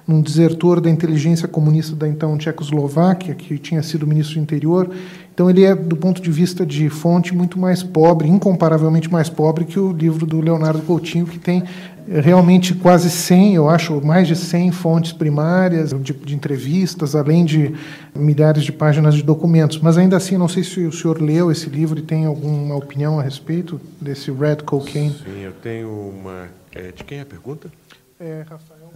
num 0.08 0.22
desertor 0.22 0.80
da 0.80 0.90
inteligência 0.90 1.50
comunista 1.50 1.94
da 1.94 2.08
então 2.08 2.38
Tchecoslováquia, 2.38 3.36
que 3.36 3.58
tinha 3.58 3.84
sido 3.84 4.08
ministro 4.08 4.36
do 4.36 4.42
interior. 4.42 4.90
Então 5.34 5.50
ele 5.50 5.66
é, 5.66 5.76
do 5.76 5.98
ponto 5.98 6.22
de 6.22 6.32
vista 6.32 6.66
de 6.66 6.90
fonte, 6.90 7.36
muito 7.36 7.60
mais 7.60 7.84
pobre, 7.84 8.30
incomparavelmente 8.30 9.12
mais 9.12 9.28
pobre 9.28 9.66
que 9.66 9.78
o 9.78 9.92
livro 9.92 10.26
do 10.26 10.40
Leonardo 10.40 10.82
Coutinho, 10.84 11.26
que 11.26 11.38
tem 11.38 11.62
realmente 12.08 12.74
quase 12.74 13.10
100, 13.10 13.56
eu 13.56 13.70
acho, 13.70 14.00
mais 14.06 14.28
de 14.28 14.36
100 14.36 14.72
fontes 14.72 15.12
primárias 15.12 15.92
de, 16.02 16.14
de, 16.14 16.36
entrevistas, 16.36 17.16
além 17.16 17.44
de 17.44 17.76
milhares 18.16 18.64
de 18.64 18.72
páginas 18.72 19.14
de 19.14 19.24
documentos. 19.24 19.80
Mas 19.80 19.98
ainda 19.98 20.16
assim, 20.16 20.38
não 20.38 20.48
sei 20.48 20.64
se 20.64 20.86
o 20.86 20.92
senhor 20.92 21.22
leu 21.22 21.52
esse 21.52 21.70
livro 21.70 22.00
e 22.00 22.02
tem 22.02 22.26
alguma 22.26 22.76
opinião 22.76 23.20
a 23.20 23.24
respeito 23.24 23.80
desse 24.00 24.32
Red 24.32 24.58
Cocaine. 24.58 25.14
Sim, 25.14 25.42
eu 25.42 25.54
tenho 25.54 25.90
uma. 25.90 26.50
É, 26.72 26.92
de 26.92 27.04
quem 27.04 27.20
é 27.20 27.22
a 27.22 27.26
pergunta? 27.26 27.72
É, 28.20 28.46
Rafael. 28.48 28.92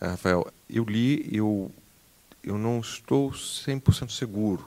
É, 0.00 0.06
Rafael, 0.06 0.46
eu 0.68 0.84
li, 0.84 1.28
eu, 1.32 1.70
eu 2.42 2.58
não 2.58 2.80
estou 2.80 3.30
100% 3.30 4.10
seguro 4.10 4.64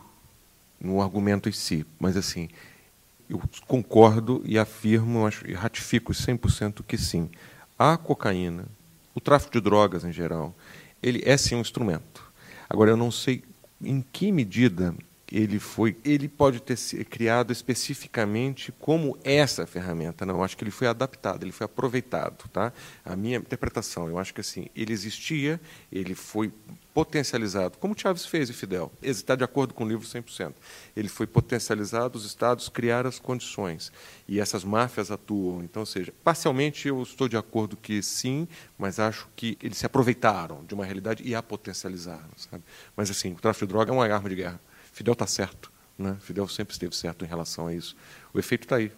no 0.80 1.02
argumento 1.02 1.48
em 1.48 1.52
si, 1.52 1.86
mas 2.00 2.18
assim, 2.18 2.50
eu 3.30 3.42
concordo 3.68 4.42
e 4.46 4.58
afirmo 4.58 5.28
e 5.46 5.54
ratifico 5.54 6.14
100% 6.14 6.82
que 6.88 6.98
sim. 6.98 7.30
A 7.78 7.96
cocaína, 7.96 8.66
o 9.14 9.20
tráfico 9.20 9.54
de 9.54 9.62
drogas 9.62 10.04
em 10.04 10.12
geral, 10.12 10.56
ele 11.02 11.22
é 11.26 11.38
sim 11.38 11.56
um 11.56 11.62
instrumento. 11.62 12.24
Agora, 12.70 12.90
eu 12.90 12.98
não 12.98 13.12
sei 13.12 13.44
em 13.82 14.02
que 14.02 14.32
medida 14.32 14.96
ele 15.32 15.60
foi, 15.60 15.98
ele 16.06 16.28
pode 16.28 16.62
ter 16.62 16.78
criado 17.06 17.52
especificamente 17.52 18.72
como 18.80 19.18
essa 19.24 19.68
ferramenta. 19.68 20.26
Não, 20.26 20.44
acho 20.44 20.56
que 20.56 20.64
ele 20.64 20.72
foi 20.72 20.88
adaptado, 20.88 21.44
ele 21.44 21.52
foi 21.52 21.66
aproveitado, 21.66 22.48
tá? 22.50 22.72
A 23.04 23.16
minha 23.16 23.38
interpretação, 23.38 24.08
eu 24.08 24.18
acho 24.18 24.34
que 24.34 24.42
assim, 24.42 24.68
ele 24.76 24.94
existia, 24.94 25.60
ele 25.92 26.16
foi 26.16 26.52
potencializado, 26.94 27.78
como 27.78 27.94
Chaves 27.96 28.26
fez 28.26 28.50
e 28.50 28.54
Fidel. 28.54 28.92
Está 29.04 29.36
de 29.36 29.44
acordo 29.44 29.74
com 29.74 29.84
o 29.84 29.88
livro 29.88 30.08
100%. 30.08 30.54
Ele 30.96 31.08
foi 31.08 31.28
potencializado, 31.28 32.18
os 32.18 32.26
estados 32.26 32.70
criaram 32.70 33.08
as 33.08 33.20
condições 33.20 33.92
e 34.28 34.40
essas 34.40 34.64
máfias 34.64 35.12
atuam. 35.12 35.62
Então, 35.62 35.82
ou 35.82 35.86
seja, 35.86 36.14
parcialmente 36.24 36.88
eu 36.88 37.04
estou 37.04 37.28
de 37.28 37.38
acordo 37.38 37.78
que 37.78 38.02
sim, 38.02 38.48
mas 38.78 38.98
acho 38.98 39.28
que 39.36 39.58
eles 39.62 39.78
se 39.78 39.86
aproveitaram 39.86 40.64
de 40.66 40.74
uma 40.74 40.86
realidade 40.86 41.22
e 41.24 41.36
a 41.36 41.44
potencializaram, 41.44 42.30
sabe? 42.36 42.64
Mas 42.96 43.12
assim, 43.12 43.34
o 43.34 43.36
tráfico 43.36 43.68
de 43.68 43.74
droga 43.74 43.92
é 43.92 43.94
uma 43.94 44.06
arma 44.06 44.30
de 44.30 44.36
guerra. 44.36 44.60
Fidel 44.98 45.14
está 45.14 45.28
certo. 45.28 45.72
Né? 45.96 46.18
Fidel 46.20 46.48
sempre 46.48 46.74
esteve 46.74 46.96
certo 46.96 47.24
em 47.24 47.28
relação 47.28 47.68
a 47.68 47.74
isso. 47.74 47.96
O 48.34 48.40
efeito 48.40 48.64
está 48.64 48.78
aí. 48.78 48.92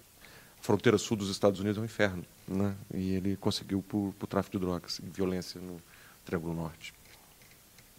A 0.58 0.64
fronteira 0.64 0.98
sul 0.98 1.18
dos 1.18 1.30
Estados 1.30 1.60
Unidos 1.60 1.78
é 1.78 1.82
um 1.82 1.86
inferno. 1.86 2.24
Né? 2.48 2.74
E 2.94 3.16
ele 3.16 3.36
conseguiu 3.36 3.84
por, 3.86 4.14
por 4.18 4.26
tráfico 4.26 4.58
de 4.58 4.66
drogas 4.66 5.00
e 5.00 5.10
violência 5.10 5.60
no 5.60 5.76
Triângulo 6.24 6.54
Norte. 6.54 6.94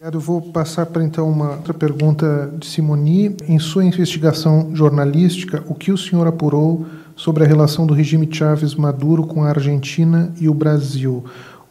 Eu 0.00 0.18
vou 0.18 0.40
passar 0.40 0.86
para 0.86 1.04
então 1.04 1.28
uma 1.28 1.56
outra 1.56 1.74
pergunta 1.74 2.50
de 2.58 2.66
Simoni. 2.66 3.36
Em 3.46 3.58
sua 3.58 3.84
investigação 3.84 4.74
jornalística, 4.74 5.62
o 5.66 5.74
que 5.74 5.92
o 5.92 5.98
senhor 5.98 6.26
apurou 6.26 6.86
sobre 7.14 7.44
a 7.44 7.46
relação 7.46 7.86
do 7.86 7.92
regime 7.92 8.26
Chávez 8.32 8.74
Maduro 8.74 9.26
com 9.26 9.44
a 9.44 9.50
Argentina 9.50 10.32
e 10.40 10.48
o 10.48 10.54
Brasil? 10.54 11.22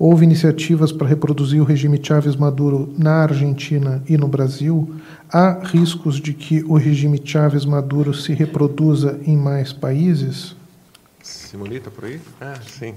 Houve 0.01 0.23
iniciativas 0.23 0.93
para 0.93 1.05
reproduzir 1.05 1.61
o 1.61 1.65
regime 1.65 1.99
Chávez 2.01 2.33
Maduro 2.33 2.93
na 2.97 3.15
Argentina 3.15 4.01
e 4.07 4.15
no 4.15 4.29
Brasil? 4.29 4.95
Há 5.29 5.59
riscos 5.61 6.21
de 6.21 6.33
que 6.33 6.63
o 6.63 6.77
regime 6.77 7.21
Chávez 7.21 7.65
Maduro 7.65 8.13
se 8.13 8.31
reproduza 8.31 9.19
em 9.25 9.35
mais 9.35 9.73
países? 9.73 10.55
Simonita, 11.21 11.91
por 11.91 12.05
aí? 12.05 12.21
Ah, 12.39 12.57
sim. 12.65 12.95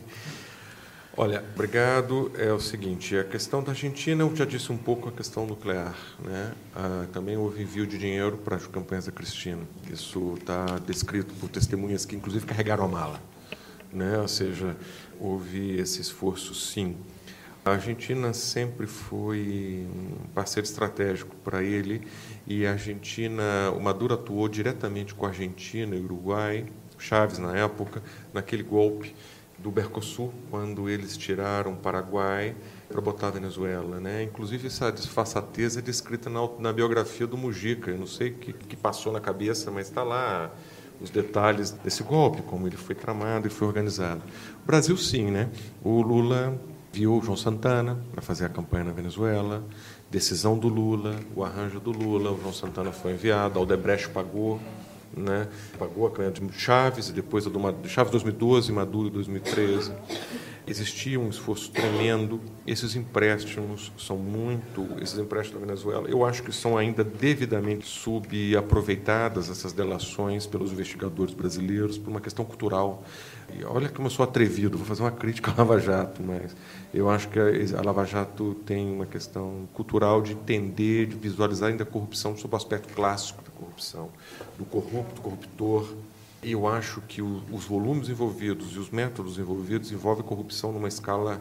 Olha, 1.17 1.43
obrigado. 1.53 2.31
É 2.39 2.53
o 2.53 2.61
seguinte, 2.61 3.19
a 3.19 3.25
questão 3.25 3.65
da 3.65 3.73
Argentina, 3.73 4.23
eu 4.23 4.37
já 4.37 4.45
disse 4.45 4.71
um 4.71 4.79
pouco 4.79 5.09
a 5.09 5.13
questão 5.13 5.45
nuclear. 5.45 5.97
Né? 6.25 6.53
Ah, 6.73 7.07
também 7.13 7.37
houve 7.37 7.65
envio 7.65 7.85
de 7.85 7.99
dinheiro 7.99 8.37
para 8.37 8.55
as 8.55 8.67
campanhas 8.69 9.07
da 9.07 9.13
Cristina. 9.13 9.63
Isso 9.93 10.35
está 10.39 10.79
descrito 10.87 11.35
por 11.35 11.49
testemunhas 11.49 12.05
que, 12.05 12.15
inclusive, 12.15 12.47
carregaram 12.47 12.85
a 12.85 12.89
mala. 12.89 13.21
Né? 13.93 14.19
Ou 14.19 14.29
seja, 14.29 14.77
houve 15.23 15.79
esse 15.79 16.01
esforço, 16.01 16.55
sim. 16.55 16.97
A 17.65 17.71
Argentina 17.71 18.33
sempre 18.33 18.89
foi 18.89 19.87
um 19.89 20.27
parceiro 20.35 20.67
estratégico 20.67 21.37
para 21.45 21.63
ele 21.63 22.03
e 22.45 22.67
a 22.67 22.73
Argentina, 22.73 23.71
o 23.77 23.81
Maduro 23.81 24.15
atuou 24.15 24.49
diretamente 24.49 25.15
com 25.15 25.25
a 25.25 25.29
Argentina 25.29 25.95
e 25.95 26.01
Uruguai, 26.01 26.67
Chaves 26.99 27.39
na 27.39 27.57
época, 27.57 28.03
naquele 28.33 28.63
golpe 28.63 29.15
do 29.59 29.71
Mercosul, 29.71 30.33
quando 30.51 30.89
eles 30.89 31.17
tiraram 31.17 31.73
o 31.73 31.77
Paraguai 31.77 32.55
para 32.89 33.01
botar 33.01 33.29
a 33.29 33.31
Venezuela. 33.31 34.01
Né? 34.01 34.25
Inclusive, 34.25 34.67
essa 34.67 34.91
desfaçatez 34.91 35.77
é 35.77 35.81
descrita 35.81 36.29
na, 36.29 36.41
na 36.59 36.73
biografia 36.73 37.27
do 37.27 37.37
Mujica. 37.37 37.91
Eu 37.91 37.99
não 37.99 38.07
sei 38.07 38.31
o 38.31 38.35
que, 38.35 38.53
que 38.53 38.77
passou 38.77 39.13
na 39.13 39.21
cabeça, 39.21 39.71
mas 39.71 39.89
está 39.89 40.03
lá 40.03 40.53
os 41.03 41.11
detalhes 41.11 41.71
desse 41.71 42.03
golpe, 42.03 42.43
como 42.43 42.67
ele 42.67 42.77
foi 42.77 42.95
tramado 42.95 43.47
e 43.47 43.51
foi 43.51 43.67
organizado. 43.67 44.23
O 44.63 44.67
Brasil, 44.67 44.97
sim, 44.97 45.31
né? 45.31 45.51
O 45.83 46.01
Lula 46.01 46.59
viu 46.93 47.21
João 47.23 47.37
Santana 47.37 47.99
para 48.13 48.23
fazer 48.23 48.45
a 48.45 48.49
campanha 48.49 48.85
na 48.85 48.93
Venezuela, 48.93 49.65
decisão 50.11 50.59
do 50.59 50.69
Lula, 50.69 51.17
o 51.35 51.43
arranjo 51.43 51.81
do 51.81 51.91
Lula, 51.91 52.31
o 52.31 52.41
João 52.41 52.53
Santana 52.53 52.93
foi 52.93 53.13
enviado, 53.13 53.59
Aldebrecht 53.59 54.11
pagou, 54.11 54.61
né? 55.17 55.49
pagou 55.79 56.07
a 56.07 56.11
campanha 56.11 56.31
de 56.31 56.53
Chaves, 56.53 57.09
e 57.09 57.13
depois 57.13 57.47
a 57.47 57.51
do 57.51 57.89
Chaves 57.89 58.13
2012, 58.13 58.71
Maduro 58.73 59.11
2013 59.11 59.93
existia 60.73 61.21
um 61.21 61.29
esforço 61.29 61.71
tremendo. 61.71 62.41
Esses 62.67 62.97
empréstimos 62.97 63.93
são 63.99 64.17
muito, 64.17 64.87
esses 65.01 65.19
empréstimos 65.19 65.61
da 65.61 65.67
Venezuela, 65.67 66.09
eu 66.09 66.25
acho 66.25 66.43
que 66.43 66.53
são 66.53 66.77
ainda 66.77 67.05
devidamente 67.05 67.87
subaproveitadas 67.87 69.51
essas 69.51 69.73
delações 69.73 70.47
pelos 70.47 70.73
investigadores 70.73 71.35
brasileiros 71.35 71.99
por 71.99 72.11
uma 72.11 72.21
questão 72.21 72.45
cultural. 72.45 73.05
E 73.55 73.63
olha 73.65 73.89
como 73.89 74.07
eu 74.07 74.11
sou 74.11 74.25
atrevido, 74.25 74.79
vou 74.79 74.87
fazer 74.87 75.03
uma 75.03 75.11
crítica 75.11 75.51
à 75.51 75.55
Lava 75.59 75.79
Jato, 75.79 76.23
mas 76.23 76.57
eu 76.95 77.11
acho 77.11 77.29
que 77.29 77.39
a 77.39 77.83
Lava 77.83 78.05
Jato 78.07 78.55
tem 78.65 78.91
uma 78.91 79.07
questão 79.07 79.69
cultural 79.75 80.23
de 80.23 80.33
entender, 80.33 81.07
de 81.07 81.17
visualizar 81.17 81.69
ainda 81.69 81.83
a 81.83 81.87
corrupção 81.87 82.37
sob 82.37 82.55
o 82.55 82.57
aspecto 82.57 82.95
clássico 82.95 83.43
da 83.43 83.51
corrupção, 83.51 84.09
do 84.59 84.65
corrupto, 84.65 85.21
corruptor, 85.21 85.87
eu 86.43 86.67
acho 86.67 87.01
que 87.03 87.23
o, 87.23 87.43
os 87.53 87.65
volumes 87.65 88.09
envolvidos 88.09 88.73
e 88.73 88.79
os 88.79 88.91
métodos 88.91 89.39
envolvidos 89.39 89.93
envolvem 89.93 90.25
corrupção 90.25 90.73
numa 90.73 90.89
escala 90.89 91.41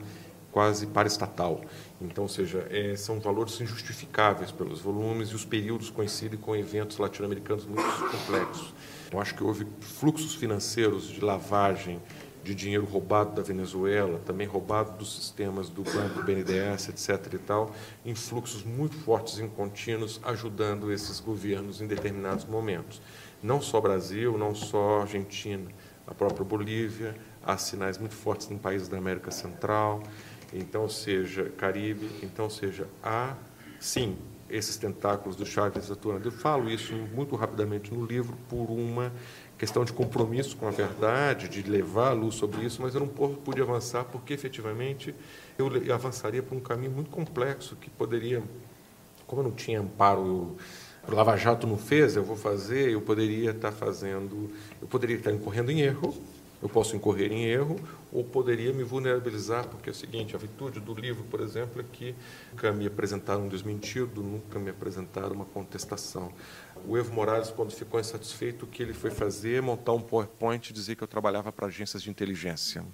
quase 0.51 0.85
paraestatal. 0.85 1.61
Então, 1.99 2.25
ou 2.25 2.29
seja, 2.29 2.67
é, 2.69 2.95
são 2.95 3.19
valores 3.19 3.59
injustificáveis 3.59 4.51
pelos 4.51 4.79
volumes 4.79 5.29
e 5.29 5.35
os 5.35 5.45
períodos 5.45 5.89
coincidem 5.89 6.37
com 6.37 6.55
eventos 6.55 6.97
latino-americanos 6.97 7.65
muito 7.65 7.83
complexos. 8.11 8.73
Eu 9.11 9.19
acho 9.19 9.33
que 9.33 9.43
houve 9.43 9.65
fluxos 9.79 10.35
financeiros 10.35 11.07
de 11.07 11.21
lavagem 11.21 11.99
de 12.43 12.55
dinheiro 12.55 12.85
roubado 12.85 13.35
da 13.35 13.41
Venezuela, 13.41 14.19
também 14.25 14.47
roubado 14.47 14.97
dos 14.97 15.15
sistemas 15.15 15.69
do 15.69 15.83
banco 15.83 16.23
BNDES, 16.23 16.89
etc. 16.89 17.33
e 17.33 17.37
tal, 17.37 17.71
em 18.03 18.15
fluxos 18.15 18.63
muito 18.63 18.95
fortes 18.95 19.37
e 19.37 19.47
contínuos, 19.47 20.19
ajudando 20.23 20.91
esses 20.91 21.19
governos 21.19 21.81
em 21.81 21.87
determinados 21.87 22.45
momentos 22.45 22.99
não 23.41 23.61
só 23.61 23.81
Brasil, 23.81 24.37
não 24.37 24.53
só 24.53 25.01
Argentina, 25.01 25.69
a 26.07 26.13
própria 26.13 26.43
Bolívia, 26.43 27.15
há 27.43 27.57
sinais 27.57 27.97
muito 27.97 28.15
fortes 28.15 28.49
em 28.51 28.57
países 28.57 28.87
da 28.87 28.97
América 28.97 29.31
Central, 29.31 30.03
então 30.53 30.87
seja 30.89 31.45
Caribe, 31.57 32.09
então 32.21 32.49
seja 32.49 32.87
há 33.03 33.35
sim 33.79 34.17
esses 34.49 34.75
tentáculos 34.75 35.35
do 35.35 35.45
Chaves 35.45 35.89
atuando. 35.89 36.27
Eu 36.27 36.31
falo 36.31 36.69
isso 36.69 36.93
muito 36.93 37.35
rapidamente 37.35 37.93
no 37.93 38.05
livro 38.05 38.37
por 38.49 38.69
uma 38.69 39.11
questão 39.57 39.85
de 39.85 39.93
compromisso 39.93 40.57
com 40.57 40.67
a 40.67 40.71
verdade, 40.71 41.47
de 41.47 41.61
levar 41.61 42.09
a 42.09 42.13
luz 42.13 42.35
sobre 42.35 42.65
isso, 42.65 42.81
mas 42.81 42.93
eu 42.95 42.99
não 42.99 43.07
pude 43.07 43.61
avançar 43.61 44.03
porque 44.05 44.33
efetivamente 44.33 45.15
eu 45.57 45.93
avançaria 45.93 46.43
por 46.43 46.55
um 46.55 46.59
caminho 46.59 46.91
muito 46.91 47.09
complexo 47.09 47.75
que 47.75 47.89
poderia, 47.89 48.43
como 49.25 49.41
eu 49.41 49.47
não 49.47 49.51
tinha 49.51 49.79
amparo, 49.79 50.25
eu, 50.25 50.57
o 51.07 51.13
Lava 51.13 51.35
Jato 51.35 51.65
não 51.65 51.77
fez, 51.77 52.15
eu 52.15 52.23
vou 52.23 52.35
fazer, 52.35 52.91
eu 52.91 53.01
poderia 53.01 53.51
estar 53.51 53.71
fazendo, 53.71 54.51
eu 54.81 54.87
poderia 54.87 55.17
estar 55.17 55.31
incorrendo 55.31 55.71
em 55.71 55.81
erro, 55.81 56.15
eu 56.61 56.69
posso 56.69 56.95
incorrer 56.95 57.31
em 57.31 57.45
erro, 57.45 57.79
ou 58.11 58.23
poderia 58.23 58.71
me 58.71 58.83
vulnerabilizar, 58.83 59.67
porque 59.67 59.89
é 59.89 59.91
o 59.91 59.95
seguinte, 59.95 60.35
a 60.35 60.39
virtude 60.39 60.79
do 60.79 60.93
livro, 60.93 61.23
por 61.23 61.41
exemplo, 61.41 61.81
é 61.81 61.85
que 61.91 62.13
nunca 62.51 62.71
me 62.71 62.85
apresentaram 62.85 63.45
um 63.45 63.47
desmentido, 63.47 64.21
nunca 64.21 64.59
me 64.59 64.69
apresentaram 64.69 65.31
uma 65.31 65.45
contestação. 65.45 66.31
O 66.87 66.95
Evo 66.95 67.13
Morales, 67.13 67.49
quando 67.49 67.71
ficou 67.71 67.99
insatisfeito, 67.99 68.65
o 68.65 68.67
que 68.67 68.83
ele 68.83 68.93
foi 68.93 69.09
fazer? 69.09 69.61
Montar 69.61 69.93
um 69.93 70.01
PowerPoint 70.01 70.69
e 70.69 70.73
dizer 70.73 70.95
que 70.95 71.03
eu 71.03 71.07
trabalhava 71.07 71.51
para 71.51 71.65
agências 71.65 72.03
de 72.03 72.11
inteligência 72.11 72.85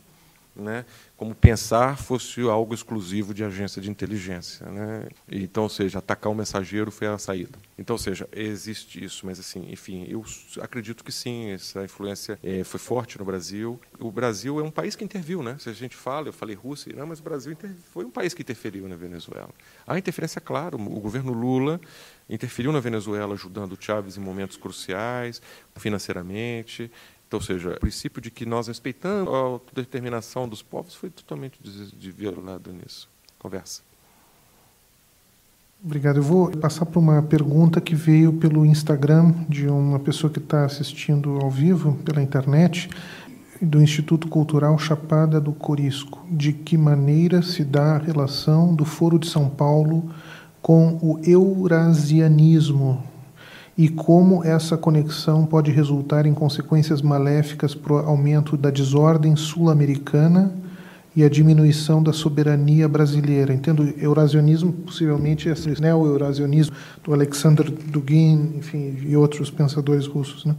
né, 0.58 0.86
como 1.16 1.34
pensar 1.34 1.98
fosse 1.98 2.42
algo 2.42 2.74
exclusivo 2.74 3.34
de 3.34 3.44
agência 3.44 3.82
de 3.82 3.90
inteligência. 3.90 4.66
Né? 4.70 5.08
Então, 5.30 5.64
ou 5.64 5.70
seja, 5.70 6.00
atacar 6.00 6.32
o 6.32 6.36
mensageiro 6.36 6.92
foi 6.92 7.08
a 7.08 7.18
saída. 7.18 7.58
Então, 7.78 7.94
ou 7.94 7.98
seja, 7.98 8.28
existe 8.32 9.04
isso, 9.04 9.26
mas 9.26 9.40
assim, 9.40 9.68
enfim, 9.72 10.06
eu 10.08 10.24
acredito 10.62 11.04
que 11.04 11.12
sim, 11.12 11.52
essa 11.52 11.84
influência 11.84 12.40
é, 12.44 12.64
foi 12.64 12.80
forte 12.80 13.18
no 13.18 13.26
Brasil. 13.26 13.80
O 14.00 14.12
Brasil 14.12 14.60
é 14.60 14.64
um 14.64 14.72
país 14.72 14.96
que 14.96 15.04
interviu, 15.04 15.42
né? 15.42 15.58
Se 15.60 15.70
a 15.70 15.74
gente 15.74 15.96
fala, 15.96 16.28
eu 16.28 16.34
falei 16.34 16.56
Rússia, 16.56 16.94
não, 16.96 17.08
mas 17.08 17.20
o 17.20 17.24
Brasil 17.24 17.56
foi 17.92 18.06
um 18.06 18.12
país 18.12 18.34
que 18.34 18.42
interferiu 18.42 18.88
na 18.88 18.96
Venezuela. 18.96 19.50
Há 19.86 19.98
interferência, 19.98 20.42
claro, 20.42 20.78
o 20.78 21.00
governo 21.00 21.34
Lula 21.34 21.80
interferiu 22.30 22.72
na 22.72 22.80
Venezuela, 22.80 23.34
ajudando 23.34 23.74
o 23.74 23.78
Chávez 23.80 24.18
em 24.18 24.20
momentos 24.20 24.58
cruciais, 24.58 25.42
financeiramente, 25.76 26.92
então, 27.28 27.40
ou 27.40 27.46
seja, 27.46 27.72
o 27.72 27.80
princípio 27.80 28.22
de 28.22 28.32
que 28.32 28.46
nós 28.46 28.68
respeitamos 28.68 29.34
a 29.34 29.38
autodeterminação 29.38 30.48
dos 30.48 30.62
povos 30.62 30.96
foi 30.96 31.10
totalmente 31.10 31.60
violado 32.16 32.72
nisso. 32.72 33.10
Conversa. 33.38 33.82
Obrigado. 35.84 36.18
Eu 36.18 36.24
vou 36.24 36.50
passar 36.52 36.86
para 36.86 37.00
uma 37.00 37.22
pergunta 37.22 37.82
que 37.82 37.94
veio 37.94 38.34
pelo 38.34 38.66
Instagram 38.66 39.34
de 39.48 39.68
uma 39.68 40.00
pessoa 40.00 40.32
que 40.32 40.40
está 40.40 40.66
assistindo 40.66 41.38
ao 41.42 41.52
vivo 41.52 41.96
pela 42.04 42.22
internet, 42.22 42.90
do 43.62 43.82
Instituto 43.82 44.28
Cultural 44.28 44.78
Chapada 44.78 45.42
do 45.42 45.52
Corisco. 45.52 46.26
De 46.32 46.54
que 46.54 46.78
maneira 46.78 47.42
se 47.42 47.64
dá 47.64 47.96
a 47.96 47.98
relação 47.98 48.74
do 48.74 48.86
Foro 48.86 49.20
de 49.20 49.28
São 49.28 49.50
Paulo 49.50 50.12
com 50.62 50.98
o 51.02 51.20
eurasianismo 51.24 53.04
e 53.78 53.88
como 53.88 54.44
essa 54.44 54.76
conexão 54.76 55.46
pode 55.46 55.70
resultar 55.72 56.26
em 56.26 56.34
consequências 56.34 57.02
maléficas 57.02 57.76
para 57.76 57.94
o 57.94 57.98
aumento 57.98 58.58
da 58.58 58.72
desordem 58.72 59.36
sul-americana 59.36 60.52
e 61.16 61.24
a 61.24 61.30
diminuição 61.30 62.02
da 62.02 62.12
soberania 62.12 62.88
brasileira. 62.88 63.54
Entendo 63.54 63.94
eurasionismo, 64.00 64.74
possivelmente 64.74 65.48
esse 65.48 65.80
neo-eurasionismo 65.80 66.76
do 67.04 67.14
Alexander 67.14 67.70
Dugin, 67.70 68.56
enfim, 68.58 68.98
e 69.06 69.16
outros 69.16 69.52
pensadores 69.52 70.08
russos, 70.08 70.44
né? 70.44 70.56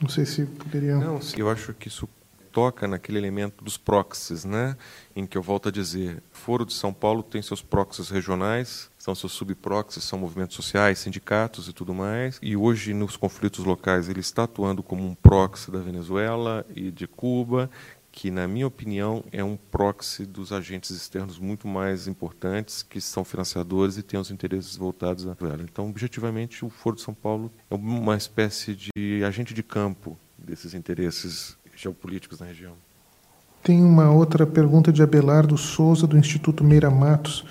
Não 0.00 0.08
sei 0.08 0.24
se 0.26 0.44
poderia. 0.44 0.96
Não, 0.96 1.20
eu 1.36 1.50
acho 1.50 1.72
que 1.74 1.88
isso 1.88 2.08
toca 2.50 2.86
naquele 2.86 3.18
elemento 3.18 3.62
dos 3.62 3.76
proxies, 3.76 4.44
né? 4.44 4.76
em 5.14 5.26
que 5.26 5.36
eu 5.36 5.42
volto 5.42 5.68
a 5.68 5.72
dizer, 5.72 6.22
Foro 6.30 6.64
de 6.64 6.72
São 6.72 6.92
Paulo 6.92 7.22
tem 7.22 7.42
seus 7.42 7.60
proxies 7.60 8.08
regionais, 8.08 8.90
são 8.96 9.14
seus 9.14 9.32
subproxies, 9.32 10.04
são 10.04 10.18
movimentos 10.18 10.54
sociais, 10.54 11.00
sindicatos 11.00 11.68
e 11.68 11.72
tudo 11.72 11.92
mais, 11.92 12.38
e 12.40 12.56
hoje 12.56 12.94
nos 12.94 13.16
conflitos 13.16 13.64
locais 13.64 14.08
ele 14.08 14.20
está 14.20 14.44
atuando 14.44 14.82
como 14.82 15.04
um 15.04 15.14
proxy 15.14 15.70
da 15.70 15.80
Venezuela 15.80 16.64
e 16.74 16.90
de 16.90 17.06
Cuba, 17.06 17.68
que, 18.10 18.30
na 18.30 18.48
minha 18.48 18.66
opinião, 18.66 19.24
é 19.30 19.44
um 19.44 19.56
proxy 19.56 20.26
dos 20.26 20.52
agentes 20.52 20.90
externos 20.90 21.38
muito 21.38 21.68
mais 21.68 22.08
importantes, 22.08 22.82
que 22.82 23.00
são 23.00 23.24
financiadores 23.24 23.96
e 23.96 24.02
têm 24.02 24.18
os 24.18 24.30
interesses 24.30 24.76
voltados 24.76 25.26
à 25.26 25.34
Venezuela. 25.34 25.62
Então, 25.70 25.88
objetivamente, 25.88 26.64
o 26.64 26.68
Foro 26.68 26.96
de 26.96 27.02
São 27.02 27.14
Paulo 27.14 27.52
é 27.70 27.74
uma 27.74 28.16
espécie 28.16 28.74
de 28.74 29.22
agente 29.24 29.54
de 29.54 29.62
campo 29.62 30.18
desses 30.36 30.72
interesses 30.72 31.57
geopolíticos 31.80 32.40
na 32.40 32.46
região. 32.46 32.72
Tem 33.62 33.82
uma 33.82 34.10
outra 34.10 34.46
pergunta 34.46 34.92
de 34.92 35.02
Abelardo 35.02 35.56
Souza, 35.56 36.06
do 36.06 36.18
Instituto 36.18 36.64
Meira 36.64 36.90
Matos. 36.90 37.44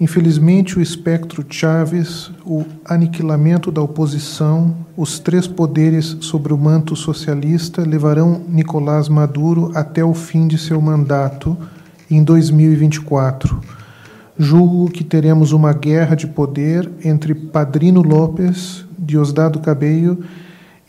Infelizmente, 0.00 0.78
o 0.78 0.82
espectro 0.82 1.44
Chaves, 1.48 2.30
o 2.44 2.64
aniquilamento 2.84 3.70
da 3.70 3.82
oposição, 3.82 4.76
os 4.96 5.18
três 5.18 5.46
poderes 5.46 6.16
sobre 6.20 6.52
o 6.52 6.58
manto 6.58 6.94
socialista 6.94 7.82
levarão 7.82 8.42
Nicolás 8.48 9.08
Maduro 9.08 9.72
até 9.74 10.04
o 10.04 10.14
fim 10.14 10.46
de 10.46 10.58
seu 10.58 10.80
mandato 10.80 11.56
em 12.10 12.22
2024. 12.22 13.60
Julgo 14.38 14.90
que 14.90 15.02
teremos 15.02 15.52
uma 15.52 15.72
guerra 15.72 16.14
de 16.14 16.26
poder 16.26 16.90
entre 17.02 17.34
Padrino 17.34 18.02
López, 18.02 18.84
Diosdado 18.98 19.60
Cabello, 19.60 20.22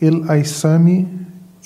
El 0.00 0.30
Aissami 0.30 1.17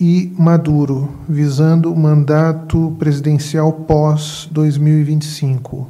e 0.03 0.35
Maduro, 0.37 1.09
visando 1.29 1.93
o 1.93 1.97
mandato 1.97 2.93
presidencial 2.99 3.73
pós-2025. 3.73 5.87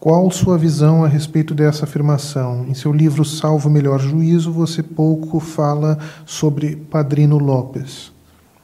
Qual 0.00 0.28
sua 0.32 0.58
visão 0.58 1.04
a 1.04 1.08
respeito 1.08 1.54
dessa 1.54 1.84
afirmação? 1.84 2.66
Em 2.66 2.74
seu 2.74 2.92
livro 2.92 3.24
Salvo 3.24 3.70
Melhor 3.70 4.00
Juízo, 4.00 4.50
você 4.50 4.82
pouco 4.82 5.38
fala 5.38 5.96
sobre 6.26 6.74
Padrino 6.74 7.38
Lopes. 7.38 8.10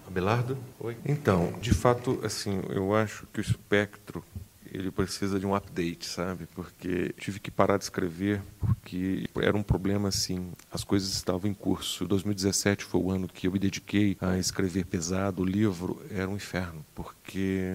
Abelardo? 0.05 0.59
Oi. 0.80 0.96
Então, 1.07 1.51
de 1.62 1.72
fato, 1.72 2.18
assim, 2.24 2.61
eu 2.68 2.92
acho 2.92 3.24
que 3.32 3.38
o 3.38 3.40
espectro 3.40 4.20
ele 4.72 4.90
precisa 4.90 5.38
de 5.38 5.46
um 5.46 5.54
update, 5.54 6.06
sabe? 6.06 6.46
Porque 6.54 7.14
tive 7.18 7.40
que 7.40 7.50
parar 7.50 7.78
de 7.78 7.84
escrever 7.84 8.42
porque 8.58 9.28
era 9.40 9.56
um 9.56 9.62
problema 9.62 10.08
assim, 10.08 10.52
as 10.70 10.84
coisas 10.84 11.10
estavam 11.14 11.50
em 11.50 11.54
curso. 11.54 12.06
2017 12.06 12.84
foi 12.84 13.00
o 13.00 13.10
ano 13.10 13.28
que 13.28 13.46
eu 13.46 13.52
me 13.52 13.58
dediquei 13.58 14.16
a 14.20 14.38
escrever 14.38 14.86
pesado, 14.86 15.42
o 15.42 15.46
livro 15.46 16.02
era 16.10 16.28
um 16.28 16.36
inferno, 16.36 16.84
porque 16.94 17.74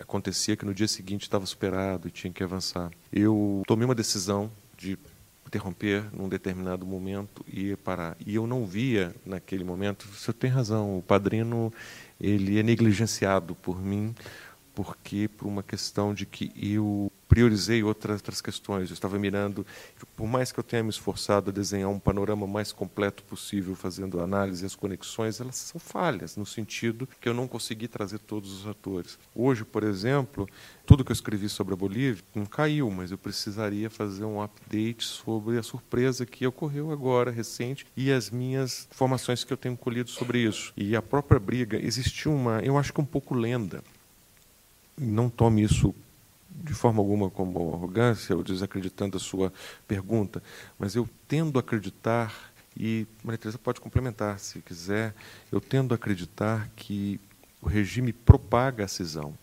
acontecia 0.00 0.56
que 0.56 0.64
no 0.64 0.74
dia 0.74 0.88
seguinte 0.88 1.22
estava 1.22 1.44
superado 1.46 2.08
e 2.08 2.10
tinha 2.10 2.32
que 2.32 2.42
avançar. 2.42 2.90
Eu 3.12 3.62
tomei 3.66 3.84
uma 3.84 3.94
decisão 3.94 4.50
de 4.76 4.98
interromper 5.46 6.04
num 6.12 6.28
determinado 6.28 6.86
momento 6.86 7.44
e 7.48 7.74
parar. 7.76 8.16
E 8.24 8.34
eu 8.34 8.46
não 8.46 8.66
via 8.66 9.14
naquele 9.24 9.64
momento, 9.64 10.06
você 10.06 10.32
tem 10.32 10.50
razão, 10.50 10.98
o 10.98 11.02
padrino 11.02 11.72
ele 12.20 12.58
é 12.58 12.62
negligenciado 12.62 13.54
por 13.54 13.80
mim 13.80 14.14
porque 14.78 15.26
por 15.26 15.48
uma 15.48 15.60
questão 15.60 16.14
de 16.14 16.24
que 16.24 16.52
eu 16.54 17.10
priorizei 17.28 17.82
outras, 17.82 18.20
outras 18.20 18.40
questões. 18.40 18.88
Eu 18.88 18.94
estava 18.94 19.18
mirando, 19.18 19.66
por 20.16 20.26
mais 20.26 20.50
que 20.50 20.58
eu 20.58 20.64
tenha 20.64 20.82
me 20.82 20.88
esforçado 20.88 21.50
a 21.50 21.52
desenhar 21.52 21.90
um 21.90 21.98
panorama 21.98 22.46
mais 22.46 22.72
completo 22.72 23.22
possível, 23.24 23.74
fazendo 23.74 24.20
análise 24.20 24.64
as 24.64 24.74
conexões, 24.74 25.40
elas 25.40 25.56
são 25.56 25.78
falhas, 25.78 26.36
no 26.36 26.46
sentido 26.46 27.08
que 27.20 27.28
eu 27.28 27.34
não 27.34 27.46
consegui 27.46 27.86
trazer 27.86 28.18
todos 28.20 28.52
os 28.52 28.66
atores. 28.66 29.18
Hoje, 29.34 29.64
por 29.64 29.82
exemplo, 29.82 30.48
tudo 30.86 31.04
que 31.04 31.10
eu 31.10 31.14
escrevi 31.14 31.48
sobre 31.48 31.74
a 31.74 31.76
Bolívia 31.76 32.22
não 32.34 32.46
caiu, 32.46 32.90
mas 32.90 33.10
eu 33.10 33.18
precisaria 33.18 33.90
fazer 33.90 34.24
um 34.24 34.40
update 34.40 35.04
sobre 35.04 35.58
a 35.58 35.62
surpresa 35.62 36.24
que 36.24 36.46
ocorreu 36.46 36.90
agora, 36.90 37.30
recente, 37.30 37.84
e 37.96 38.10
as 38.10 38.30
minhas 38.30 38.88
informações 38.90 39.44
que 39.44 39.52
eu 39.52 39.56
tenho 39.56 39.76
colhido 39.76 40.08
sobre 40.08 40.38
isso. 40.38 40.72
E 40.76 40.96
a 40.96 41.02
própria 41.02 41.38
briga, 41.38 41.76
existiu 41.76 42.32
uma, 42.32 42.60
eu 42.60 42.78
acho 42.78 42.92
que 42.92 43.00
um 43.00 43.04
pouco 43.04 43.34
lenda, 43.34 43.82
não 44.98 45.30
tome 45.30 45.62
isso 45.62 45.94
de 46.50 46.74
forma 46.74 47.00
alguma 47.00 47.30
como 47.30 47.74
arrogância 47.74 48.36
ou 48.36 48.42
desacreditando 48.42 49.16
a 49.16 49.20
sua 49.20 49.52
pergunta, 49.86 50.42
mas 50.78 50.94
eu 50.94 51.08
tendo 51.26 51.58
a 51.58 51.60
acreditar, 51.60 52.52
e 52.76 53.06
Maria 53.22 53.38
Teresa 53.38 53.58
pode 53.58 53.80
complementar 53.80 54.38
se 54.38 54.60
quiser, 54.60 55.14
eu 55.52 55.60
tendo 55.60 55.92
a 55.92 55.96
acreditar 55.96 56.68
que 56.74 57.20
o 57.60 57.68
regime 57.68 58.12
propaga 58.12 58.84
a 58.84 58.88
cisão. 58.88 59.34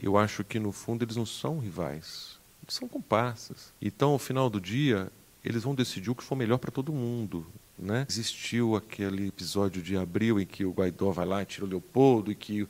Eu 0.00 0.18
acho 0.18 0.44
que, 0.44 0.58
no 0.58 0.72
fundo, 0.72 1.04
eles 1.04 1.16
não 1.16 1.24
são 1.24 1.58
rivais, 1.58 2.38
eles 2.62 2.74
são 2.74 2.88
comparsas. 2.88 3.72
Então, 3.80 4.10
ao 4.10 4.18
final 4.18 4.50
do 4.50 4.60
dia, 4.60 5.10
eles 5.44 5.62
vão 5.62 5.74
decidir 5.74 6.10
o 6.10 6.14
que 6.14 6.24
for 6.24 6.36
melhor 6.36 6.58
para 6.58 6.70
todo 6.70 6.92
mundo. 6.92 7.46
Né? 7.84 8.06
Existiu 8.08 8.74
aquele 8.76 9.28
episódio 9.28 9.82
de 9.82 9.94
abril 9.94 10.40
em 10.40 10.46
que 10.46 10.64
o 10.64 10.70
Guaidó 10.70 11.10
vai 11.10 11.26
lá 11.26 11.42
e 11.42 11.44
tira 11.44 11.66
o 11.66 11.68
Leopoldo 11.68 12.32
e 12.32 12.34
que 12.34 12.66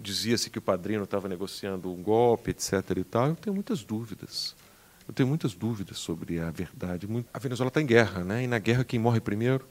dizia-se 0.00 0.48
que 0.48 0.58
o 0.58 0.62
padrinho 0.62 1.02
estava 1.02 1.28
negociando 1.28 1.92
um 1.92 2.02
golpe, 2.02 2.50
etc. 2.50 2.72
E 2.96 3.04
tal. 3.04 3.28
Eu 3.28 3.36
tenho 3.36 3.52
muitas 3.52 3.84
dúvidas. 3.84 4.56
Eu 5.06 5.12
tenho 5.12 5.28
muitas 5.28 5.52
dúvidas 5.52 5.98
sobre 5.98 6.40
a 6.40 6.50
verdade. 6.50 7.06
A 7.34 7.38
Venezuela 7.38 7.68
está 7.68 7.82
em 7.82 7.86
guerra, 7.86 8.24
né? 8.24 8.44
e 8.44 8.46
na 8.46 8.58
guerra 8.58 8.84
quem 8.84 8.98
morre 8.98 9.20
primeiro 9.20 9.68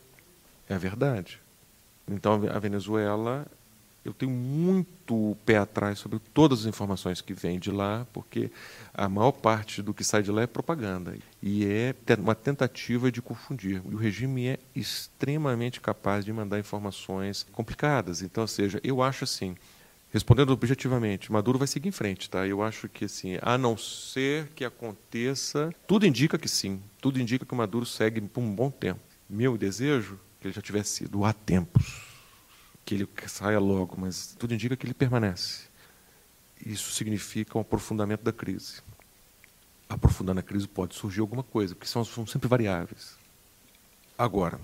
é 0.69 0.75
a 0.75 0.77
verdade. 0.77 1.41
Então 2.07 2.39
a 2.53 2.59
Venezuela 2.59 3.47
eu 4.05 4.13
tenho 4.13 4.31
muito 4.31 5.37
pé 5.45 5.57
atrás 5.57 5.99
sobre 5.99 6.19
todas 6.33 6.61
as 6.61 6.65
informações 6.65 7.21
que 7.21 7.33
vêm 7.33 7.57
de 7.57 7.71
lá, 7.71 8.05
porque 8.11 8.51
a 8.93 9.07
maior 9.07 9.31
parte 9.31 9.81
do 9.81 9.93
que 9.93 10.03
sai 10.03 10.21
de 10.21 10.29
lá 10.29 10.41
é 10.41 10.47
propaganda. 10.47 11.15
E 11.41 11.65
é 11.65 11.95
uma 12.19 12.35
tentativa 12.35 13.09
de 13.11 13.21
confundir. 13.21 13.81
E 13.89 13.95
o 13.95 13.97
regime 13.97 14.47
é 14.47 14.59
extremamente 14.75 15.79
capaz 15.79 16.25
de 16.25 16.33
mandar 16.33 16.59
informações 16.59 17.45
complicadas. 17.53 18.21
Então, 18.21 18.41
ou 18.43 18.47
seja, 18.47 18.81
eu 18.83 19.01
acho 19.01 19.23
assim, 19.23 19.55
respondendo 20.11 20.51
objetivamente, 20.51 21.31
Maduro 21.31 21.57
vai 21.57 21.67
seguir 21.67 21.87
em 21.87 21.93
frente, 21.93 22.29
tá? 22.29 22.45
Eu 22.45 22.61
acho 22.61 22.89
que 22.89 23.05
assim, 23.05 23.37
a 23.41 23.57
não 23.57 23.77
ser 23.77 24.49
que 24.49 24.65
aconteça, 24.65 25.73
tudo 25.87 26.05
indica 26.05 26.37
que 26.37 26.49
sim, 26.49 26.81
tudo 26.99 27.21
indica 27.21 27.45
que 27.45 27.53
o 27.53 27.57
Maduro 27.57 27.85
segue 27.85 28.19
por 28.19 28.41
um 28.41 28.53
bom 28.53 28.69
tempo. 28.69 28.99
Meu 29.29 29.57
desejo 29.57 30.19
que 30.41 30.47
ele 30.47 30.53
já 30.53 30.61
tivesse 30.61 30.89
sido 30.89 31.23
há 31.23 31.31
tempos 31.31 32.02
que 32.85 32.95
ele 32.95 33.09
saia 33.27 33.59
logo, 33.59 33.95
mas 33.97 34.35
tudo 34.37 34.53
indica 34.53 34.75
que 34.75 34.85
ele 34.85 34.93
permanece. 34.93 35.63
Isso 36.65 36.91
significa 36.91 37.57
um 37.57 37.61
aprofundamento 37.61 38.21
da 38.21 38.31
crise. 38.31 38.81
Aprofundando 39.89 40.39
a 40.39 40.43
crise 40.43 40.67
pode 40.67 40.95
surgir 40.95 41.21
alguma 41.21 41.43
coisa, 41.43 41.75
porque 41.75 41.87
são, 41.87 42.03
são 42.03 42.25
sempre 42.25 42.47
variáveis. 42.47 43.17
Agora, 44.17 44.59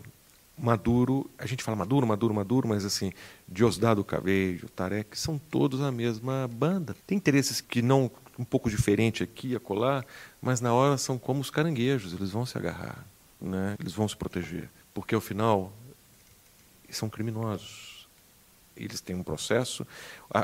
Maduro, 0.58 1.30
a 1.38 1.46
gente 1.46 1.64
fala 1.64 1.78
Maduro, 1.78 2.06
Maduro, 2.06 2.34
Maduro, 2.34 2.68
mas 2.68 2.84
assim, 2.86 3.12
Diosdado 3.48 4.04
Cabello, 4.04 4.70
Tarek, 4.70 5.18
são 5.18 5.38
todos 5.38 5.82
a 5.82 5.92
mesma 5.92 6.48
banda. 6.48 6.96
Tem 7.08 7.18
interesses 7.18 7.62
que 7.62 7.82
não 7.82 8.12
um 8.38 8.44
pouco 8.44 8.70
diferente 8.70 9.24
aqui 9.24 9.50
e 9.50 9.56
acolá, 9.56 10.04
mas 10.42 10.62
na 10.62 10.74
hora 10.74 10.98
são 10.98 11.18
como 11.18 11.42
os 11.42 11.50
caranguejos, 11.50 12.14
eles 12.14 12.32
vão 12.32 12.46
se 12.46 12.58
agarrar, 12.58 13.06
né? 13.40 13.76
eles 13.80 13.94
vão 13.94 14.08
se 14.08 14.16
proteger, 14.16 14.70
porque 14.94 15.14
ao 15.14 15.20
final 15.20 15.74
são 16.90 17.10
criminosos 17.10 17.89
eles 18.76 19.02
têm 19.02 19.16
um 19.16 19.24
processo. 19.24 19.86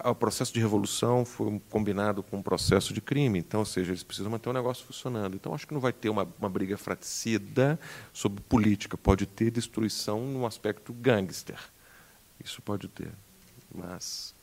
O 0.04 0.16
processo 0.16 0.54
de 0.54 0.60
revolução 0.60 1.26
foi 1.26 1.62
combinado 1.70 2.22
com 2.22 2.38
um 2.38 2.42
processo 2.42 2.94
de 2.94 3.02
crime, 3.02 3.40
então, 3.40 3.62
ou 3.62 3.66
seja, 3.66 3.92
eles 3.92 4.04
precisam 4.04 4.32
manter 4.32 4.50
o 4.50 4.54
negócio 4.54 4.86
funcionando. 4.86 5.36
Então, 5.36 5.54
acho 5.54 5.68
que 5.68 5.74
não 5.74 5.82
vai 5.82 5.94
ter 5.94 6.10
uma, 6.10 6.28
uma 6.40 6.50
briga 6.50 6.78
fratricida 6.78 7.80
sobre 8.12 8.42
política. 8.42 8.98
Pode 8.98 9.26
ter 9.26 9.52
destruição 9.52 10.26
no 10.26 10.46
aspecto 10.46 10.94
gangster. 10.94 11.60
Isso 12.44 12.62
pode 12.62 12.88
ter, 12.88 13.12
mas 13.74 14.36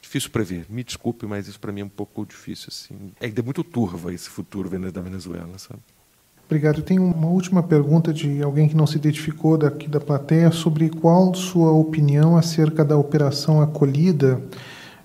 difícil 0.00 0.30
prever. 0.30 0.66
Me 0.68 0.82
desculpe, 0.82 1.26
mas 1.26 1.46
isso 1.46 1.60
para 1.60 1.72
mim 1.72 1.82
é 1.82 1.84
um 1.84 1.88
pouco 1.88 2.24
difícil 2.24 2.68
assim. 2.68 3.12
É 3.20 3.26
ainda 3.26 3.42
muito 3.42 3.62
turva 3.62 4.12
esse 4.12 4.28
futuro 4.28 4.68
da 4.90 5.00
Venezuela, 5.00 5.58
sabe? 5.58 5.80
Obrigado. 6.50 6.82
Tenho 6.82 7.04
uma 7.04 7.28
última 7.28 7.62
pergunta 7.62 8.12
de 8.12 8.42
alguém 8.42 8.68
que 8.68 8.76
não 8.76 8.84
se 8.84 8.96
identificou 8.96 9.56
daqui 9.56 9.88
da 9.88 10.00
plateia 10.00 10.50
sobre 10.50 10.90
qual 10.90 11.32
sua 11.32 11.70
opinião 11.70 12.36
acerca 12.36 12.84
da 12.84 12.96
operação 12.96 13.62
acolhida 13.62 14.42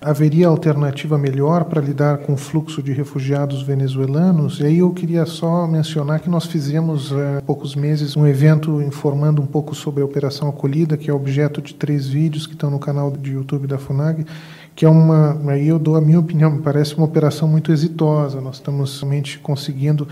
haveria 0.00 0.48
alternativa 0.48 1.16
melhor 1.16 1.66
para 1.66 1.80
lidar 1.80 2.18
com 2.18 2.32
o 2.32 2.36
fluxo 2.36 2.82
de 2.82 2.92
refugiados 2.92 3.62
venezuelanos? 3.62 4.58
E 4.58 4.66
aí 4.66 4.78
eu 4.78 4.90
queria 4.90 5.24
só 5.24 5.68
mencionar 5.68 6.18
que 6.18 6.28
nós 6.28 6.46
fizemos 6.46 7.12
há 7.12 7.40
poucos 7.42 7.76
meses 7.76 8.16
um 8.16 8.26
evento 8.26 8.82
informando 8.82 9.40
um 9.40 9.46
pouco 9.46 9.72
sobre 9.72 10.02
a 10.02 10.04
Operação 10.04 10.48
Acolhida, 10.48 10.96
que 10.96 11.08
é 11.08 11.14
objeto 11.14 11.62
de 11.62 11.74
três 11.74 12.08
vídeos 12.08 12.44
que 12.44 12.54
estão 12.54 12.72
no 12.72 12.80
canal 12.80 13.12
de 13.12 13.34
YouTube 13.34 13.68
da 13.68 13.78
FUNAG, 13.78 14.26
que 14.74 14.84
é 14.84 14.88
uma, 14.88 15.40
aí 15.50 15.68
eu 15.68 15.78
dou 15.78 15.96
a 15.96 16.00
minha 16.00 16.18
opinião, 16.18 16.50
me 16.50 16.60
parece 16.60 16.96
uma 16.96 17.06
operação 17.06 17.48
muito 17.48 17.70
exitosa. 17.70 18.40
Nós 18.40 18.56
estamos 18.56 19.00
realmente 19.00 19.38
conseguindo 19.38 20.06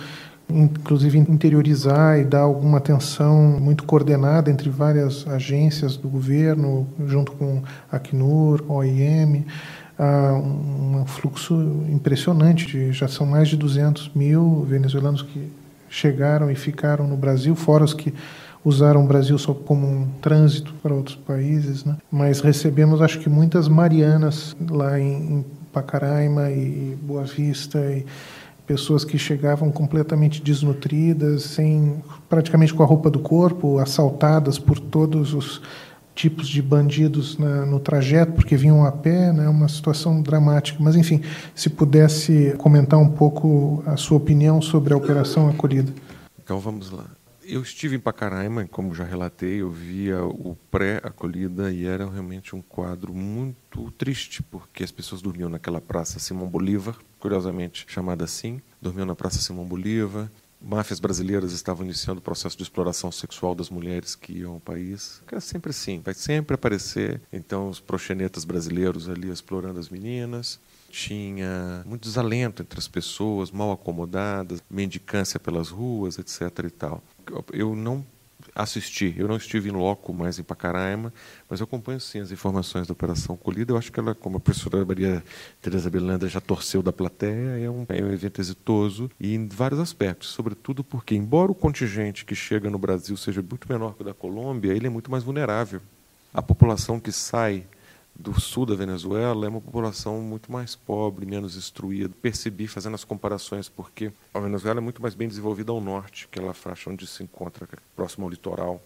inclusive 0.48 1.18
interiorizar 1.18 2.18
e 2.18 2.24
dar 2.24 2.40
alguma 2.40 2.78
atenção 2.78 3.58
muito 3.60 3.84
coordenada 3.84 4.50
entre 4.50 4.68
várias 4.68 5.26
agências 5.26 5.96
do 5.96 6.08
governo, 6.08 6.86
junto 7.06 7.32
com 7.32 7.62
a 7.90 7.96
Acnur, 7.96 8.62
OIM, 8.68 9.44
uh, 9.98 10.36
um 10.36 11.04
fluxo 11.06 11.54
impressionante. 11.88 12.66
De, 12.66 12.92
já 12.92 13.08
são 13.08 13.26
mais 13.26 13.48
de 13.48 13.56
200 13.56 14.10
mil 14.14 14.64
venezuelanos 14.68 15.22
que 15.22 15.50
chegaram 15.88 16.50
e 16.50 16.54
ficaram 16.54 17.06
no 17.06 17.16
Brasil, 17.16 17.54
fora 17.54 17.84
os 17.84 17.94
que 17.94 18.12
usaram 18.64 19.04
o 19.04 19.06
Brasil 19.06 19.36
só 19.36 19.52
como 19.52 19.86
um 19.86 20.08
trânsito 20.20 20.72
para 20.82 20.94
outros 20.94 21.16
países, 21.16 21.84
né? 21.84 21.96
Mas 22.10 22.40
recebemos, 22.40 23.02
acho 23.02 23.20
que 23.20 23.28
muitas 23.28 23.68
marianas 23.68 24.56
lá 24.70 24.98
em, 24.98 25.12
em 25.12 25.44
Pacaraima 25.72 26.50
e 26.50 26.96
Boa 27.02 27.24
Vista 27.24 27.78
e 27.78 28.06
pessoas 28.66 29.04
que 29.04 29.18
chegavam 29.18 29.70
completamente 29.70 30.42
desnutridas, 30.42 31.42
sem 31.42 32.02
praticamente 32.28 32.72
com 32.72 32.82
a 32.82 32.86
roupa 32.86 33.10
do 33.10 33.18
corpo, 33.18 33.78
assaltadas 33.78 34.58
por 34.58 34.78
todos 34.78 35.34
os 35.34 35.60
tipos 36.14 36.48
de 36.48 36.62
bandidos 36.62 37.36
na, 37.36 37.66
no 37.66 37.80
trajeto, 37.80 38.32
porque 38.32 38.56
vinham 38.56 38.84
a 38.84 38.92
pé, 38.92 39.32
né, 39.32 39.48
uma 39.48 39.68
situação 39.68 40.22
dramática. 40.22 40.78
Mas, 40.80 40.96
enfim, 40.96 41.20
se 41.54 41.68
pudesse 41.68 42.54
comentar 42.58 42.98
um 42.98 43.08
pouco 43.08 43.82
a 43.86 43.96
sua 43.96 44.16
opinião 44.16 44.62
sobre 44.62 44.94
a 44.94 44.96
Operação 44.96 45.48
Acolhida. 45.48 45.92
Então, 46.42 46.58
vamos 46.60 46.90
lá. 46.90 47.06
Eu 47.46 47.60
estive 47.60 47.96
em 47.96 48.00
Pacaraima, 48.00 48.66
como 48.70 48.94
já 48.94 49.04
relatei, 49.04 49.60
eu 49.60 49.70
via 49.70 50.24
o 50.24 50.56
pré-acolhida 50.70 51.70
e 51.70 51.84
era 51.84 52.08
realmente 52.08 52.56
um 52.56 52.62
quadro 52.62 53.12
muito 53.12 53.90
triste, 53.98 54.42
porque 54.42 54.82
as 54.82 54.90
pessoas 54.90 55.20
dormiam 55.20 55.50
naquela 55.50 55.78
praça 55.78 56.18
Simão 56.18 56.48
Bolívar, 56.48 56.96
curiosamente 57.24 57.86
chamada 57.88 58.22
assim, 58.22 58.60
dormiam 58.82 59.06
na 59.06 59.14
praça 59.14 59.38
Simão 59.38 59.64
Bolívar. 59.64 60.30
Máfias 60.60 61.00
brasileiras 61.00 61.52
estavam 61.52 61.82
iniciando 61.82 62.18
o 62.18 62.22
processo 62.22 62.54
de 62.54 62.62
exploração 62.62 63.10
sexual 63.10 63.54
das 63.54 63.70
mulheres 63.70 64.14
que 64.14 64.40
iam 64.40 64.52
ao 64.52 64.60
país. 64.60 65.22
É 65.32 65.40
sempre 65.40 65.70
assim, 65.70 66.02
vai 66.04 66.12
sempre 66.12 66.54
aparecer. 66.54 67.22
Então, 67.32 67.70
os 67.70 67.80
proxenetas 67.80 68.44
brasileiros 68.44 69.08
ali 69.08 69.30
explorando 69.30 69.80
as 69.80 69.88
meninas 69.88 70.60
tinha 70.90 71.82
muito 71.86 72.02
desalento 72.02 72.60
entre 72.60 72.78
as 72.78 72.86
pessoas, 72.86 73.50
mal 73.50 73.72
acomodadas, 73.72 74.62
mendicância 74.68 75.40
pelas 75.40 75.70
ruas, 75.70 76.18
etc. 76.18 76.42
e 76.66 76.70
tal. 76.70 77.02
Eu 77.54 77.74
não 77.74 78.04
assisti, 78.54 79.14
eu 79.18 79.26
não 79.26 79.36
estive 79.36 79.68
em 79.68 79.72
loco 79.72 80.12
mais 80.12 80.38
em 80.38 80.42
Pacaraima, 80.42 81.12
mas 81.48 81.60
eu 81.60 81.64
acompanho 81.64 81.98
sim 81.98 82.20
as 82.20 82.30
informações 82.30 82.86
da 82.86 82.92
Operação 82.92 83.36
Colhida. 83.36 83.72
Eu 83.72 83.76
acho 83.76 83.90
que 83.90 83.98
ela, 83.98 84.14
como 84.14 84.36
a 84.36 84.40
professora 84.40 84.84
Maria 84.84 85.24
Teresa 85.60 85.90
Belanda 85.90 86.28
já 86.28 86.40
torceu 86.40 86.82
da 86.82 86.92
plateia, 86.92 87.58
é 87.58 87.68
um, 87.68 87.84
é 87.88 88.02
um 88.02 88.12
evento 88.12 88.40
exitoso 88.40 89.10
e 89.18 89.34
em 89.34 89.48
vários 89.48 89.80
aspectos, 89.80 90.28
sobretudo 90.28 90.84
porque, 90.84 91.14
embora 91.14 91.50
o 91.50 91.54
contingente 91.54 92.24
que 92.24 92.34
chega 92.34 92.70
no 92.70 92.78
Brasil 92.78 93.16
seja 93.16 93.42
muito 93.42 93.68
menor 93.68 93.94
que 93.94 94.02
o 94.02 94.04
da 94.04 94.14
Colômbia, 94.14 94.72
ele 94.72 94.86
é 94.86 94.90
muito 94.90 95.10
mais 95.10 95.24
vulnerável. 95.24 95.80
A 96.32 96.42
população 96.42 97.00
que 97.00 97.10
sai 97.10 97.66
do 98.14 98.38
sul 98.40 98.64
da 98.64 98.74
Venezuela 98.74 99.46
é 99.46 99.48
uma 99.48 99.60
população 99.60 100.20
muito 100.20 100.50
mais 100.50 100.76
pobre, 100.76 101.26
menos 101.26 101.56
instruída. 101.56 102.14
Percebi 102.22 102.68
fazendo 102.68 102.94
as 102.94 103.04
comparações 103.04 103.68
porque 103.68 104.12
a 104.32 104.40
Venezuela 104.40 104.78
é 104.78 104.82
muito 104.82 105.02
mais 105.02 105.14
bem 105.14 105.26
desenvolvida 105.26 105.72
ao 105.72 105.80
norte, 105.80 106.28
que 106.28 106.40
é 106.40 106.48
a 106.48 106.54
faixa 106.54 106.90
onde 106.90 107.06
se 107.06 107.22
encontra 107.22 107.68
próximo 107.96 108.24
ao 108.24 108.30
litoral. 108.30 108.82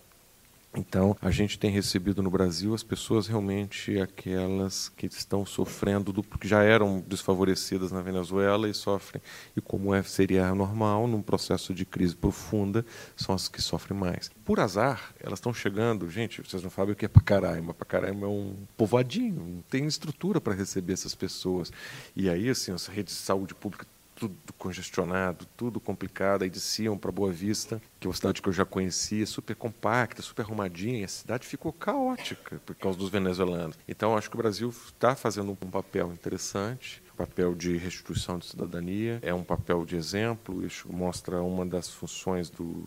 Então, 0.74 1.16
a 1.20 1.30
gente 1.30 1.58
tem 1.58 1.70
recebido 1.70 2.22
no 2.22 2.30
Brasil 2.30 2.74
as 2.74 2.82
pessoas 2.82 3.26
realmente 3.26 3.98
aquelas 3.98 4.90
que 4.90 5.06
estão 5.06 5.44
sofrendo 5.46 6.12
do 6.12 6.22
porque 6.22 6.46
já 6.46 6.62
eram 6.62 7.02
desfavorecidas 7.06 7.90
na 7.90 8.02
Venezuela 8.02 8.68
e 8.68 8.74
sofrem 8.74 9.22
e 9.56 9.60
como 9.60 9.94
é 9.94 10.02
seria 10.02 10.54
normal 10.54 11.06
num 11.06 11.22
processo 11.22 11.72
de 11.72 11.86
crise 11.86 12.14
profunda, 12.14 12.84
são 13.16 13.34
as 13.34 13.48
que 13.48 13.62
sofrem 13.62 13.98
mais. 13.98 14.30
Por 14.44 14.60
azar, 14.60 15.14
elas 15.20 15.38
estão 15.38 15.54
chegando, 15.54 16.08
gente, 16.10 16.42
vocês 16.42 16.62
não 16.62 16.70
sabem 16.70 16.92
o 16.92 16.96
que 16.96 17.06
é 17.06 17.08
Pacaraima. 17.08 17.72
Pacaraima 17.72 18.26
é 18.26 18.28
um 18.28 18.54
povoadinho, 18.76 19.42
não 19.42 19.62
tem 19.62 19.86
estrutura 19.86 20.40
para 20.40 20.54
receber 20.54 20.92
essas 20.92 21.14
pessoas. 21.14 21.72
E 22.14 22.28
aí 22.28 22.48
assim, 22.50 22.72
as 22.72 22.86
redes 22.86 23.14
de 23.14 23.20
saúde 23.20 23.54
pública 23.54 23.86
tudo 24.18 24.36
congestionado, 24.58 25.46
tudo 25.56 25.78
complicado. 25.78 26.42
Aí 26.42 26.50
desciam 26.50 26.98
para 26.98 27.12
Boa 27.12 27.32
Vista, 27.32 27.80
que 28.00 28.06
é 28.06 28.10
uma 28.10 28.16
cidade 28.16 28.42
que 28.42 28.48
eu 28.48 28.52
já 28.52 28.64
conhecia, 28.64 29.24
super 29.24 29.54
compacta, 29.54 30.20
super 30.20 30.42
arrumadinha. 30.42 31.04
A 31.04 31.08
cidade 31.08 31.46
ficou 31.46 31.72
caótica 31.72 32.60
por 32.66 32.74
causa 32.74 32.98
dos 32.98 33.10
venezuelanos. 33.10 33.78
Então, 33.86 34.16
acho 34.16 34.28
que 34.28 34.36
o 34.36 34.38
Brasil 34.38 34.68
está 34.68 35.14
fazendo 35.14 35.52
um 35.52 35.70
papel 35.70 36.12
interessante 36.12 37.02
papel 37.18 37.52
de 37.52 37.76
restituição 37.76 38.38
de 38.38 38.46
cidadania, 38.46 39.18
é 39.22 39.34
um 39.34 39.42
papel 39.42 39.84
de 39.84 39.96
exemplo, 39.96 40.64
isso 40.64 40.86
mostra 40.88 41.42
uma 41.42 41.66
das 41.66 41.90
funções 41.90 42.48
do, 42.48 42.86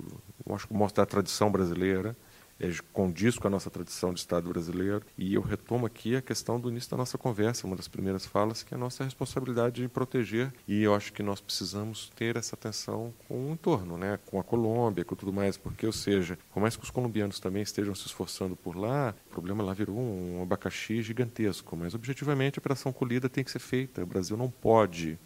acho 0.51 0.69
que 0.69 0.73
mostra 0.73 1.03
a 1.03 1.05
tradição 1.05 1.51
brasileira, 1.51 2.15
é, 2.61 2.71
condiz 2.93 3.37
com 3.37 3.47
a 3.47 3.49
nossa 3.49 3.69
tradição 3.71 4.13
de 4.13 4.19
Estado 4.19 4.49
brasileiro. 4.49 5.01
E 5.17 5.33
eu 5.33 5.41
retomo 5.41 5.87
aqui 5.87 6.15
a 6.15 6.21
questão 6.21 6.59
do 6.59 6.69
início 6.69 6.91
da 6.91 6.97
nossa 6.97 7.17
conversa, 7.17 7.65
uma 7.65 7.75
das 7.75 7.87
primeiras 7.87 8.25
falas, 8.25 8.61
que 8.61 8.73
é 8.73 8.77
a 8.77 8.79
nossa 8.79 9.03
responsabilidade 9.03 9.81
de 9.81 9.87
proteger. 9.87 10.53
E 10.67 10.83
eu 10.83 10.93
acho 10.93 11.11
que 11.11 11.23
nós 11.23 11.41
precisamos 11.41 12.11
ter 12.15 12.37
essa 12.37 12.55
atenção 12.55 13.11
com 13.27 13.49
o 13.49 13.53
entorno, 13.53 13.97
né? 13.97 14.19
com 14.27 14.39
a 14.39 14.43
Colômbia, 14.43 15.03
com 15.03 15.15
tudo 15.15 15.33
mais, 15.33 15.57
porque, 15.57 15.87
ou 15.87 15.93
seja, 15.93 16.37
por 16.53 16.59
mais 16.59 16.75
que 16.75 16.83
os 16.83 16.91
colombianos 16.91 17.39
também 17.39 17.63
estejam 17.63 17.95
se 17.95 18.05
esforçando 18.05 18.55
por 18.55 18.77
lá, 18.77 19.15
o 19.27 19.29
problema 19.31 19.63
lá 19.63 19.73
virou 19.73 19.97
um 19.97 20.43
abacaxi 20.43 21.01
gigantesco. 21.01 21.75
Mas, 21.75 21.95
objetivamente, 21.95 22.59
a 22.59 22.61
operação 22.61 22.93
colhida 22.93 23.27
tem 23.27 23.43
que 23.43 23.51
ser 23.51 23.59
feita. 23.59 24.03
O 24.03 24.05
Brasil 24.05 24.37
não 24.37 24.51
pode 24.51 25.17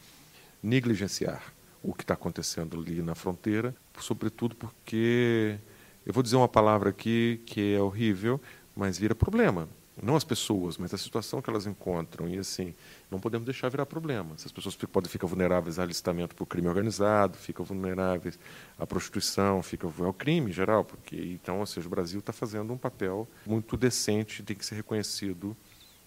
negligenciar 0.64 1.44
o 1.84 1.94
que 1.94 2.04
está 2.04 2.16
acontecendo 2.16 2.80
ali 2.80 3.02
na 3.02 3.14
fronteira, 3.14 3.76
sobretudo 4.00 4.56
porque 4.56 5.60
eu 6.06 6.14
vou 6.14 6.22
dizer 6.22 6.36
uma 6.36 6.48
palavra 6.48 6.90
aqui 6.90 7.42
que 7.46 7.74
é 7.74 7.82
horrível, 7.82 8.40
mas 8.76 8.98
vira 8.98 9.16
problema. 9.16 9.68
Não 10.02 10.16
as 10.16 10.26
pessoas, 10.26 10.78
mas 10.78 10.94
a 10.94 10.98
situação 10.98 11.42
que 11.42 11.50
elas 11.50 11.66
encontram. 11.66 12.28
E 12.28 12.38
assim, 12.38 12.76
não 13.10 13.20
podemos 13.20 13.46
deixar 13.46 13.70
virar 13.70 13.86
problema. 13.86 14.36
Essas 14.36 14.52
pessoas 14.52 14.76
podem 14.76 15.10
ficar 15.10 15.26
vulneráveis 15.26 15.80
a 15.80 15.84
alistamento 15.84 16.36
por 16.36 16.46
crime 16.46 16.68
organizado, 16.68 17.38
ficam 17.38 17.64
vulneráveis 17.64 18.38
à 18.78 18.86
prostituição, 18.86 19.64
ficam 19.64 19.92
ao 20.00 20.14
crime 20.14 20.52
em 20.52 20.54
geral, 20.54 20.84
porque 20.84 21.16
então, 21.16 21.60
ou 21.60 21.66
seja, 21.66 21.88
o 21.88 21.90
Brasil 21.90 22.20
está 22.20 22.34
fazendo 22.34 22.74
um 22.74 22.78
papel 22.78 23.28
muito 23.46 23.78
decente, 23.78 24.44
tem 24.44 24.56
que 24.56 24.66
ser 24.66 24.76
reconhecido 24.76 25.56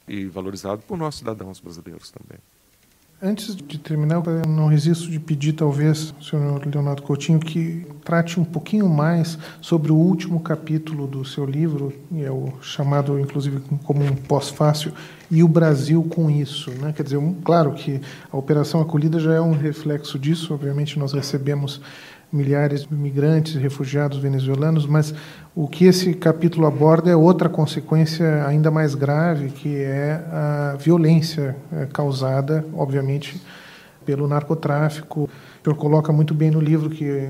e 0.07 0.27
valorizado 0.27 0.83
por 0.83 0.99
nós 0.99 1.15
cidadãos 1.15 1.59
brasileiros 1.59 2.11
também. 2.11 2.39
Antes 3.21 3.57
de 3.57 3.79
terminar, 3.79 4.23
eu 4.25 4.49
não 4.49 4.69
resisto 4.69 5.11
de 5.11 5.19
pedir, 5.19 5.53
talvez, 5.53 6.15
senhor 6.23 6.65
Leonardo 6.65 7.03
Coutinho, 7.03 7.41
que 7.41 7.85
trate 8.05 8.39
um 8.39 8.45
pouquinho 8.45 8.89
mais 8.89 9.37
sobre 9.61 9.91
o 9.91 9.97
último 9.97 10.39
capítulo 10.39 11.05
do 11.05 11.25
seu 11.25 11.45
livro, 11.45 11.93
e 12.13 12.23
é 12.23 12.31
o 12.31 12.53
chamado, 12.63 13.19
inclusive, 13.19 13.61
como 13.83 14.05
um 14.05 14.15
pós-fácil, 14.15 14.93
e 15.29 15.43
o 15.43 15.49
Brasil 15.49 16.01
com 16.05 16.31
isso. 16.31 16.71
Né? 16.71 16.93
Quer 16.93 17.03
dizer, 17.03 17.19
claro 17.43 17.73
que 17.73 18.01
a 18.31 18.37
Operação 18.37 18.81
Acolhida 18.81 19.19
já 19.19 19.35
é 19.35 19.41
um 19.41 19.51
reflexo 19.51 20.17
disso, 20.17 20.55
obviamente 20.55 20.97
nós 20.97 21.13
recebemos 21.13 21.81
milhares 22.33 22.83
de 22.83 22.95
migrantes 22.95 23.55
e 23.55 23.59
refugiados 23.59 24.19
venezuelanos, 24.19 24.87
mas 24.87 25.15
o 25.55 25.67
que 25.67 25.87
esse 25.87 26.13
capítulo 26.15 26.67
aborda 26.67 27.11
é 27.11 27.17
outra 27.17 27.49
consequência 27.49 28.47
ainda 28.47 28.71
mais 28.71 28.95
grave, 28.95 29.49
que 29.49 29.77
é 29.77 30.23
a 30.31 30.77
violência 30.79 31.57
é, 31.73 31.87
causada, 31.87 32.65
obviamente, 32.75 33.41
pelo 34.05 34.29
narcotráfico. 34.29 35.23
O 35.25 35.65
senhor 35.65 35.77
coloca 35.77 36.13
muito 36.13 36.33
bem 36.33 36.51
no 36.51 36.61
livro 36.61 36.89
que, 36.89 37.29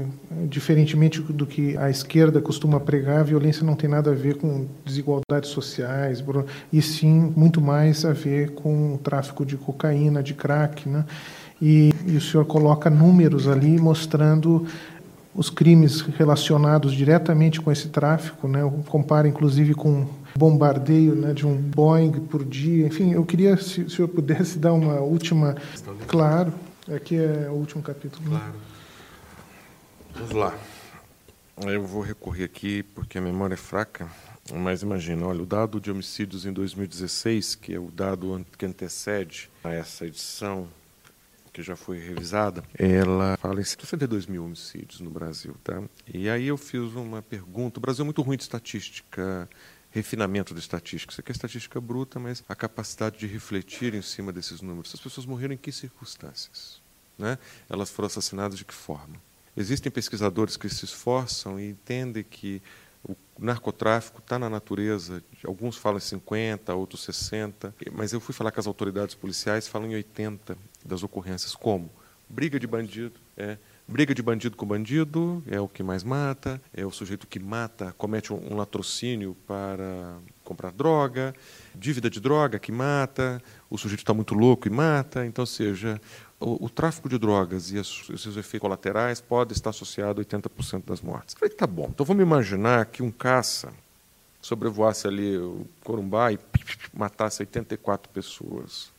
diferentemente 0.48 1.20
do 1.20 1.46
que 1.46 1.76
a 1.76 1.90
esquerda 1.90 2.40
costuma 2.40 2.78
pregar, 2.78 3.20
a 3.20 3.22
violência 3.24 3.64
não 3.64 3.74
tem 3.74 3.88
nada 3.88 4.10
a 4.10 4.14
ver 4.14 4.36
com 4.36 4.66
desigualdades 4.84 5.50
sociais, 5.50 6.22
e 6.72 6.82
sim 6.82 7.32
muito 7.34 7.60
mais 7.60 8.04
a 8.04 8.12
ver 8.12 8.50
com 8.50 8.94
o 8.94 8.98
tráfico 8.98 9.44
de 9.44 9.56
cocaína, 9.56 10.22
de 10.22 10.34
crack, 10.34 10.88
né? 10.88 11.04
E, 11.60 11.92
e 12.06 12.16
o 12.16 12.20
senhor 12.20 12.44
coloca 12.44 12.88
números 12.88 13.48
ali 13.48 13.78
mostrando 13.78 14.66
os 15.34 15.50
crimes 15.50 16.00
relacionados 16.00 16.92
diretamente 16.92 17.60
com 17.60 17.70
esse 17.70 17.88
tráfico, 17.88 18.48
né? 18.48 18.60
compara 18.88 19.28
inclusive 19.28 19.74
com 19.74 20.06
bombardeio 20.36 21.14
né, 21.14 21.32
de 21.32 21.46
um 21.46 21.56
Boeing 21.56 22.12
por 22.12 22.44
dia. 22.44 22.86
Enfim, 22.86 23.12
eu 23.12 23.24
queria, 23.24 23.56
se 23.56 23.82
o 23.82 23.90
senhor 23.90 24.08
pudesse 24.08 24.58
dar 24.58 24.72
uma 24.72 25.00
última. 25.00 25.56
Claro, 26.06 26.52
aqui 26.92 27.16
é 27.16 27.48
o 27.48 27.54
último 27.54 27.82
capítulo. 27.82 28.30
Claro. 28.30 28.54
Vamos 30.14 30.32
lá. 30.32 30.54
Eu 31.66 31.84
vou 31.84 32.02
recorrer 32.02 32.44
aqui, 32.44 32.82
porque 32.82 33.18
a 33.18 33.20
memória 33.20 33.54
é 33.54 33.56
fraca, 33.56 34.08
Mas 34.52 34.82
imagina, 34.82 35.26
olha, 35.26 35.42
o 35.42 35.46
dado 35.46 35.80
de 35.80 35.90
homicídios 35.90 36.46
em 36.46 36.52
2016, 36.52 37.56
que 37.56 37.74
é 37.74 37.78
o 37.78 37.90
dado 37.90 38.44
que 38.56 38.64
antecede 38.64 39.50
a 39.62 39.70
essa 39.70 40.06
edição, 40.06 40.68
que 41.52 41.62
já 41.62 41.76
foi 41.76 41.98
revisada, 41.98 42.62
ela 42.74 43.36
fala 43.36 43.60
em 43.60 43.64
62 43.64 44.26
mil 44.26 44.44
homicídios 44.44 45.00
no 45.00 45.10
Brasil. 45.10 45.54
Tá? 45.62 45.82
E 46.12 46.28
aí 46.28 46.46
eu 46.46 46.56
fiz 46.56 46.94
uma 46.94 47.22
pergunta. 47.22 47.78
O 47.78 47.80
Brasil 47.80 48.02
é 48.02 48.04
muito 48.04 48.22
ruim 48.22 48.36
de 48.36 48.42
estatística, 48.42 49.48
refinamento 49.90 50.54
de 50.54 50.60
estatística. 50.60 51.12
Isso 51.12 51.20
aqui 51.20 51.32
é 51.32 51.34
estatística 51.34 51.80
bruta, 51.80 52.18
mas 52.18 52.44
a 52.48 52.54
capacidade 52.54 53.18
de 53.18 53.26
refletir 53.26 53.94
em 53.94 54.02
cima 54.02 54.32
desses 54.32 54.60
números. 54.60 54.94
As 54.94 55.00
pessoas 55.00 55.26
morreram 55.26 55.54
em 55.54 55.58
que 55.58 55.72
circunstâncias? 55.72 56.82
Né? 57.18 57.38
Elas 57.68 57.90
foram 57.90 58.06
assassinadas 58.06 58.56
de 58.56 58.64
que 58.64 58.74
forma? 58.74 59.16
Existem 59.56 59.90
pesquisadores 59.90 60.56
que 60.56 60.68
se 60.68 60.84
esforçam 60.84 61.58
e 61.58 61.70
entendem 61.70 62.22
que 62.22 62.62
o 63.04 63.16
narcotráfico 63.38 64.20
está 64.20 64.38
na 64.38 64.50
natureza, 64.50 65.22
alguns 65.44 65.76
falam 65.76 65.98
em 65.98 66.00
50, 66.00 66.74
outros 66.74 67.02
60, 67.04 67.74
mas 67.92 68.12
eu 68.12 68.20
fui 68.20 68.34
falar 68.34 68.50
com 68.50 68.60
as 68.60 68.66
autoridades 68.66 69.14
policiais, 69.14 69.68
falam 69.68 69.90
em 69.90 69.94
80 69.94 70.56
das 70.88 71.02
ocorrências. 71.02 71.54
Como? 71.54 71.90
Briga 72.28 72.58
de 72.58 72.66
bandido, 72.66 73.18
é. 73.36 73.56
Briga 73.90 74.14
de 74.14 74.20
bandido 74.20 74.54
com 74.54 74.66
bandido 74.66 75.42
é 75.46 75.58
o 75.58 75.66
que 75.66 75.82
mais 75.82 76.04
mata, 76.04 76.60
é 76.74 76.84
o 76.84 76.90
sujeito 76.90 77.26
que 77.26 77.38
mata, 77.38 77.94
comete 77.96 78.34
um, 78.34 78.54
latrocínio 78.54 79.34
para 79.46 80.18
comprar 80.44 80.70
droga, 80.72 81.34
dívida 81.74 82.10
de 82.10 82.20
droga 82.20 82.58
que 82.58 82.70
mata, 82.70 83.42
o 83.70 83.78
sujeito 83.78 84.00
está 84.00 84.12
muito 84.12 84.34
louco 84.34 84.68
e 84.68 84.70
mata. 84.70 85.24
Então, 85.24 85.46
seja, 85.46 85.98
o, 86.38 86.66
o, 86.66 86.68
tráfico 86.68 87.08
de 87.08 87.16
drogas 87.16 87.72
e 87.72 87.78
os, 87.78 88.08
seus 88.08 88.36
efeitos 88.36 88.60
colaterais 88.60 89.22
pode 89.22 89.54
estar 89.54 89.70
associado 89.70 90.20
a 90.20 90.24
80% 90.24 90.84
das 90.84 91.00
mortes. 91.00 91.34
Eu 91.34 91.40
falei, 91.40 91.54
tá 91.54 91.66
bom, 91.66 91.88
então 91.88 92.04
vamos 92.04 92.22
imaginar 92.22 92.84
que 92.84 93.02
um 93.02 93.10
caça 93.10 93.72
sobrevoasse 94.42 95.06
ali 95.06 95.38
o 95.38 95.66
Corumbá 95.82 96.30
e 96.30 96.38
matasse 96.92 97.40
84 97.40 98.10
pessoas 98.12 98.92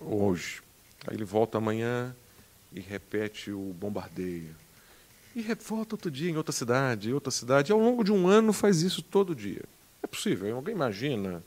hoje. 0.00 0.63
Aí 1.06 1.16
ele 1.16 1.24
volta 1.24 1.58
amanhã 1.58 2.14
e 2.72 2.80
repete 2.80 3.50
o 3.50 3.74
bombardeio. 3.78 4.54
E 5.34 5.42
volta 5.54 5.94
outro 5.94 6.10
dia 6.10 6.30
em 6.30 6.36
outra 6.36 6.52
cidade, 6.52 7.10
em 7.10 7.12
outra 7.12 7.30
cidade. 7.30 7.70
E 7.70 7.72
ao 7.72 7.78
longo 7.80 8.04
de 8.04 8.12
um 8.12 8.28
ano 8.28 8.52
faz 8.52 8.82
isso 8.82 9.02
todo 9.02 9.34
dia. 9.34 9.62
É 10.02 10.06
possível? 10.06 10.54
Alguém 10.54 10.74
imagina 10.74 11.42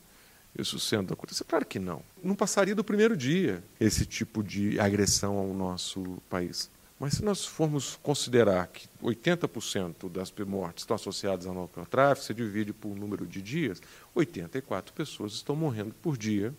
isso 0.57 0.79
sendo 0.79 1.13
acontecido? 1.13 1.45
Claro 1.45 1.65
que 1.65 1.79
não. 1.79 2.01
Não 2.23 2.35
passaria 2.35 2.75
do 2.75 2.83
primeiro 2.83 3.15
dia 3.15 3.63
esse 3.79 4.05
tipo 4.05 4.43
de 4.43 4.79
agressão 4.79 5.37
ao 5.37 5.53
nosso 5.53 6.21
país. 6.29 6.69
Mas 6.99 7.13
se 7.13 7.23
nós 7.23 7.45
formos 7.45 7.97
considerar 8.01 8.67
que 8.67 8.87
80% 9.03 10.09
das 10.09 10.33
mortes 10.45 10.81
estão 10.81 10.95
associadas 10.95 11.45
ao 11.45 11.53
narcotráfico, 11.53 12.25
você 12.25 12.33
divide 12.33 12.73
por 12.73 12.95
número 12.95 13.25
de 13.25 13.39
dias, 13.39 13.79
84 14.15 14.93
pessoas 14.93 15.33
estão 15.33 15.55
morrendo 15.55 15.93
por 16.01 16.17
dia, 16.17 16.53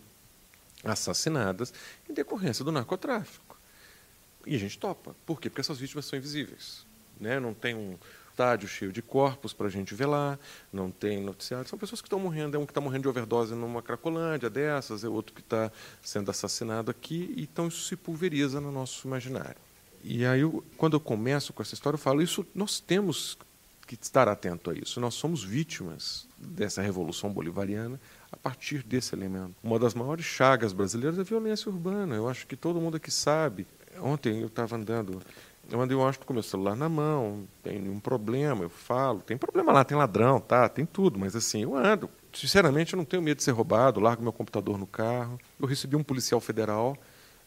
assassinadas, 0.85 1.73
em 2.09 2.13
decorrência 2.13 2.65
do 2.65 2.73
narcotráfico. 2.73 3.59
E 4.47 4.55
a 4.55 4.59
gente 4.59 4.79
topa. 4.79 5.15
Por 5.27 5.41
quê? 5.41 5.51
Porque 5.51 5.61
essas 5.61 5.79
vítimas 5.79 6.07
são 6.07 6.19
invisíveis. 6.19 6.87
Né? 7.21 7.41
Não 7.41 7.53
tem 7.53 7.75
um, 7.75 7.99
estádio 8.39 8.69
cheio 8.69 8.93
de 8.93 9.03
corpos 9.03 9.53
para 9.53 9.67
a 9.67 9.71
gente 9.71 9.93
ver 9.95 10.07
lá, 10.07 10.39
não 10.73 10.93
tem 10.93 11.21
noticiário. 11.21 11.69
São 11.69 11.79
pessoas 11.79 12.01
que 12.01 12.07
estão 12.07 12.21
morrendo. 12.21 12.57
É 12.57 12.61
um 12.61 12.65
que 12.65 12.71
está 12.71 12.81
morrendo 12.81 13.03
de 13.03 13.09
overdose 13.09 13.53
numa 13.53 13.83
Cracolândia 13.83 14.49
dessas, 14.49 15.03
é 15.03 15.09
outro 15.09 15.35
que 15.35 15.41
está 15.41 15.73
sendo 16.01 16.31
assassinado 16.31 16.89
aqui. 16.89 17.35
Então 17.37 17.67
isso 17.67 17.83
se 17.83 17.97
pulveriza 17.97 18.61
no 18.61 18.71
nosso 18.71 19.09
imaginário. 19.09 19.57
E 20.05 20.25
aí, 20.25 20.41
eu, 20.41 20.65
quando 20.77 20.95
eu 20.95 21.01
começo 21.01 21.53
com 21.53 21.61
essa 21.61 21.75
história, 21.75 21.97
eu 21.97 22.01
falo: 22.01 22.23
isso 22.23 22.47
nós 22.55 22.79
temos 22.79 23.37
que 23.85 23.95
estar 23.95 24.29
atento 24.29 24.71
a 24.71 24.75
isso. 24.75 25.01
Nós 25.01 25.15
somos 25.15 25.43
vítimas 25.43 26.29
dessa 26.39 26.81
revolução 26.81 27.33
bolivariana 27.33 27.99
partir 28.39 28.83
desse 28.83 29.15
elemento. 29.15 29.55
Uma 29.63 29.79
das 29.79 29.95
maiores 29.95 30.25
chagas 30.25 30.73
brasileiras 30.73 31.19
é 31.19 31.23
a 31.23 31.25
violência 31.25 31.71
urbana. 31.71 32.15
Eu 32.15 32.29
acho 32.29 32.47
que 32.47 32.57
todo 32.57 32.81
mundo 32.81 32.97
aqui 32.97 33.11
sabe. 33.11 33.67
Ontem 34.01 34.41
eu 34.41 34.47
estava 34.47 34.77
andando 34.77 35.21
eu 35.71 35.81
andei 35.81 35.97
ontem 35.97 36.19
com 36.25 36.33
meu 36.33 36.43
celular 36.43 36.75
na 36.75 36.89
mão, 36.89 37.47
tem 37.63 37.79
nenhum 37.79 38.01
problema, 38.01 38.65
eu 38.65 38.71
falo, 38.71 39.21
tem 39.21 39.37
problema 39.37 39.71
lá, 39.71 39.85
tem 39.85 39.97
ladrão, 39.97 40.41
tá, 40.41 40.67
tem 40.69 40.87
tudo, 40.87 41.19
mas 41.19 41.37
assim, 41.37 41.63
eu 41.63 41.77
ando. 41.77 42.09
Sinceramente, 42.33 42.95
eu 42.95 42.97
não 42.97 43.05
tenho 43.05 43.23
medo 43.23 43.37
de 43.39 43.43
ser 43.43 43.51
roubado, 43.51 44.01
largo 44.01 44.23
meu 44.23 44.33
computador 44.33 44.79
no 44.79 44.87
carro. 44.87 45.39
Eu 45.61 45.67
recebi 45.67 45.95
um 45.95 46.03
policial 46.03 46.41
federal 46.41 46.97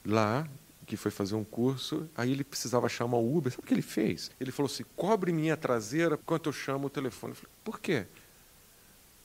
lá, 0.05 0.47
que 0.85 0.95
foi 0.95 1.09
fazer 1.09 1.35
um 1.35 1.43
curso, 1.43 2.07
aí 2.15 2.31
ele 2.31 2.43
precisava 2.43 2.87
chamar 2.89 3.17
o 3.17 3.37
Uber. 3.37 3.51
Sabe 3.51 3.63
o 3.63 3.65
que 3.65 3.73
ele 3.73 3.81
fez? 3.81 4.29
Ele 4.39 4.51
falou 4.51 4.69
assim: 4.69 4.83
cobre 4.95 5.31
minha 5.31 5.55
traseira 5.55 6.19
enquanto 6.21 6.47
eu 6.47 6.53
chamo 6.53 6.87
o 6.87 6.89
telefone. 6.89 7.31
Eu 7.31 7.35
falei: 7.35 7.51
por 7.63 7.79
quê? 7.79 8.05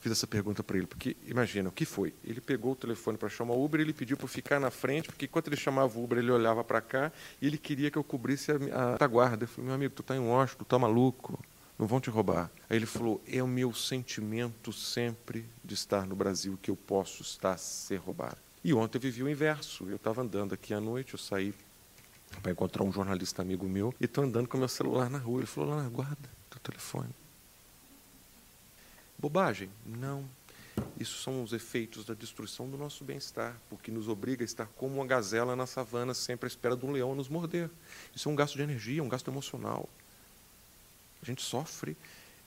Fiz 0.07 0.11
essa 0.11 0.27
pergunta 0.27 0.63
para 0.63 0.77
ele, 0.77 0.87
porque 0.87 1.17
imagina, 1.25 1.69
o 1.69 1.71
que 1.71 1.85
foi? 1.85 2.13
Ele 2.23 2.39
pegou 2.39 2.71
o 2.71 2.75
telefone 2.75 3.17
para 3.17 3.27
chamar 3.29 3.53
o 3.53 3.63
Uber, 3.63 3.81
ele 3.81 3.93
pediu 3.93 4.15
para 4.15 4.27
ficar 4.27 4.59
na 4.59 4.71
frente, 4.71 5.09
porque 5.09 5.25
enquanto 5.25 5.47
ele 5.47 5.57
chamava 5.57 5.97
o 5.97 6.03
Uber, 6.03 6.17
ele 6.17 6.31
olhava 6.31 6.63
para 6.63 6.79
cá 6.79 7.11
e 7.41 7.47
ele 7.47 7.57
queria 7.57 7.91
que 7.91 7.97
eu 7.97 8.03
cobrisse 8.03 8.51
a, 8.51 9.03
a 9.03 9.07
guarda. 9.07 9.43
Eu 9.43 9.47
falei, 9.47 9.65
meu 9.65 9.75
amigo, 9.75 9.93
tu 9.93 10.01
está 10.01 10.15
em 10.15 10.19
Washington, 10.19 10.59
tu 10.59 10.63
está 10.63 10.79
maluco, 10.79 11.39
não 11.77 11.85
vão 11.85 11.99
te 11.99 12.09
roubar. 12.09 12.49
Aí 12.69 12.77
ele 12.77 12.85
falou, 12.85 13.21
é 13.27 13.43
o 13.43 13.47
meu 13.47 13.73
sentimento 13.73 14.71
sempre 14.71 15.45
de 15.63 15.73
estar 15.73 16.07
no 16.07 16.15
Brasil 16.15 16.57
que 16.61 16.71
eu 16.71 16.75
posso 16.75 17.21
estar 17.21 17.53
a 17.53 17.57
ser 17.57 17.97
roubado. 17.97 18.37
E 18.63 18.73
ontem 18.73 18.97
eu 18.97 19.01
vivi 19.01 19.23
o 19.23 19.29
inverso. 19.29 19.89
Eu 19.89 19.97
estava 19.97 20.21
andando 20.21 20.53
aqui 20.53 20.73
à 20.73 20.79
noite, 20.79 21.13
eu 21.13 21.19
saí 21.19 21.53
para 22.41 22.51
encontrar 22.51 22.83
um 22.83 22.91
jornalista 22.91 23.41
amigo 23.41 23.67
meu 23.67 23.93
e 23.99 24.05
estou 24.05 24.23
andando 24.23 24.47
com 24.47 24.57
meu 24.57 24.67
celular 24.67 25.09
na 25.09 25.17
rua. 25.17 25.39
Ele 25.39 25.47
falou, 25.47 25.75
lá, 25.75 25.87
guarda 25.89 26.29
teu 26.49 26.59
telefone. 26.59 27.09
Bobagem? 29.17 29.69
Não. 29.85 30.25
Isso 30.99 31.21
são 31.21 31.43
os 31.43 31.53
efeitos 31.53 32.05
da 32.05 32.13
destruição 32.13 32.69
do 32.69 32.77
nosso 32.77 33.03
bem-estar, 33.03 33.55
porque 33.69 33.91
nos 33.91 34.07
obriga 34.07 34.43
a 34.43 34.45
estar 34.45 34.67
como 34.77 34.95
uma 34.95 35.05
gazela 35.05 35.55
na 35.55 35.65
savana, 35.65 36.13
sempre 36.13 36.45
à 36.45 36.49
espera 36.49 36.75
de 36.75 36.85
um 36.85 36.91
leão 36.91 37.15
nos 37.15 37.29
morder. 37.29 37.69
Isso 38.15 38.29
é 38.29 38.31
um 38.31 38.35
gasto 38.35 38.55
de 38.55 38.61
energia, 38.61 39.03
um 39.03 39.09
gasto 39.09 39.29
emocional. 39.29 39.89
A 41.21 41.25
gente 41.25 41.41
sofre. 41.41 41.97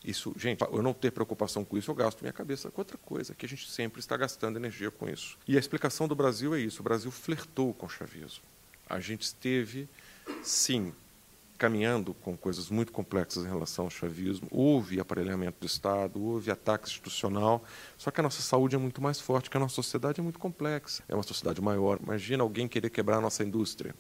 Isso, 0.03 0.33
gente, 0.37 0.63
eu 0.63 0.83
não 0.83 0.95
ter 0.95 1.11
preocupação 1.11 1.65
com 1.65 1.77
isso, 1.77 1.91
eu 1.91 1.95
gasto 1.95 2.23
minha 2.23 2.33
cabeça 2.33 2.71
com 2.71 2.81
outra 2.81 2.97
coisa, 2.97 3.35
que 3.35 3.45
a 3.45 3.49
gente 3.49 3.69
sempre 3.71 4.01
está 4.01 4.17
gastando 4.17 4.57
energia 4.57 4.91
com 4.91 5.09
isso. 5.09 5.37
E 5.47 5.57
a 5.57 5.61
explicação 5.61 6.09
do 6.09 6.15
Brasil 6.15 6.55
é 6.55 6.61
isso: 6.61 6.81
o 6.81 6.85
Brasil 6.85 7.11
flertou 7.11 7.75
com 7.75 7.87
o 7.87 7.89
chavismo. 7.89 8.43
A 8.89 8.99
gente 8.99 9.23
esteve, 9.23 9.89
sim, 10.43 10.93
caminhando 11.61 12.15
com 12.15 12.35
coisas 12.35 12.71
muito 12.71 12.91
complexas 12.91 13.45
em 13.45 13.47
relação 13.47 13.85
ao 13.85 13.91
chavismo. 13.91 14.49
Houve 14.51 14.99
aparelhamento 14.99 15.61
do 15.61 15.67
Estado, 15.67 16.19
houve 16.19 16.51
ataque 16.51 16.89
institucional, 16.89 17.63
só 17.99 18.11
que 18.11 18.19
a 18.19 18.23
nossa 18.23 18.41
saúde 18.41 18.75
é 18.75 18.79
muito 18.79 19.03
mais 19.03 19.21
forte, 19.21 19.51
que 19.51 19.59
a 19.59 19.61
nossa 19.61 19.75
sociedade 19.75 20.21
é 20.21 20.23
muito 20.23 20.39
complexa. 20.39 21.03
É 21.07 21.15
uma 21.15 21.23
sociedade 21.23 21.61
maior. 21.61 22.01
Imagina 22.03 22.43
alguém 22.43 22.67
querer 22.67 22.89
quebrar 22.89 23.19
a 23.19 23.21
nossa 23.21 23.45
indústria, 23.45 23.95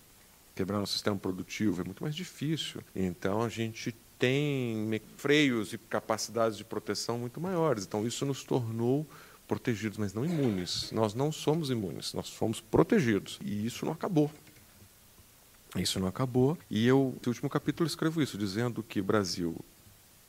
quebrar 0.54 0.78
nosso 0.78 0.94
sistema 0.94 1.18
produtivo, 1.18 1.82
é 1.82 1.84
muito 1.84 2.02
mais 2.02 2.14
difícil. 2.14 2.80
Então 2.96 3.42
a 3.42 3.48
gente 3.50 3.94
tem 4.18 4.98
freios 5.18 5.74
e 5.74 5.78
capacidades 5.78 6.56
de 6.56 6.64
proteção 6.64 7.18
muito 7.18 7.38
maiores. 7.42 7.84
Então 7.84 8.06
isso 8.06 8.24
nos 8.24 8.42
tornou 8.42 9.06
protegidos, 9.46 9.98
mas 9.98 10.14
não 10.14 10.24
imunes. 10.24 10.90
Nós 10.92 11.12
não 11.12 11.30
somos 11.30 11.68
imunes, 11.68 12.14
nós 12.14 12.28
somos 12.28 12.58
protegidos. 12.58 13.38
E 13.44 13.66
isso 13.66 13.84
não 13.84 13.92
acabou. 13.92 14.30
Isso 15.76 16.00
não 16.00 16.08
acabou. 16.08 16.58
E 16.68 16.86
eu, 16.86 17.14
no 17.24 17.28
último 17.28 17.48
capítulo, 17.48 17.86
escrevo 17.86 18.20
isso, 18.20 18.36
dizendo 18.36 18.82
que 18.82 19.00
Brasil, 19.00 19.56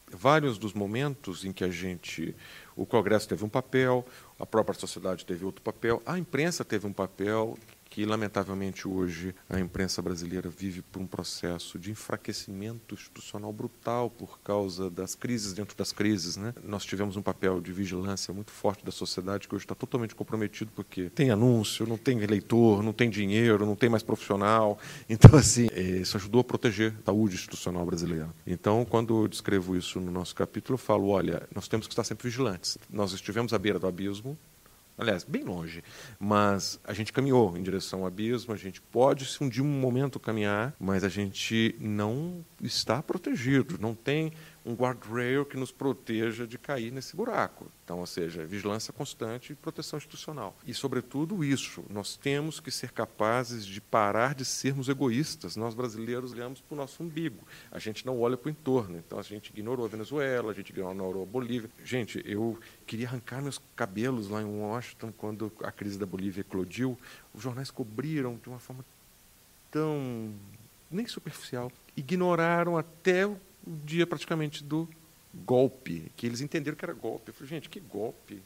vários 0.08 0.58
dos 0.58 0.74
momentos 0.74 1.46
em 1.46 1.52
que 1.52 1.64
a 1.64 1.70
gente. 1.70 2.36
O 2.76 2.86
Congresso 2.86 3.28
teve 3.28 3.44
um 3.44 3.50
papel, 3.50 4.06
a 4.40 4.46
própria 4.46 4.80
sociedade 4.80 5.26
teve 5.26 5.44
outro 5.44 5.62
papel, 5.62 6.02
a 6.06 6.18
imprensa 6.18 6.64
teve 6.64 6.88
um 6.88 6.94
papel 6.94 7.58
que, 7.92 8.06
lamentavelmente, 8.06 8.88
hoje 8.88 9.36
a 9.50 9.60
imprensa 9.60 10.02
brasileira 10.02 10.50
vive 10.50 10.82
por 10.82 11.02
um 11.02 11.06
processo 11.06 11.78
de 11.78 11.92
enfraquecimento 11.92 12.96
institucional 12.96 13.52
brutal 13.52 14.10
por 14.10 14.40
causa 14.40 14.90
das 14.90 15.14
crises 15.14 15.52
dentro 15.52 15.78
das 15.78 15.92
crises. 15.92 16.38
Né? 16.38 16.54
Nós 16.64 16.86
tivemos 16.86 17.18
um 17.18 17.22
papel 17.22 17.60
de 17.60 17.74
vigilância 17.74 18.34
muito 18.34 18.50
forte 18.50 18.86
da 18.86 18.94
sociedade 18.94 19.46
que 19.46 19.54
hoje 19.54 19.66
está 19.66 19.76
totalmente 19.76 20.16
comprometido 20.16 20.72
porque 20.74 21.10
tem 21.10 21.32
anúncio, 21.32 21.86
não 21.86 21.98
tem 21.98 22.18
eleitor, 22.22 22.82
não 22.82 22.94
tem 22.94 23.10
dinheiro, 23.10 23.66
não 23.66 23.76
tem 23.76 23.90
mais 23.90 24.02
profissional. 24.02 24.80
Então, 25.10 25.38
assim, 25.38 25.68
é, 25.74 25.82
isso 25.82 26.16
ajudou 26.16 26.40
a 26.40 26.44
proteger 26.44 26.94
a 27.02 27.08
saúde 27.08 27.36
institucional 27.36 27.86
brasileira. 27.86 28.30
Então, 28.48 28.86
quando 28.86 29.24
eu 29.24 29.28
descrevo 29.28 29.76
isso 29.76 30.00
no 30.00 30.10
nosso 30.10 30.34
capítulo, 30.34 30.76
eu 30.76 30.78
falo: 30.78 31.10
olha, 31.10 31.48
nós 31.54 31.68
temos 31.68 31.86
que 31.86 31.92
estar 31.92 32.06
sempre 32.06 32.30
vigilantes. 32.30 32.78
Nós 32.90 33.12
estivemos 33.12 33.54
à 33.54 33.60
beira 33.60 33.78
do 33.78 33.88
abismo, 33.88 34.38
aliás, 35.02 35.24
bem 35.24 35.44
longe, 35.44 35.84
mas 36.20 36.80
a 36.84 36.94
gente 36.94 37.12
caminhou 37.12 37.58
em 37.58 37.64
direção 37.64 38.02
ao 38.02 38.06
abismo, 38.06 38.54
a 38.54 38.58
gente 38.58 38.80
pode, 38.80 39.26
se 39.26 39.44
um 39.44 39.50
dia 39.50 39.64
um 39.64 39.68
momento 39.68 40.20
caminhar, 40.20 40.76
mas 40.80 41.04
a 41.04 41.10
gente 41.10 41.76
não 41.80 42.46
está 42.62 43.02
protegido, 43.02 43.80
não 43.82 43.96
tem 43.96 44.32
um 44.66 44.74
guardrail 44.74 45.46
que 45.46 45.58
nos 45.58 45.72
proteja 45.72 46.46
de 46.46 46.58
cair 46.58 46.92
nesse 46.92 47.16
buraco. 47.16 47.72
Então, 47.84 48.00
ou 48.00 48.06
seja, 48.06 48.46
vigilância 48.46 48.94
constante 48.94 49.54
e 49.54 49.56
proteção 49.56 49.98
institucional. 49.98 50.56
E, 50.66 50.74
sobretudo, 50.74 51.44
isso, 51.44 51.84
nós 51.90 52.16
temos 52.16 52.60
que 52.60 52.72
ser 52.72 52.92
capazes 52.92 53.66
de 53.66 53.82
parar 53.82 54.36
de 54.36 54.46
sermos 54.46 54.88
egoístas. 54.88 55.56
Nós, 55.56 55.74
brasileiros, 55.74 56.32
olhamos 56.32 56.62
para 56.62 56.76
o 56.76 56.78
nosso 56.78 57.04
umbigo. 57.04 57.46
A 57.72 57.80
gente 57.80 58.06
não 58.06 58.20
olha 58.22 58.38
para 58.38 58.48
o 58.48 58.52
entorno. 58.52 58.98
Então, 58.98 59.20
a 59.20 59.24
gente 59.24 59.50
ignorou 59.50 59.86
a 59.86 59.90
Venezuela, 59.90 60.52
a 60.52 60.56
gente 60.56 60.70
ignorou 60.70 61.24
a 61.24 61.26
Bolívia. 61.26 61.70
Gente, 61.84 62.22
eu 62.26 62.58
queria 62.86 63.08
arrancar 63.08 63.42
meus 63.42 63.60
cabelos 63.76 64.30
lá 64.30 64.42
em 64.42 64.46
Washington 64.46 65.12
quando 65.18 65.52
a 65.64 65.72
crise 65.72 65.98
da 65.98 66.06
Bolívia 66.06 66.42
eclodiu. 66.42 66.98
Os 67.34 67.42
jornais 67.42 67.72
cobriram 67.72 68.40
de 68.42 68.48
uma 68.48 68.60
forma 68.60 68.86
tão 69.72 70.34
nem 70.90 71.08
superficial. 71.08 71.72
Ignoraram 71.96 72.78
até 72.78 73.26
o 73.26 73.40
o 73.66 73.76
dia 73.86 74.08
praticamente 74.08 74.64
do 74.64 74.88
golpe, 75.34 76.12
que 76.16 76.26
eles 76.26 76.42
entenderam 76.42 76.78
que 76.78 76.86
era 76.86 76.94
golpe. 76.94 77.30
Eu 77.30 77.34
falei, 77.34 77.50
gente, 77.50 77.70
que 77.70 77.80
golpe? 77.80 78.42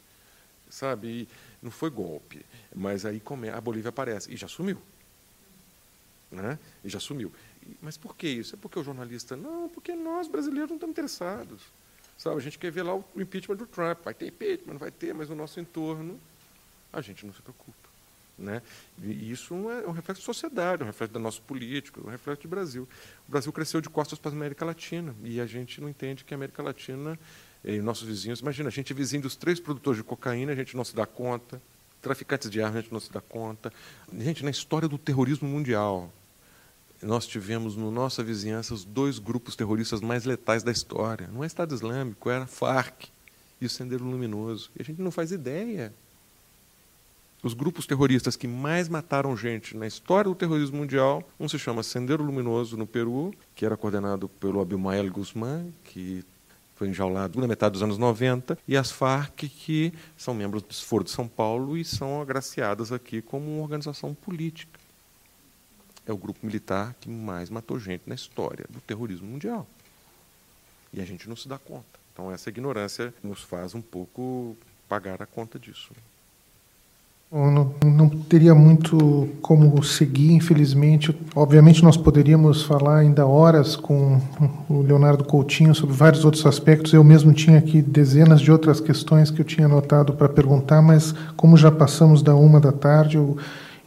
Sabe? 0.70 1.08
E 1.08 1.28
não 1.62 1.72
foi 1.72 1.90
golpe. 1.90 2.46
Mas 2.76 3.06
aí 3.06 3.22
a 3.54 3.62
Bolívia 3.62 3.90
aparece 3.90 4.32
e 4.32 4.38
já 4.38 4.48
sumiu. 4.48 4.82
Né? 6.32 6.60
E 6.84 6.90
já 6.90 7.00
sumiu. 7.00 7.32
Mas 7.82 7.98
por 7.98 8.16
que 8.16 8.28
isso? 8.28 8.56
É 8.56 8.58
porque 8.58 8.78
o 8.78 8.84
jornalista. 8.84 9.36
Não, 9.36 9.70
porque 9.70 9.96
nós 9.96 10.28
brasileiros 10.28 10.70
não 10.70 10.78
estamos 10.78 10.94
interessados. 10.94 11.62
Sabe? 12.18 12.38
A 12.38 12.40
gente 12.40 12.58
quer 12.58 12.72
ver 12.72 12.84
lá 12.84 12.96
o 12.96 13.06
impeachment 13.16 13.56
do 13.56 13.66
Trump. 13.66 14.00
Vai 14.04 14.14
ter 14.14 14.28
impeachment, 14.28 14.74
não 14.74 14.80
vai 14.80 14.92
ter, 14.92 15.14
mas 15.14 15.30
no 15.30 15.36
nosso 15.36 15.60
entorno 15.60 16.20
a 16.92 17.02
gente 17.02 17.26
não 17.26 17.34
se 17.34 17.42
preocupa. 17.42 17.85
Né? 18.38 18.62
E 19.02 19.32
isso 19.32 19.54
é 19.70 19.88
um 19.88 19.92
reflexo 19.92 20.22
de 20.22 20.26
sociedade, 20.26 20.84
um 20.84 20.86
reflexo 20.86 21.14
do 21.14 21.20
nosso 21.20 21.42
político, 21.42 22.02
um 22.06 22.10
reflexo 22.10 22.44
do 22.44 22.50
Brasil. 22.50 22.88
O 23.28 23.32
Brasil 23.32 23.52
cresceu 23.54 23.80
de 23.80 23.90
costas 23.90 24.20
para 24.20 24.32
a 24.32 24.34
América 24.34 24.66
Latina 24.66 25.16
e 25.24 25.40
a 25.40 25.46
gente 25.46 25.80
não 25.80 25.88
entende 25.88 26.26
que 26.26 26.34
a 26.34 26.38
América 26.38 26.62
Latina 26.62 27.18
e 27.64 27.80
nossos 27.80 28.08
vizinhos, 28.08 28.42
imagina, 28.42 28.70
a 28.70 28.72
gente 28.72 28.92
é 28.92 28.96
vizinho 28.96 29.24
dos 29.24 29.36
três 29.36 29.60
produtores 29.60 29.98
de 29.98 30.04
cocaína, 30.04 30.52
a 30.52 30.56
gente 30.56 30.76
não 30.76 30.84
se 30.84 30.96
dá 30.96 31.06
conta, 31.06 31.62
traficantes 32.02 32.50
de 32.50 32.62
armas, 32.62 32.78
a 32.78 32.82
gente 32.82 32.94
não 32.94 33.00
se 33.00 33.12
dá 33.12 33.22
conta. 33.22 33.74
Gente, 34.14 34.44
na 34.44 34.52
história 34.52 34.88
do 34.88 34.98
terrorismo 34.98 35.48
mundial, 35.48 36.12
nós 37.02 37.26
tivemos 37.26 37.76
no 37.76 37.90
nossa 37.90 38.24
vizinhança 38.24 38.74
os 38.74 38.86
dois 38.86 39.18
grupos 39.18 39.56
terroristas 39.56 40.02
mais 40.02 40.26
letais 40.26 40.62
da 40.62 40.72
história. 40.72 41.28
Não 41.32 41.44
é 41.44 41.48
Estado 41.48 41.74
Islâmico, 41.74 42.30
era 42.30 42.46
FARC 42.46 43.08
e 43.60 43.66
o 43.66 43.70
Sendero 43.70 44.04
Luminoso. 44.04 44.70
E 44.76 44.82
a 44.82 44.86
gente 44.86 45.02
não 45.02 45.12
faz 45.12 45.32
ideia 45.32 45.94
os 47.46 47.54
grupos 47.54 47.86
terroristas 47.86 48.36
que 48.36 48.48
mais 48.48 48.90
mataram 48.90 49.38
gente 49.38 49.78
na 49.78 49.86
história 49.86 50.28
do 50.28 50.34
terrorismo 50.34 50.78
mundial, 50.78 51.24
um 51.40 51.48
se 51.48 51.60
chama 51.60 51.84
Sendero 51.84 52.24
Luminoso 52.24 52.76
no 52.76 52.88
Peru, 52.88 53.32
que 53.54 53.64
era 53.64 53.78
coordenado 53.78 54.28
pelo 54.28 54.60
Abimael 54.60 55.08
Guzmán, 55.12 55.68
que 55.84 56.26
foi 56.74 56.88
enjaulado 56.88 57.40
na 57.40 57.48
metade 57.48 57.74
dos 57.74 57.84
anos 57.84 58.00
90, 58.00 58.58
e 58.68 58.76
as 58.76 58.90
Farc, 58.90 59.48
que 59.48 59.94
são 60.18 60.34
membros 60.34 60.64
do 60.64 60.74
Foro 60.74 61.04
de 61.04 61.12
São 61.12 61.28
Paulo 61.28 61.78
e 61.78 61.86
são 61.86 62.20
agraciadas 62.20 62.92
aqui 62.92 63.22
como 63.22 63.46
uma 63.46 63.62
organização 63.62 64.16
política. 64.16 64.80
É 66.04 66.12
o 66.12 66.18
grupo 66.18 66.44
militar 66.44 66.96
que 67.00 67.08
mais 67.08 67.52
matou 67.52 67.80
gente 67.80 68.10
na 68.10 68.16
história 68.16 68.66
do 68.72 68.82
terrorismo 68.82 69.28
mundial. 69.28 69.68
E 70.92 71.00
a 71.00 71.06
gente 71.06 71.30
não 71.30 71.36
se 71.36 71.48
dá 71.48 71.60
conta. 71.60 72.00
Então, 72.12 72.32
essa 72.32 72.50
ignorância 72.50 73.14
nos 73.22 73.44
faz 73.44 73.76
um 73.76 73.84
pouco 73.84 74.58
pagar 74.90 75.22
a 75.22 75.28
conta 75.28 75.60
disso. 75.60 75.92
Não, 77.38 77.70
não, 77.84 78.08
teria 78.08 78.56
muito 78.56 79.28
como 79.42 79.84
seguir, 79.84 80.32
infelizmente. 80.32 81.14
Obviamente, 81.36 81.84
nós 81.84 81.98
poderíamos 81.98 82.64
falar 82.64 83.00
ainda 83.00 83.26
horas 83.26 83.76
com 83.76 84.22
o 84.70 84.82
Leonardo 84.82 85.26
Coutinho 85.26 85.76
sobre 85.76 85.94
vários 85.94 86.24
outros 86.24 86.46
aspectos. 86.46 86.94
Eu 86.94 87.04
mesmo 87.04 87.34
tinha 87.34 87.58
aqui 87.58 87.82
dezenas 87.82 88.40
de 88.40 88.50
outras 88.50 88.80
questões 88.80 89.30
que 89.30 89.42
eu 89.42 89.46
tinha 89.46 89.68
anotado 89.68 90.14
para 90.14 90.30
perguntar, 90.30 90.82
mas 90.82 91.14
como 91.36 91.58
já 91.58 91.70
passamos 91.70 92.22
da 92.22 92.34
uma 92.34 92.58
da 92.58 92.72
tarde, 92.72 93.18
eu 93.18 93.36